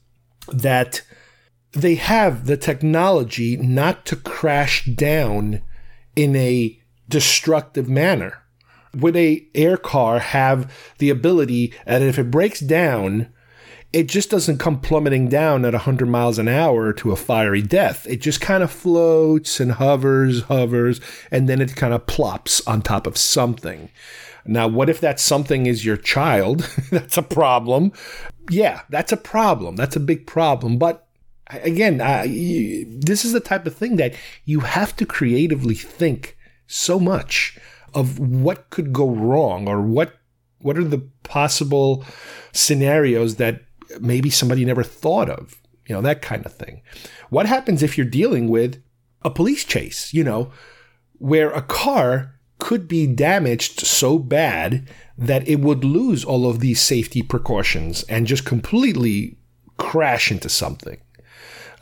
that 0.53 1.03
they 1.73 1.97
have 1.97 2.47
the 2.47 2.57
technology 2.57 3.57
not 3.57 4.07
to 4.07 4.17
crash 4.17 4.85
down 4.85 5.63
in 6.15 6.37
a 6.37 6.81
destructive 7.09 7.89
manner? 7.89 8.43
Would 8.95 9.17
a 9.17 9.45
air 9.57 9.77
car 9.77 10.21
have 10.21 10.73
the 10.99 11.11
ability 11.11 11.75
that 11.87 12.03
if 12.03 12.21
it 12.21 12.31
breaks 12.31 12.61
down, 12.61 13.33
it 13.95 14.09
just 14.09 14.29
doesn't 14.29 14.59
come 14.59 14.81
plummeting 14.81 15.29
down 15.29 15.65
at 15.65 15.73
100 15.73 16.07
miles 16.07 16.37
an 16.41 16.49
hour 16.49 16.93
to 16.93 17.13
a 17.13 17.17
fiery 17.17 17.63
death. 17.63 18.05
It 18.09 18.21
just 18.21 18.41
kind 18.41 18.65
of 18.65 18.73
floats 18.73 19.61
and 19.61 19.71
hovers, 19.71 20.43
hovers, 20.43 21.01
and 21.31 21.49
then 21.49 21.61
it 21.61 21.77
kind 21.77 21.95
of 21.95 22.05
plops 22.09 22.67
on 22.67 22.83
top 22.83 23.07
of 23.07 23.17
something. 23.17 23.91
Now, 24.45 24.67
what 24.67 24.91
if 24.91 25.01
that 25.01 25.21
something 25.21 25.67
is 25.67 25.85
your 25.85 25.97
child? 25.97 26.69
that's 26.91 27.17
a 27.17 27.23
problem. 27.23 27.93
Yeah, 28.51 28.81
that's 28.91 29.13
a 29.13 29.17
problem. 29.17 29.77
That's 29.77 29.95
a 29.95 30.01
big 30.01 30.27
problem. 30.27 30.77
But 30.77 31.07
again, 31.49 32.01
I, 32.01 32.27
this 32.89 33.25
is 33.25 33.33
the 33.33 33.39
type 33.39 33.65
of 33.65 33.77
thing 33.77 33.95
that 33.97 34.15
you 34.45 34.61
have 34.61 34.97
to 34.97 35.07
creatively 35.07 35.77
think 35.77 36.37
so 36.67 36.99
much 36.99 37.57
of 37.95 38.19
what 38.19 38.71
could 38.71 38.93
go 38.93 39.09
wrong 39.09 39.69
or 39.69 39.81
what 39.81 40.15
what 40.59 40.79
are 40.79 40.85
the 40.85 41.07
possible 41.25 42.03
scenarios 42.53 43.37
that 43.37 43.61
maybe 44.01 44.31
somebody 44.31 44.65
never 44.65 44.83
thought 44.83 45.29
of, 45.29 45.61
you 45.87 45.95
know, 45.95 46.03
that 46.03 46.23
kind 46.23 46.45
of 46.47 46.55
thing. 46.55 46.83
What 47.31 47.47
happens 47.47 47.83
if 47.83 47.97
you're 47.97 48.07
dealing 48.07 48.49
with 48.49 48.83
a 49.23 49.31
police 49.31 49.65
chase, 49.65 50.13
you 50.13 50.25
know, 50.25 50.53
where 51.19 51.51
a 51.51 51.63
car 51.63 52.35
could 52.59 52.87
be 52.89 53.07
damaged 53.07 53.81
so 53.81 54.19
bad 54.19 54.89
that 55.17 55.47
it 55.49 55.61
would 55.61 55.85
lose 55.85 56.25
all 56.25 56.49
of 56.49 56.61
these 56.61 56.81
safety 56.81 57.23
precautions 57.23 58.03
and 58.05 58.27
just 58.27 58.45
completely 58.45 59.37
crash 59.77 60.31
into 60.31 60.49
something? 60.49 61.01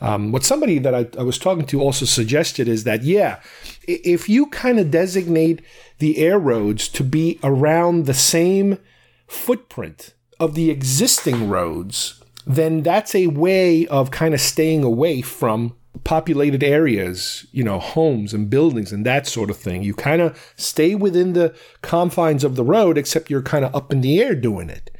Um, 0.01 0.33
what 0.33 0.43
somebody 0.43 0.79
that 0.79 0.93
I, 0.93 1.07
I 1.17 1.23
was 1.23 1.37
talking 1.37 1.65
to 1.67 1.81
also 1.81 2.05
suggested 2.05 2.67
is 2.67 2.83
that, 2.83 3.03
yeah, 3.03 3.39
if 3.87 4.27
you 4.27 4.47
kind 4.47 4.77
of 4.77 4.91
designate 4.91 5.61
the 5.99 6.17
air 6.17 6.37
roads 6.37 6.89
to 6.89 7.03
be 7.03 7.39
around 7.41 8.05
the 8.05 8.13
same 8.13 8.79
footprint 9.27 10.13
of 10.43 10.55
the 10.55 10.69
existing 10.69 11.49
roads, 11.49 12.21
then 12.45 12.83
that's 12.83 13.15
a 13.15 13.27
way 13.27 13.87
of 13.87 14.11
kind 14.11 14.33
of 14.33 14.41
staying 14.41 14.83
away 14.83 15.21
from 15.21 15.75
populated 16.03 16.63
areas, 16.63 17.45
you 17.51 17.63
know, 17.63 17.79
homes 17.79 18.33
and 18.33 18.49
buildings 18.49 18.91
and 18.91 19.05
that 19.05 19.25
sort 19.25 19.49
of 19.49 19.57
thing. 19.57 19.83
You 19.83 19.93
kind 19.93 20.21
of 20.21 20.53
stay 20.57 20.95
within 20.95 21.33
the 21.33 21.55
confines 21.81 22.43
of 22.43 22.55
the 22.55 22.63
road, 22.63 22.97
except 22.97 23.29
you're 23.29 23.41
kind 23.41 23.63
of 23.63 23.73
up 23.73 23.93
in 23.93 24.01
the 24.01 24.21
air 24.21 24.35
doing 24.35 24.69
it. 24.69 24.91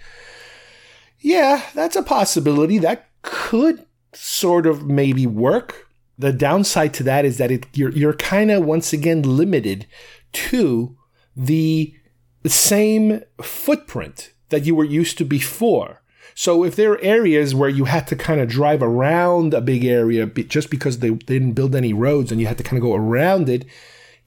Yeah, 1.19 1.61
that's 1.73 1.95
a 1.95 2.03
possibility. 2.03 2.77
That 2.77 3.09
could 3.21 3.85
sort 4.13 4.65
of 4.65 4.85
maybe 4.85 5.27
work. 5.27 5.87
The 6.17 6.31
downside 6.31 6.93
to 6.95 7.03
that 7.03 7.25
is 7.25 7.37
that 7.37 7.51
it 7.51 7.65
you're 7.73 7.91
you're 7.91 8.13
kind 8.13 8.51
of 8.51 8.63
once 8.63 8.93
again 8.93 9.23
limited 9.23 9.87
to 10.33 10.95
the 11.35 11.93
same 12.45 13.21
footprint 13.41 14.33
that 14.53 14.65
you 14.65 14.75
were 14.75 14.85
used 14.85 15.17
to 15.17 15.25
before. 15.25 16.01
So 16.35 16.63
if 16.63 16.75
there 16.75 16.93
are 16.93 17.01
areas 17.01 17.53
where 17.53 17.69
you 17.69 17.85
had 17.85 18.07
to 18.07 18.15
kind 18.15 18.39
of 18.39 18.49
drive 18.49 18.81
around 18.81 19.53
a 19.53 19.61
big 19.61 19.83
area 19.83 20.25
just 20.25 20.69
because 20.69 20.99
they, 20.99 21.11
didn't 21.11 21.53
build 21.53 21.75
any 21.75 21.93
roads 21.93 22.31
and 22.31 22.39
you 22.39 22.47
had 22.47 22.57
to 22.57 22.63
kind 22.63 22.77
of 22.77 22.83
go 22.83 22.95
around 22.95 23.49
it, 23.49 23.65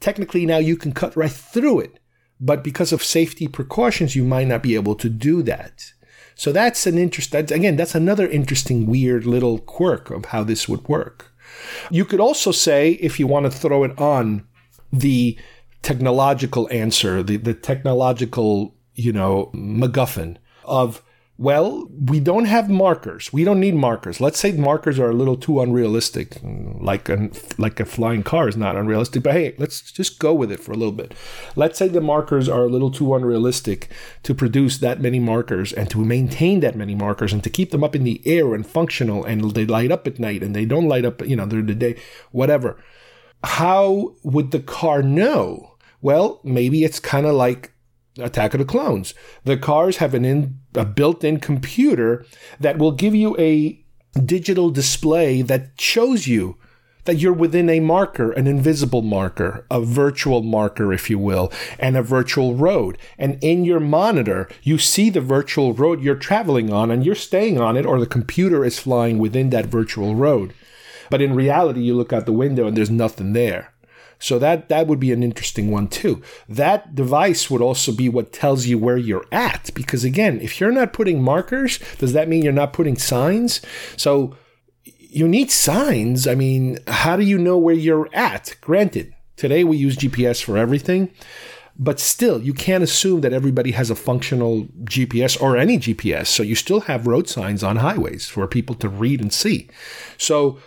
technically 0.01 0.47
now 0.47 0.59
you 0.59 0.77
can 0.77 0.93
cut 0.93 1.17
right 1.17 1.31
through 1.31 1.81
it. 1.81 1.99
But 2.39 2.63
because 2.63 2.93
of 2.93 3.03
safety 3.03 3.49
precautions, 3.49 4.15
you 4.15 4.25
might 4.25 4.47
not 4.47 4.63
be 4.63 4.75
able 4.75 4.95
to 4.97 5.09
do 5.09 5.43
that. 5.43 5.93
So 6.35 6.53
that's 6.53 6.87
an 6.87 6.99
interest. 6.99 7.33
That's, 7.33 7.51
again, 7.51 7.77
that's 7.77 7.95
another 7.95 8.29
interesting, 8.29 8.87
weird 8.87 9.25
little 9.25 9.59
quirk 9.59 10.11
of 10.11 10.27
how 10.27 10.45
this 10.45 10.69
would 10.69 10.87
work. 10.87 11.33
You 11.91 12.05
could 12.05 12.21
also 12.21 12.53
say, 12.53 12.93
if 12.93 13.19
you 13.19 13.27
want 13.27 13.47
to 13.47 13.51
throw 13.51 13.85
it 13.85 13.99
on 13.99 14.47
the 14.93 15.39
technological 15.83 16.69
answer, 16.71 17.23
the, 17.23 17.39
the 17.39 17.55
technological, 17.55 18.76
you 18.97 19.13
know, 19.13 19.51
MacGuffin 19.55 20.37
of 20.65 21.03
well, 21.39 21.87
we 21.91 22.19
don't 22.19 22.47
have 22.47 22.71
markers. 22.71 23.31
We 23.31 23.45
don't 23.45 23.61
need 23.61 23.75
markers. 23.75 24.23
Let's 24.23 24.39
say 24.39 24.53
markers 24.53 24.99
are 24.99 25.11
a 25.11 25.15
little 25.15 25.37
too 25.37 25.61
unrealistic, 25.61 26.39
like 26.43 27.11
a, 27.11 27.29
like 27.59 27.79
a 27.79 27.85
flying 27.85 28.23
car 28.23 28.49
is 28.49 28.57
not 28.57 28.75
unrealistic. 28.75 29.23
But 29.23 29.35
hey, 29.35 29.55
let's 29.59 29.83
just 29.93 30.19
go 30.19 30.33
with 30.33 30.51
it 30.51 30.61
for 30.61 30.73
a 30.73 30.77
little 30.77 30.93
bit. 30.93 31.15
Let's 31.55 31.79
say 31.79 31.89
the 31.89 32.01
markers 32.01 32.49
are 32.49 32.65
a 32.65 32.71
little 32.71 32.91
too 32.91 33.15
unrealistic 33.15 33.91
to 34.23 34.35
produce 34.35 34.79
that 34.79 35.03
many 35.03 35.21
markers 35.21 35.75
and 35.75 35.91
to 35.91 36.03
maintain 36.03 36.61
that 36.61 36.75
many 36.75 36.95
markers 36.95 37.35
and 37.35 37.45
to 37.45 37.51
keep 37.51 37.71
them 37.71 37.85
up 37.85 37.95
in 37.95 38.05
the 38.05 38.23
air 38.25 38.55
and 38.55 38.67
functional 38.67 39.23
and 39.23 39.51
they 39.51 39.67
light 39.67 39.93
up 39.93 40.07
at 40.07 40.19
night 40.19 40.43
and 40.43 40.57
they 40.57 40.65
don't 40.65 40.89
light 40.89 41.05
up, 41.05 41.27
you 41.27 41.37
know, 41.37 41.47
during 41.47 41.67
the 41.67 41.75
day, 41.75 41.97
whatever. 42.33 42.83
How 43.45 44.15
would 44.23 44.53
the 44.53 44.61
car 44.61 45.03
know? 45.03 45.75
Well, 46.01 46.41
maybe 46.43 46.83
it's 46.83 46.99
kind 46.99 47.27
of 47.27 47.35
like 47.35 47.73
Attack 48.19 48.55
of 48.55 48.59
the 48.59 48.65
Clones. 48.65 49.15
The 49.45 49.57
cars 49.57 49.99
have 49.99 50.15
an 50.15 50.25
in, 50.25 50.61
a 50.75 50.85
built-in 50.85 51.41
computer 51.41 52.25
that 52.61 52.79
will 52.79 52.93
give 52.93 53.15
you 53.15 53.37
a 53.39 53.83
digital 54.25 54.71
display 54.71 55.43
that 55.43 55.73
shows 55.79 56.27
you 56.27 56.57
that 57.05 57.17
you're 57.17 57.33
within 57.33 57.71
a 57.71 57.81
marker, 57.81 58.33
an 58.33 58.47
invisible 58.47 59.03
marker, 59.03 59.65
a 59.71 59.81
virtual 59.81 60.43
marker, 60.43 60.93
if 60.93 61.09
you 61.09 61.19
will, 61.19 61.53
and 61.79 61.97
a 61.97 62.03
virtual 62.03 62.55
road. 62.55 62.99
And 63.17 63.39
in 63.43 63.65
your 63.65 63.81
monitor, 63.81 64.49
you 64.63 64.77
see 64.79 65.09
the 65.09 65.21
virtual 65.21 65.73
road 65.73 66.03
you're 66.03 66.17
traveling 66.17 66.73
on 66.73 66.91
and 66.91 67.07
you're 67.07 67.15
staying 67.15 67.61
on 67.61 67.77
it, 67.77 67.87
or 67.87 68.01
the 68.01 68.07
computer 68.07 68.65
is 68.65 68.79
flying 68.79 69.19
within 69.19 69.51
that 69.51 69.67
virtual 69.67 70.15
road. 70.15 70.53
But 71.09 71.23
in 71.23 71.35
reality, 71.35 71.83
you 71.83 71.95
look 71.95 72.13
out 72.13 72.27
the 72.27 72.33
window 72.33 72.67
and 72.67 72.77
there's 72.77 72.91
nothing 72.91 73.33
there. 73.33 73.73
So 74.19 74.39
that 74.39 74.69
that 74.69 74.87
would 74.87 75.01
be 75.01 75.13
an 75.13 75.23
interesting 75.23 75.71
one 75.71 75.89
too. 75.89 76.23
That 76.49 76.95
device 76.95 77.51
would 77.51 77.61
also 77.61 77.93
be 77.93 78.09
what 78.09 78.33
tells 78.33 78.67
you 78.67 78.79
where 78.79 78.97
you're 78.97 79.27
at 79.31 79.71
because 79.75 80.05
again, 80.05 80.41
if 80.41 80.61
you're 80.61 80.73
not 80.73 80.93
putting 80.93 81.23
markers, 81.23 81.79
does 81.99 82.13
that 82.15 82.29
mean 82.29 82.43
you're 82.43 82.53
not 82.53 82.73
putting 82.73 82.97
signs? 82.97 83.61
So 83.97 84.37
you 84.85 85.29
need 85.29 85.51
signs. 85.51 86.27
I 86.27 86.35
mean, 86.35 86.79
how 86.87 87.17
do 87.17 87.25
you 87.25 87.39
know 87.39 87.59
where 87.59 87.75
you're 87.75 88.09
at? 88.13 88.57
Granted, 88.61 89.15
today 89.37 89.65
we 89.65 89.77
use 89.77 89.97
GPS 89.97 90.43
for 90.43 90.57
everything, 90.57 91.11
but 91.79 92.01
still, 92.01 92.43
you 92.43 92.55
can't 92.55 92.85
assume 92.85 93.21
that 93.21 93.33
everybody 93.33 93.73
has 93.73 93.91
a 93.91 93.95
functional 93.95 94.65
GPS 94.85 95.41
or 95.41 95.57
any 95.57 95.79
GPS. 95.79 96.27
So 96.27 96.43
you 96.43 96.55
still 96.55 96.81
have 96.81 97.07
road 97.07 97.29
signs 97.29 97.63
on 97.63 97.77
highways 97.77 98.27
for 98.27 98.47
people 98.47 98.75
to 98.77 98.89
read 98.89 99.21
and 99.21 99.33
see. 99.33 99.69
So 100.17 100.59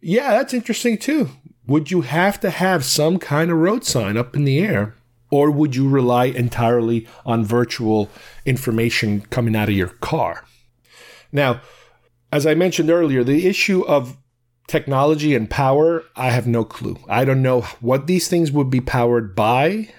yeah, 0.00 0.30
that's 0.30 0.54
interesting 0.54 0.98
too 0.98 1.30
would 1.68 1.90
you 1.90 2.00
have 2.00 2.40
to 2.40 2.50
have 2.50 2.84
some 2.84 3.18
kind 3.18 3.50
of 3.50 3.58
road 3.58 3.84
sign 3.84 4.16
up 4.16 4.34
in 4.34 4.44
the 4.44 4.58
air? 4.58 4.94
Or 5.30 5.50
would 5.50 5.76
you 5.76 5.86
rely 5.86 6.24
entirely 6.24 7.06
on 7.26 7.44
virtual 7.44 8.10
information 8.46 9.20
coming 9.20 9.54
out 9.54 9.68
of 9.68 9.74
your 9.74 9.88
car? 9.88 10.44
Now, 11.30 11.60
as 12.32 12.46
I 12.46 12.54
mentioned 12.54 12.90
earlier, 12.90 13.22
the 13.22 13.46
issue 13.46 13.82
of 13.82 14.16
technology 14.66 15.34
and 15.34 15.50
power, 15.50 16.04
I 16.16 16.30
have 16.30 16.46
no 16.46 16.64
clue. 16.64 16.98
I 17.08 17.26
don't 17.26 17.42
know 17.42 17.60
what 17.80 18.06
these 18.06 18.28
things 18.28 18.50
would 18.50 18.70
be 18.70 18.80
powered 18.80 19.36
by. 19.36 19.90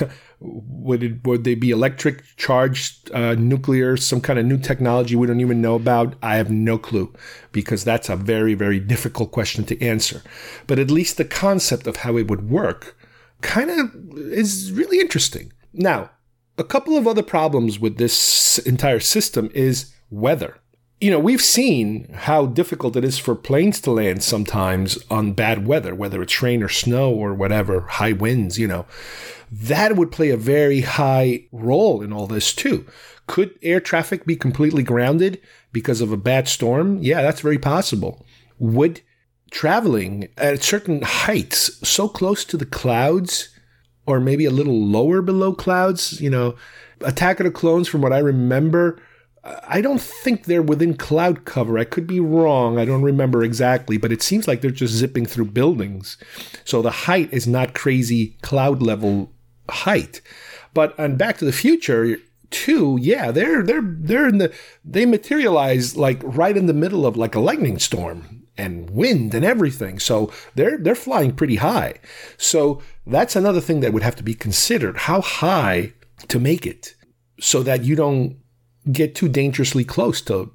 would 0.40 1.02
it, 1.02 1.26
would 1.26 1.44
they 1.44 1.54
be 1.54 1.70
electric 1.70 2.24
charged 2.36 3.10
uh, 3.12 3.34
nuclear 3.34 3.96
some 3.96 4.20
kind 4.20 4.38
of 4.38 4.46
new 4.46 4.58
technology 4.58 5.16
we 5.16 5.26
don't 5.26 5.40
even 5.40 5.60
know 5.60 5.74
about? 5.74 6.14
I 6.22 6.36
have 6.36 6.50
no 6.50 6.78
clue 6.78 7.12
because 7.52 7.84
that's 7.84 8.08
a 8.08 8.16
very 8.16 8.54
very 8.54 8.78
difficult 8.78 9.32
question 9.32 9.64
to 9.64 9.82
answer. 9.82 10.22
But 10.66 10.78
at 10.78 10.90
least 10.90 11.16
the 11.16 11.24
concept 11.24 11.86
of 11.86 11.96
how 11.96 12.16
it 12.16 12.28
would 12.28 12.50
work 12.50 12.96
kind 13.40 13.70
of 13.70 13.94
is 14.16 14.72
really 14.72 15.00
interesting. 15.00 15.52
Now 15.72 16.10
a 16.58 16.64
couple 16.64 16.96
of 16.96 17.06
other 17.06 17.22
problems 17.22 17.78
with 17.78 17.98
this 17.98 18.58
entire 18.58 19.00
system 19.00 19.50
is 19.54 19.94
weather. 20.10 20.58
You 21.00 21.12
know, 21.12 21.20
we've 21.20 21.42
seen 21.42 22.12
how 22.12 22.46
difficult 22.46 22.96
it 22.96 23.04
is 23.04 23.18
for 23.18 23.36
planes 23.36 23.80
to 23.82 23.92
land 23.92 24.24
sometimes 24.24 24.98
on 25.08 25.32
bad 25.32 25.64
weather, 25.64 25.94
whether 25.94 26.20
it's 26.20 26.42
rain 26.42 26.60
or 26.60 26.68
snow 26.68 27.12
or 27.12 27.32
whatever, 27.32 27.82
high 27.82 28.10
winds, 28.12 28.58
you 28.58 28.66
know. 28.66 28.84
That 29.50 29.96
would 29.96 30.12
play 30.12 30.30
a 30.30 30.36
very 30.36 30.82
high 30.82 31.46
role 31.52 32.02
in 32.02 32.12
all 32.12 32.26
this 32.26 32.54
too. 32.54 32.86
Could 33.26 33.58
air 33.62 33.80
traffic 33.80 34.24
be 34.24 34.36
completely 34.36 34.82
grounded 34.82 35.40
because 35.72 36.00
of 36.00 36.12
a 36.12 36.16
bad 36.16 36.48
storm? 36.48 36.98
Yeah, 37.02 37.22
that's 37.22 37.40
very 37.40 37.58
possible. 37.58 38.26
Would 38.58 39.02
traveling 39.50 40.28
at 40.36 40.62
certain 40.62 41.02
heights 41.02 41.86
so 41.86 42.08
close 42.08 42.44
to 42.44 42.56
the 42.56 42.66
clouds 42.66 43.48
or 44.06 44.20
maybe 44.20 44.44
a 44.44 44.50
little 44.50 44.78
lower 44.78 45.22
below 45.22 45.52
clouds, 45.52 46.20
you 46.20 46.30
know, 46.30 46.56
Attack 47.00 47.40
of 47.40 47.44
the 47.44 47.50
Clones, 47.50 47.86
from 47.86 48.00
what 48.00 48.12
I 48.12 48.18
remember, 48.18 49.00
I 49.68 49.80
don't 49.80 50.00
think 50.00 50.44
they're 50.44 50.62
within 50.62 50.96
cloud 50.96 51.44
cover. 51.44 51.78
I 51.78 51.84
could 51.84 52.06
be 52.06 52.20
wrong. 52.20 52.78
I 52.78 52.84
don't 52.84 53.02
remember 53.02 53.44
exactly, 53.44 53.96
but 53.96 54.12
it 54.12 54.22
seems 54.22 54.48
like 54.48 54.60
they're 54.60 54.70
just 54.70 54.94
zipping 54.94 55.26
through 55.26 55.46
buildings. 55.46 56.16
So 56.64 56.82
the 56.82 56.90
height 56.90 57.32
is 57.32 57.46
not 57.46 57.74
crazy 57.74 58.36
cloud 58.42 58.82
level 58.82 59.32
height. 59.68 60.20
But 60.74 60.98
on 60.98 61.16
Back 61.16 61.38
to 61.38 61.44
the 61.44 61.52
Future, 61.52 62.18
two, 62.50 62.98
yeah, 63.00 63.30
they're 63.30 63.62
they're 63.62 63.82
they're 63.82 64.28
in 64.28 64.38
the 64.38 64.54
they 64.84 65.06
materialize 65.06 65.96
like 65.96 66.20
right 66.22 66.56
in 66.56 66.66
the 66.66 66.74
middle 66.74 67.06
of 67.06 67.16
like 67.16 67.34
a 67.34 67.40
lightning 67.40 67.78
storm 67.78 68.46
and 68.56 68.90
wind 68.90 69.34
and 69.34 69.44
everything. 69.44 69.98
So 69.98 70.32
they're 70.54 70.78
they're 70.78 70.94
flying 70.94 71.34
pretty 71.34 71.56
high. 71.56 71.94
So 72.36 72.82
that's 73.06 73.36
another 73.36 73.60
thing 73.60 73.80
that 73.80 73.92
would 73.92 74.02
have 74.02 74.16
to 74.16 74.22
be 74.22 74.34
considered. 74.34 74.96
How 74.96 75.20
high 75.20 75.92
to 76.28 76.40
make 76.40 76.66
it 76.66 76.94
so 77.40 77.62
that 77.62 77.84
you 77.84 77.94
don't 77.94 78.36
get 78.90 79.14
too 79.14 79.28
dangerously 79.28 79.84
close 79.84 80.20
to 80.22 80.52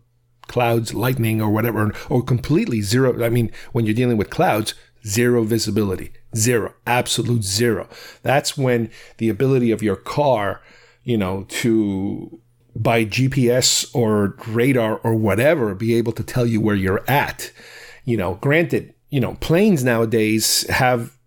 clouds, 0.48 0.94
lightning, 0.94 1.42
or 1.42 1.50
whatever, 1.50 1.92
or 2.10 2.22
completely 2.22 2.82
zero. 2.82 3.24
I 3.24 3.30
mean, 3.30 3.52
when 3.72 3.86
you're 3.86 3.96
dealing 3.96 4.18
with 4.18 4.30
clouds, 4.30 4.74
zero 5.06 5.44
visibility, 5.44 6.12
zero, 6.36 6.74
absolute 6.86 7.44
zero. 7.44 7.88
That's 8.22 8.58
when 8.58 8.90
the 9.18 9.30
ability 9.30 9.72
of 9.72 9.84
your 9.84 9.96
car, 9.96 10.62
you 11.04 11.18
know, 11.18 11.46
to 11.50 12.40
by 12.76 13.06
GPS 13.06 13.94
or 13.94 14.36
radar 14.48 14.98
or 14.98 15.14
whatever, 15.16 15.76
be 15.76 15.94
able 15.96 16.14
to 16.14 16.24
tell 16.24 16.46
you 16.46 16.60
where 16.60 16.76
you're 16.76 17.04
at. 17.08 17.52
You 18.04 18.18
know, 18.18 18.36
granted, 18.36 18.94
you 19.10 19.20
know, 19.20 19.36
planes 19.36 19.84
nowadays 19.84 20.68
have 20.70 21.18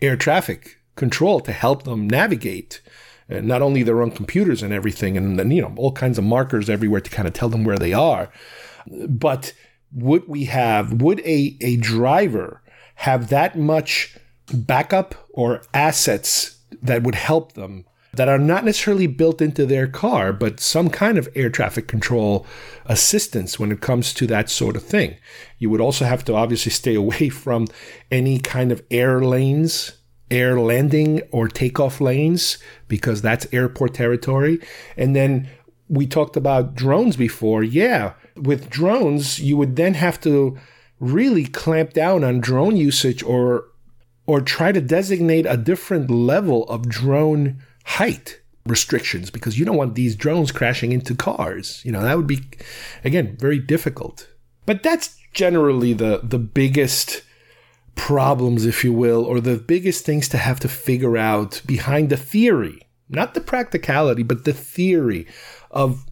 air 0.00 0.16
traffic 0.16 0.78
control 0.96 1.40
to 1.40 1.52
help 1.52 1.84
them 1.84 2.08
navigate 2.08 2.82
uh, 3.30 3.40
not 3.40 3.62
only 3.62 3.82
their 3.82 4.02
own 4.02 4.10
computers 4.10 4.62
and 4.62 4.72
everything, 4.72 5.16
and 5.16 5.38
then, 5.38 5.50
you 5.50 5.62
know, 5.62 5.72
all 5.76 5.92
kinds 5.92 6.18
of 6.18 6.24
markers 6.24 6.68
everywhere 6.68 7.00
to 7.00 7.10
kind 7.10 7.26
of 7.26 7.34
tell 7.34 7.48
them 7.48 7.64
where 7.64 7.78
they 7.78 7.92
are. 7.92 8.30
But 9.08 9.54
would 9.92 10.26
we 10.28 10.44
have, 10.46 11.00
would 11.00 11.20
a, 11.20 11.56
a 11.60 11.76
driver 11.76 12.62
have 12.96 13.28
that 13.28 13.56
much 13.58 14.16
backup 14.52 15.14
or 15.30 15.62
assets 15.72 16.58
that 16.82 17.02
would 17.02 17.14
help 17.14 17.52
them 17.52 17.84
that 18.14 18.28
are 18.28 18.38
not 18.38 18.64
necessarily 18.64 19.06
built 19.06 19.40
into 19.40 19.64
their 19.64 19.86
car, 19.86 20.34
but 20.34 20.60
some 20.60 20.90
kind 20.90 21.16
of 21.16 21.28
air 21.34 21.48
traffic 21.48 21.88
control 21.88 22.46
assistance 22.84 23.58
when 23.58 23.72
it 23.72 23.80
comes 23.80 24.12
to 24.12 24.26
that 24.26 24.50
sort 24.50 24.76
of 24.76 24.82
thing. 24.82 25.16
You 25.58 25.70
would 25.70 25.80
also 25.80 26.04
have 26.04 26.22
to 26.26 26.34
obviously 26.34 26.72
stay 26.72 26.94
away 26.94 27.28
from 27.30 27.68
any 28.10 28.38
kind 28.38 28.70
of 28.70 28.82
air 28.90 29.22
lanes 29.22 29.92
air 30.32 30.58
landing 30.58 31.20
or 31.30 31.46
takeoff 31.46 32.00
lanes 32.00 32.56
because 32.88 33.20
that's 33.20 33.46
airport 33.52 33.94
territory. 33.94 34.58
And 34.96 35.14
then 35.14 35.48
we 35.88 36.06
talked 36.06 36.36
about 36.36 36.74
drones 36.74 37.16
before. 37.16 37.62
Yeah, 37.62 38.14
with 38.34 38.70
drones, 38.70 39.38
you 39.38 39.58
would 39.58 39.76
then 39.76 39.94
have 39.94 40.18
to 40.22 40.58
really 40.98 41.44
clamp 41.44 41.92
down 41.92 42.24
on 42.24 42.40
drone 42.40 42.76
usage 42.76 43.22
or 43.22 43.66
or 44.26 44.40
try 44.40 44.72
to 44.72 44.80
designate 44.80 45.46
a 45.46 45.56
different 45.56 46.10
level 46.10 46.64
of 46.64 46.88
drone 46.88 47.62
height 47.84 48.40
restrictions 48.66 49.30
because 49.30 49.58
you 49.58 49.64
don't 49.64 49.76
want 49.76 49.94
these 49.94 50.14
drones 50.14 50.52
crashing 50.52 50.92
into 50.92 51.14
cars. 51.14 51.82
You 51.84 51.92
know, 51.92 52.02
that 52.02 52.16
would 52.16 52.26
be 52.26 52.40
again 53.04 53.36
very 53.38 53.58
difficult. 53.58 54.28
But 54.66 54.82
that's 54.82 55.16
generally 55.32 55.92
the 55.92 56.20
the 56.22 56.38
biggest 56.38 57.22
problems, 57.94 58.64
if 58.64 58.84
you 58.84 58.92
will, 58.92 59.24
or 59.24 59.40
the 59.40 59.56
biggest 59.56 60.04
things 60.04 60.28
to 60.30 60.38
have 60.38 60.60
to 60.60 60.68
figure 60.68 61.16
out 61.16 61.60
behind 61.66 62.10
the 62.10 62.16
theory 62.16 62.82
not 63.12 63.34
the 63.34 63.40
practicality, 63.40 64.22
but 64.22 64.44
the 64.44 64.54
theory 64.54 65.26
of 65.70 66.06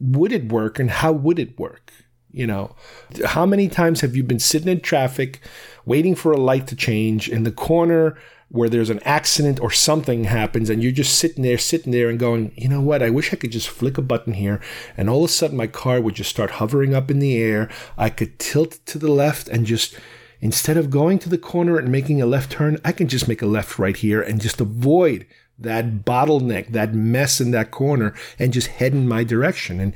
would 0.00 0.32
it 0.32 0.52
work 0.52 0.78
and 0.78 0.90
how 0.90 1.12
would 1.12 1.38
it 1.38 1.58
work? 1.58 1.92
You 2.32 2.46
know, 2.46 2.76
how 3.24 3.44
many 3.44 3.68
times 3.68 4.00
have 4.02 4.14
you 4.14 4.22
been 4.22 4.38
sitting 4.38 4.68
in 4.68 4.80
traffic 4.80 5.40
waiting 5.84 6.14
for 6.14 6.32
a 6.32 6.40
light 6.40 6.66
to 6.68 6.76
change 6.76 7.28
in 7.28 7.42
the 7.42 7.50
corner 7.50 8.16
where 8.50 8.68
there's 8.68 8.90
an 8.90 9.00
accident 9.04 9.60
or 9.60 9.70
something 9.70 10.24
happens 10.24 10.70
and 10.70 10.82
you're 10.82 10.92
just 10.92 11.18
sitting 11.18 11.42
there, 11.42 11.58
sitting 11.58 11.92
there 11.92 12.08
and 12.08 12.18
going, 12.18 12.52
you 12.56 12.68
know 12.68 12.80
what? 12.80 13.02
I 13.02 13.10
wish 13.10 13.32
I 13.32 13.36
could 13.36 13.52
just 13.52 13.68
flick 13.68 13.96
a 13.96 14.02
button 14.02 14.34
here 14.34 14.60
and 14.96 15.08
all 15.08 15.24
of 15.24 15.30
a 15.30 15.32
sudden 15.32 15.56
my 15.56 15.68
car 15.68 16.00
would 16.00 16.14
just 16.14 16.30
start 16.30 16.52
hovering 16.52 16.94
up 16.94 17.10
in 17.10 17.20
the 17.20 17.36
air. 17.36 17.68
I 17.96 18.10
could 18.10 18.38
tilt 18.38 18.78
to 18.86 18.98
the 18.98 19.10
left 19.10 19.48
and 19.48 19.66
just, 19.66 19.96
instead 20.40 20.76
of 20.76 20.90
going 20.90 21.20
to 21.20 21.28
the 21.28 21.38
corner 21.38 21.78
and 21.78 21.92
making 21.92 22.20
a 22.20 22.26
left 22.26 22.50
turn, 22.52 22.80
I 22.84 22.92
can 22.92 23.06
just 23.06 23.28
make 23.28 23.42
a 23.42 23.46
left 23.46 23.78
right 23.78 23.96
here 23.96 24.20
and 24.20 24.40
just 24.40 24.60
avoid 24.60 25.26
that 25.58 26.04
bottleneck, 26.04 26.72
that 26.72 26.94
mess 26.94 27.40
in 27.40 27.52
that 27.52 27.70
corner 27.70 28.14
and 28.38 28.52
just 28.52 28.66
head 28.66 28.92
in 28.92 29.06
my 29.06 29.22
direction. 29.22 29.78
And 29.78 29.94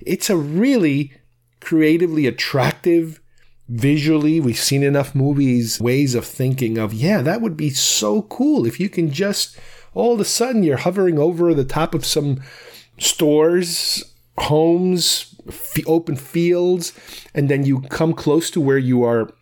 it's 0.00 0.30
a 0.30 0.36
really 0.36 1.12
creatively 1.60 2.26
attractive 2.26 3.20
visually. 3.68 4.40
We've 4.40 4.58
seen 4.58 4.82
enough 4.82 5.14
movies 5.14 5.80
ways 5.80 6.14
of 6.14 6.26
thinking 6.26 6.78
of 6.78 6.92
yeah 6.92 7.22
that 7.22 7.40
would 7.40 7.56
be 7.56 7.70
so 7.70 8.22
cool 8.22 8.66
if 8.66 8.80
you 8.80 8.88
can 8.88 9.10
just 9.12 9.56
all 9.94 10.14
of 10.14 10.20
a 10.20 10.24
sudden 10.24 10.62
you're 10.62 10.76
hovering 10.76 11.18
over 11.18 11.54
the 11.54 11.64
top 11.64 11.94
of 11.94 12.04
some 12.04 12.40
stores 12.98 14.04
homes 14.38 15.34
f- 15.48 15.86
open 15.86 16.16
fields 16.16 16.92
and 17.34 17.48
then 17.48 17.64
you 17.64 17.80
come 17.82 18.12
close 18.12 18.50
to 18.50 18.60
where 18.60 18.78
you 18.78 19.02
are 19.02 19.32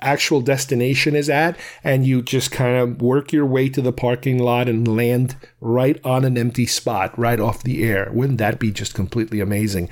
actual 0.00 0.40
destination 0.40 1.14
is 1.14 1.28
at 1.28 1.56
and 1.84 2.06
you 2.06 2.22
just 2.22 2.50
kind 2.50 2.76
of 2.76 3.02
work 3.02 3.32
your 3.32 3.44
way 3.44 3.68
to 3.68 3.82
the 3.82 3.92
parking 3.92 4.38
lot 4.38 4.68
and 4.68 4.88
land 4.88 5.36
right 5.60 6.00
on 6.04 6.24
an 6.24 6.38
empty 6.38 6.66
spot 6.66 7.16
right 7.18 7.38
off 7.38 7.62
the 7.62 7.84
air. 7.84 8.10
Wouldn't 8.12 8.38
that 8.38 8.58
be 8.58 8.70
just 8.70 8.94
completely 8.94 9.40
amazing 9.40 9.88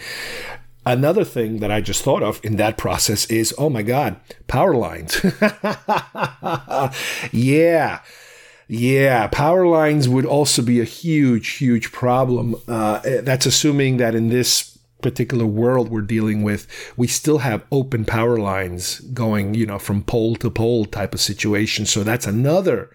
Another 0.89 1.23
thing 1.23 1.59
that 1.59 1.71
I 1.71 1.83
just 1.83 2.03
thought 2.03 2.23
of 2.23 2.41
in 2.43 2.57
that 2.57 2.79
process 2.79 3.27
is 3.27 3.55
oh 3.59 3.69
my 3.69 3.83
God, 3.83 4.17
power 4.47 4.75
lines. 4.75 5.23
yeah. 7.31 8.01
Yeah, 8.69 9.27
power 9.27 9.67
lines 9.67 10.09
would 10.09 10.25
also 10.25 10.63
be 10.63 10.81
a 10.81 10.85
huge, 10.85 11.57
huge 11.57 11.93
problem. 11.93 12.55
Uh, 12.67 13.01
that's 13.21 13.45
assuming 13.45 13.99
that 13.99 14.15
in 14.15 14.31
this 14.31 14.79
particular 15.03 15.45
world 15.45 15.91
we're 15.91 16.01
dealing 16.01 16.43
with, 16.43 16.67
we 16.97 17.07
still 17.07 17.39
have 17.39 17.67
open 17.71 18.07
power 18.07 18.39
lines 18.39 19.01
going, 19.01 19.53
you 19.53 19.67
know, 19.67 19.79
from 19.79 20.03
pole 20.03 20.37
to 20.37 20.51
pole 20.51 20.87
type 20.87 21.13
of 21.13 21.21
situation. 21.21 21.85
So 21.85 22.03
that's 22.03 22.27
another 22.27 22.89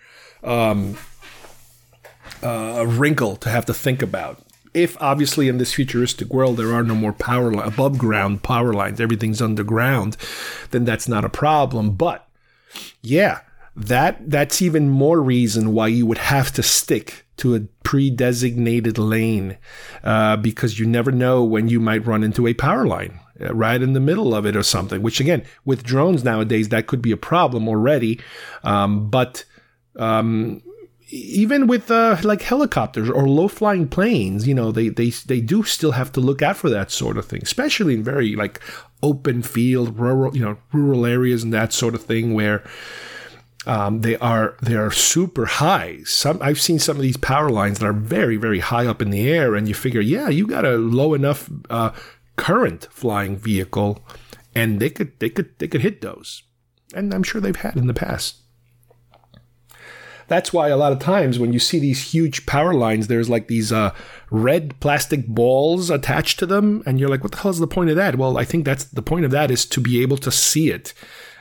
um, 0.43 0.97
uh, 2.41 2.85
wrinkle 2.87 3.35
to 3.35 3.51
have 3.51 3.67
to 3.67 3.73
think 3.73 4.01
about 4.01 4.42
if 4.73 4.99
obviously 5.01 5.47
in 5.47 5.57
this 5.57 5.73
futuristic 5.73 6.33
world 6.33 6.57
there 6.57 6.73
are 6.73 6.83
no 6.83 6.95
more 6.95 7.13
power 7.13 7.51
li- 7.51 7.63
above 7.63 7.97
ground 7.97 8.43
power 8.43 8.73
lines, 8.73 8.99
everything's 8.99 9.41
underground, 9.41 10.17
then 10.71 10.85
that's 10.85 11.07
not 11.07 11.25
a 11.25 11.29
problem. 11.29 11.91
But 11.91 12.27
yeah, 13.01 13.41
that 13.75 14.29
that's 14.29 14.61
even 14.61 14.89
more 14.89 15.21
reason 15.21 15.73
why 15.73 15.87
you 15.87 16.05
would 16.05 16.17
have 16.17 16.51
to 16.53 16.63
stick 16.63 17.25
to 17.37 17.55
a 17.55 17.61
pre-designated 17.83 18.97
lane 18.97 19.57
uh, 20.03 20.37
because 20.37 20.79
you 20.79 20.85
never 20.85 21.11
know 21.11 21.43
when 21.43 21.67
you 21.67 21.79
might 21.79 22.05
run 22.05 22.23
into 22.23 22.47
a 22.47 22.53
power 22.53 22.85
line 22.85 23.19
uh, 23.41 23.53
right 23.53 23.81
in 23.81 23.93
the 23.93 23.99
middle 23.99 24.35
of 24.35 24.45
it 24.45 24.55
or 24.55 24.61
something 24.61 25.01
which 25.01 25.19
again 25.19 25.43
with 25.65 25.83
drones 25.83 26.23
nowadays 26.23 26.69
that 26.69 26.85
could 26.85 27.01
be 27.01 27.11
a 27.11 27.17
problem 27.17 27.67
already 27.67 28.19
um, 28.63 29.09
but 29.09 29.43
um, 29.97 30.61
even 31.13 31.67
with 31.67 31.91
uh, 31.91 32.17
like 32.23 32.41
helicopters 32.41 33.07
or 33.07 33.27
low 33.27 33.47
flying 33.47 33.87
planes, 33.87 34.47
you 34.47 34.55
know, 34.55 34.71
they, 34.71 34.89
they 34.89 35.11
they 35.11 35.41
do 35.41 35.61
still 35.61 35.91
have 35.91 36.11
to 36.13 36.19
look 36.19 36.41
out 36.41 36.57
for 36.57 36.71
that 36.71 36.89
sort 36.89 37.17
of 37.17 37.25
thing, 37.25 37.41
especially 37.43 37.93
in 37.93 38.03
very 38.03 38.35
like 38.35 38.59
open 39.03 39.43
field, 39.43 39.99
rural, 39.99 40.35
you 40.35 40.43
know, 40.43 40.57
rural 40.71 41.05
areas 41.05 41.43
and 41.43 41.53
that 41.53 41.71
sort 41.71 41.93
of 41.93 42.01
thing 42.01 42.33
where 42.33 42.63
um, 43.67 44.01
they 44.01 44.17
are 44.17 44.57
they 44.63 44.73
are 44.73 44.89
super 44.89 45.45
high. 45.45 45.99
Some 46.03 46.39
I've 46.41 46.59
seen 46.59 46.79
some 46.79 46.95
of 46.95 47.03
these 47.03 47.17
power 47.17 47.49
lines 47.49 47.77
that 47.77 47.85
are 47.85 47.93
very 47.93 48.37
very 48.37 48.59
high 48.59 48.87
up 48.87 48.99
in 48.99 49.11
the 49.11 49.29
air, 49.29 49.53
and 49.53 49.67
you 49.67 49.75
figure, 49.75 50.01
yeah, 50.01 50.29
you 50.29 50.47
got 50.47 50.65
a 50.65 50.77
low 50.77 51.13
enough 51.13 51.47
uh, 51.69 51.91
current 52.37 52.87
flying 52.89 53.37
vehicle, 53.37 54.03
and 54.55 54.79
they 54.79 54.89
could 54.89 55.19
they 55.19 55.29
could 55.29 55.51
they 55.59 55.67
could 55.67 55.81
hit 55.81 56.01
those, 56.01 56.41
and 56.95 57.13
I'm 57.13 57.23
sure 57.23 57.39
they've 57.39 57.55
had 57.55 57.77
in 57.77 57.85
the 57.85 57.93
past. 57.93 58.37
That's 60.27 60.53
why 60.53 60.69
a 60.69 60.77
lot 60.77 60.91
of 60.91 60.99
times 60.99 61.39
when 61.39 61.53
you 61.53 61.59
see 61.59 61.79
these 61.79 62.13
huge 62.13 62.45
power 62.45 62.73
lines, 62.73 63.07
there's 63.07 63.29
like 63.29 63.47
these 63.47 63.71
uh, 63.71 63.93
red 64.31 64.79
plastic 64.79 65.27
balls 65.27 65.89
attached 65.89 66.39
to 66.39 66.45
them, 66.45 66.83
and 66.85 66.99
you're 66.99 67.09
like, 67.09 67.23
what 67.23 67.31
the 67.31 67.39
hell 67.39 67.51
is 67.51 67.59
the 67.59 67.67
point 67.67 67.89
of 67.89 67.95
that? 67.95 68.17
Well, 68.17 68.37
I 68.37 68.45
think 68.45 68.65
that's 68.65 68.85
the 68.85 69.01
point 69.01 69.25
of 69.25 69.31
that 69.31 69.51
is 69.51 69.65
to 69.67 69.81
be 69.81 70.01
able 70.01 70.17
to 70.17 70.31
see 70.31 70.69
it 70.69 70.93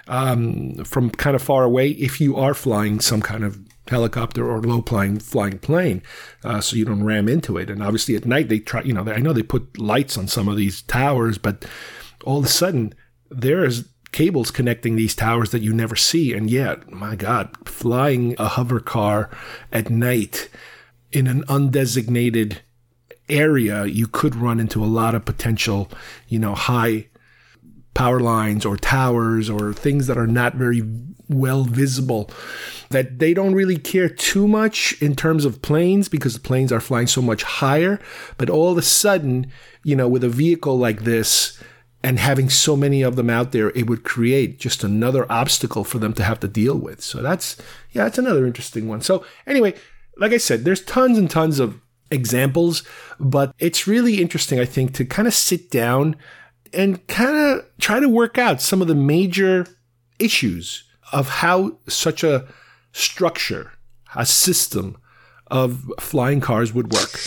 um, 0.09 0.85
from 0.85 1.11
kind 1.11 1.37
of 1.37 1.43
far 1.43 1.64
away 1.64 1.91
if 1.91 2.20
you 2.20 2.37
are 2.37 2.55
flying 2.55 3.01
some 3.01 3.22
kind 3.22 3.45
of 3.45 3.59
helicopter 3.89 4.49
or 4.49 4.61
low 4.61 4.83
flying 4.83 5.18
flying 5.18 5.59
plane, 5.59 6.03
uh, 6.45 6.61
so 6.61 6.76
you 6.76 6.85
don't 6.85 7.05
ram 7.05 7.28
into 7.28 7.57
it. 7.59 7.70
And 7.70 7.83
obviously 7.83 8.14
at 8.16 8.26
night 8.26 8.49
they 8.49 8.59
try, 8.59 8.83
you 8.83 8.93
know, 8.93 9.03
I 9.11 9.18
know 9.18 9.33
they 9.33 9.43
put 9.43 9.78
lights 9.78 10.16
on 10.16 10.28
some 10.28 10.49
of 10.49 10.57
these 10.57 10.83
towers, 10.83 11.39
but 11.39 11.64
all 12.24 12.39
of 12.39 12.45
a 12.45 12.49
sudden 12.49 12.95
there 13.30 13.64
is 13.64 13.89
cables 14.13 14.51
connecting 14.51 14.97
these 14.97 15.15
towers 15.15 15.51
that 15.51 15.63
you 15.63 15.73
never 15.73 15.97
see. 15.97 16.33
And 16.33 16.51
yet, 16.51 16.91
my 16.91 17.17
God, 17.17 17.51
flying 17.67 18.37
a 18.39 18.49
hover 18.49 18.81
car 18.81 19.31
at 19.73 19.91
night 19.91 20.49
in 21.11 21.27
an 21.27 21.43
undesignated 21.45 22.59
area, 23.29 23.87
you 23.87 24.07
could 24.07 24.37
run 24.37 24.61
into 24.61 24.85
a 24.85 24.87
lot 24.87 25.15
of 25.15 25.25
potential, 25.25 25.91
you 26.29 26.39
know, 26.39 26.55
high 26.55 27.09
power 27.95 28.21
lines 28.21 28.65
or 28.65 28.77
towers 28.77 29.51
or 29.51 29.73
things 29.73 30.07
that 30.07 30.19
are 30.19 30.27
not 30.27 30.55
very 30.55 30.83
well 31.29 31.65
visible 31.65 32.31
that 32.91 33.19
they 33.19 33.33
don't 33.33 33.55
really 33.55 33.79
care 33.79 34.09
too 34.09 34.47
much 34.47 35.01
in 35.01 35.15
terms 35.15 35.45
of 35.45 35.63
planes 35.63 36.09
because 36.09 36.35
the 36.35 36.41
planes 36.41 36.73
are 36.73 36.81
flying 36.81 37.07
so 37.07 37.23
much 37.23 37.43
higher 37.43 37.99
but 38.37 38.51
all 38.51 38.71
of 38.71 38.77
a 38.77 38.83
sudden 38.83 39.51
you 39.83 39.97
know 39.97 40.09
with 40.09 40.25
a 40.25 40.29
vehicle 40.29 40.77
like 40.79 41.05
this 41.05 41.63
and 42.05 42.19
having 42.19 42.51
so 42.51 42.77
many 42.77 43.03
of 43.03 43.17
them 43.17 43.31
out 43.31 43.53
there, 43.53 43.71
it 43.71 43.89
would 43.89 44.03
create 44.03 44.59
just 44.59 44.83
another 44.83 45.31
obstacle 45.31 45.85
for 45.85 45.99
them 45.99 46.13
to 46.15 46.25
have 46.25 46.41
to 46.41 46.49
deal 46.49 46.77
with. 46.77 47.01
So 47.01 47.23
that's, 47.23 47.57
yeah, 47.93 48.05
that's 48.05 48.19
another 48.19 48.47
interesting 48.47 48.89
one. 48.89 49.01
So 49.01 49.25
anyway, 49.47 49.75
like 50.17 50.33
I 50.33 50.39
said, 50.39 50.65
there's 50.65 50.85
tons 50.85 51.17
and 51.17 51.31
tons 51.31 51.61
of 51.61 51.81
examples, 52.11 52.83
but 53.21 53.55
it's 53.59 53.87
really 53.87 54.21
interesting, 54.21 54.59
I 54.59 54.65
think, 54.65 54.95
to 54.95 55.05
kind 55.05 55.29
of 55.29 55.35
sit 55.35 55.71
down 55.71 56.17
and 56.73 57.07
kind 57.07 57.37
of 57.37 57.67
try 57.79 58.01
to 58.01 58.09
work 58.09 58.39
out 58.39 58.61
some 58.61 58.83
of 58.83 58.89
the 58.89 58.95
major 58.95 59.67
issues 60.19 60.85
of 61.13 61.29
how 61.29 61.79
such 61.89 62.25
a 62.25 62.47
structure, 62.93 63.73
a 64.17 64.27
system 64.27 64.97
of 65.49 65.85
flying 66.01 66.41
cars 66.41 66.73
would 66.73 66.93
work. 66.93 67.21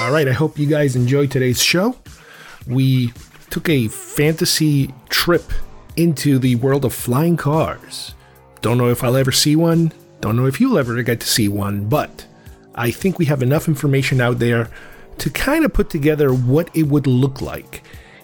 All 0.00 0.12
right, 0.12 0.28
I 0.28 0.32
hope 0.32 0.58
you 0.58 0.66
guys 0.66 0.94
enjoyed 0.94 1.30
today's 1.30 1.62
show. 1.62 1.96
We 2.66 3.12
took 3.50 3.68
a 3.68 3.88
fantasy 3.88 4.92
trip 5.08 5.52
into 5.96 6.38
the 6.38 6.56
world 6.56 6.84
of 6.84 6.94
flying 6.94 7.36
cars. 7.36 8.14
Don't 8.60 8.78
know 8.78 8.88
if 8.88 9.02
I'll 9.02 9.16
ever 9.16 9.32
see 9.32 9.56
one, 9.56 9.92
don't 10.20 10.36
know 10.36 10.46
if 10.46 10.60
you'll 10.60 10.78
ever 10.78 11.02
get 11.02 11.20
to 11.20 11.26
see 11.26 11.48
one, 11.48 11.88
but 11.88 12.26
I 12.74 12.90
think 12.90 13.18
we 13.18 13.26
have 13.26 13.42
enough 13.42 13.68
information 13.68 14.20
out 14.20 14.38
there 14.38 14.70
to 15.18 15.30
kind 15.30 15.64
of 15.64 15.72
put 15.72 15.90
together 15.90 16.32
what 16.32 16.74
it 16.76 16.84
would 16.84 17.06
look 17.06 17.40
like, 17.40 17.82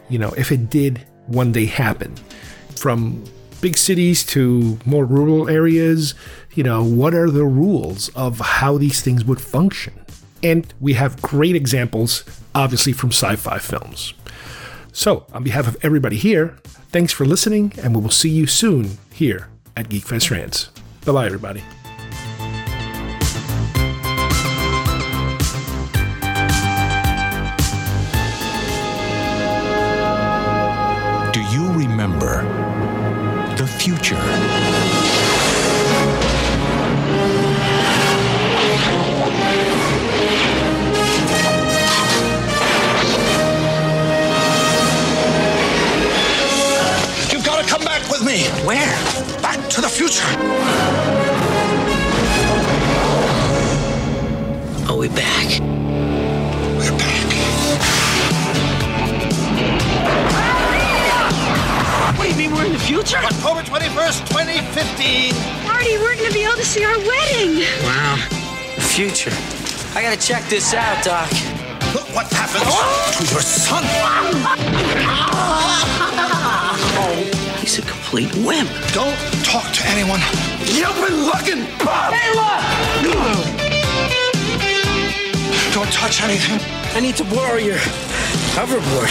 you 0.09 0.18
know, 0.18 0.33
if 0.37 0.53
it 0.53 0.70
did 0.70 1.05
one 1.27 1.53
day 1.53 1.66
happen. 1.66 2.14
From 2.77 3.25
big 3.61 3.77
cities 3.77 4.25
to 4.25 4.79
more 4.85 5.05
rural 5.05 5.49
areas, 5.49 6.14
you 6.55 6.62
know, 6.62 6.85
what 6.85 7.14
are 7.14 7.31
the 7.31 7.45
rules 7.45 8.09
of 8.11 8.39
how 8.39 8.79
these 8.79 9.01
things 9.01 9.25
would 9.25 9.41
function? 9.41 9.95
And 10.43 10.72
we 10.81 10.93
have 10.93 11.20
great 11.22 11.57
examples, 11.57 12.25
obviously, 12.55 12.93
from 12.93 13.11
sci 13.11 13.37
fi 13.37 13.59
films. 13.59 14.14
So, 14.95 15.26
on 15.32 15.42
behalf 15.42 15.66
of 15.66 15.76
everybody 15.82 16.16
here, 16.16 16.57
thanks 16.92 17.12
for 17.12 17.24
listening, 17.24 17.72
and 17.82 17.97
we 17.97 18.01
will 18.01 18.11
see 18.11 18.30
you 18.30 18.47
soon 18.47 18.97
here 19.12 19.49
at 19.76 19.88
GeekFest 19.88 20.30
Rants. 20.30 20.70
Bye 21.05 21.12
bye, 21.12 21.26
everybody. 21.26 21.64
I 69.27 70.03
gotta 70.03 70.20
check 70.20 70.45
this 70.51 70.75
out, 70.75 71.03
Doc. 71.03 71.31
Look 71.95 72.14
what 72.14 72.27
happened 72.31 72.64
to 73.16 73.25
your 73.33 73.41
son. 73.41 73.83
Oh, 76.97 77.14
he's 77.59 77.79
a 77.79 77.83
complete 77.83 78.35
wimp. 78.45 78.68
Don't 78.93 79.16
talk 79.43 79.72
to 79.72 79.87
anyone. 79.87 80.20
You've 80.66 80.95
been 81.01 81.25
looking. 81.25 81.64
Hey, 82.12 82.35
look! 82.37 82.61
Don't 85.72 85.91
touch 85.91 86.22
anything. 86.22 86.61
I 86.95 87.01
need 87.01 87.16
to 87.16 87.25
borrow 87.25 87.57
your 87.57 87.79
hoverboard. 88.53 89.09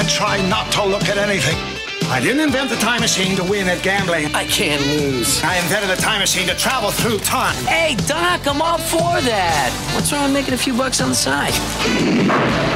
And 0.00 0.08
try 0.08 0.40
not 0.48 0.72
to 0.72 0.84
look 0.84 1.08
at 1.08 1.16
anything. 1.16 1.79
I 2.10 2.18
didn't 2.18 2.40
invent 2.40 2.70
the 2.70 2.76
time 2.76 3.02
machine 3.02 3.36
to 3.36 3.44
win 3.44 3.68
at 3.68 3.84
gambling. 3.84 4.34
I 4.34 4.44
can't 4.44 4.84
lose. 4.88 5.40
I 5.44 5.58
invented 5.58 5.96
the 5.96 6.02
time 6.02 6.18
machine 6.18 6.48
to 6.48 6.56
travel 6.56 6.90
through 6.90 7.20
time. 7.20 7.54
Hey, 7.66 7.94
Doc, 8.08 8.48
I'm 8.48 8.60
all 8.60 8.78
for 8.78 9.20
that. 9.20 9.70
What's 9.94 10.12
wrong 10.12 10.24
with 10.24 10.32
making 10.32 10.54
a 10.54 10.58
few 10.58 10.76
bucks 10.76 11.00
on 11.00 11.10
the 11.10 11.14
side? 11.14 11.54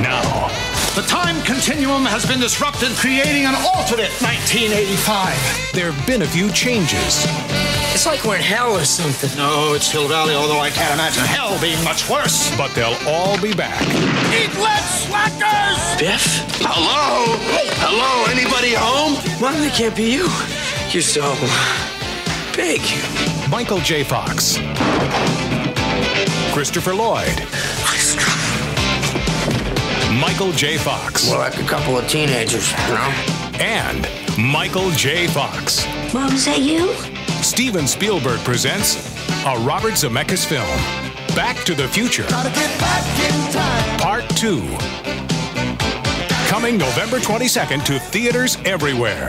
Now, 0.00 0.22
the 0.94 1.02
time 1.08 1.42
continuum 1.42 2.04
has 2.04 2.24
been 2.24 2.38
disrupted, 2.38 2.90
creating 2.92 3.44
an 3.44 3.56
alternate 3.74 4.14
1985. 4.22 5.72
There 5.74 5.90
have 5.90 6.06
been 6.06 6.22
a 6.22 6.26
few 6.26 6.48
changes. 6.52 7.26
It's 7.94 8.06
like 8.06 8.24
we're 8.24 8.34
in 8.34 8.42
hell 8.42 8.76
or 8.76 8.84
something. 8.84 9.30
No, 9.38 9.72
it's 9.74 9.88
Hill 9.88 10.08
Valley, 10.08 10.34
although 10.34 10.58
I 10.58 10.68
can't 10.68 10.92
imagine 10.92 11.22
hell 11.24 11.60
being 11.60 11.82
much 11.84 12.10
worse. 12.10 12.50
But 12.56 12.74
they'll 12.74 12.98
all 13.06 13.40
be 13.40 13.54
back. 13.54 13.80
Eat 14.34 14.52
less 14.58 15.06
slackers! 15.06 16.00
Biff? 16.00 16.44
Hello? 16.58 17.38
Hello? 17.78 18.26
Anybody 18.28 18.74
home? 18.74 19.14
Well, 19.40 19.54
it 19.62 19.72
can't 19.74 19.94
be 19.94 20.10
you. 20.10 20.28
You're 20.90 21.02
so 21.02 21.36
big. 22.56 22.82
Michael 23.48 23.78
J. 23.78 24.02
Fox. 24.02 24.58
Christopher 26.52 26.96
Lloyd. 26.96 27.38
Michael 30.20 30.50
J. 30.50 30.78
Fox. 30.78 31.28
More 31.28 31.38
like 31.38 31.58
a 31.58 31.64
couple 31.64 31.96
of 31.96 32.08
teenagers, 32.08 32.72
you 32.72 32.94
know? 32.94 33.14
And 33.60 34.08
Michael 34.36 34.90
J. 34.90 35.28
Fox. 35.28 35.86
Mom, 36.12 36.32
is 36.32 36.44
that 36.46 36.58
you? 36.58 36.92
Steven 37.54 37.86
Spielberg 37.86 38.40
presents 38.40 38.96
a 39.46 39.56
Robert 39.60 39.92
Zemeckis 39.92 40.44
film, 40.44 40.66
Back 41.36 41.64
to 41.64 41.72
the 41.76 41.86
Future. 41.86 42.24
Part 44.02 44.28
2. 44.30 44.60
Coming 46.48 46.76
November 46.76 47.20
22nd 47.20 47.84
to 47.84 48.00
theaters 48.00 48.58
everywhere. 48.64 49.28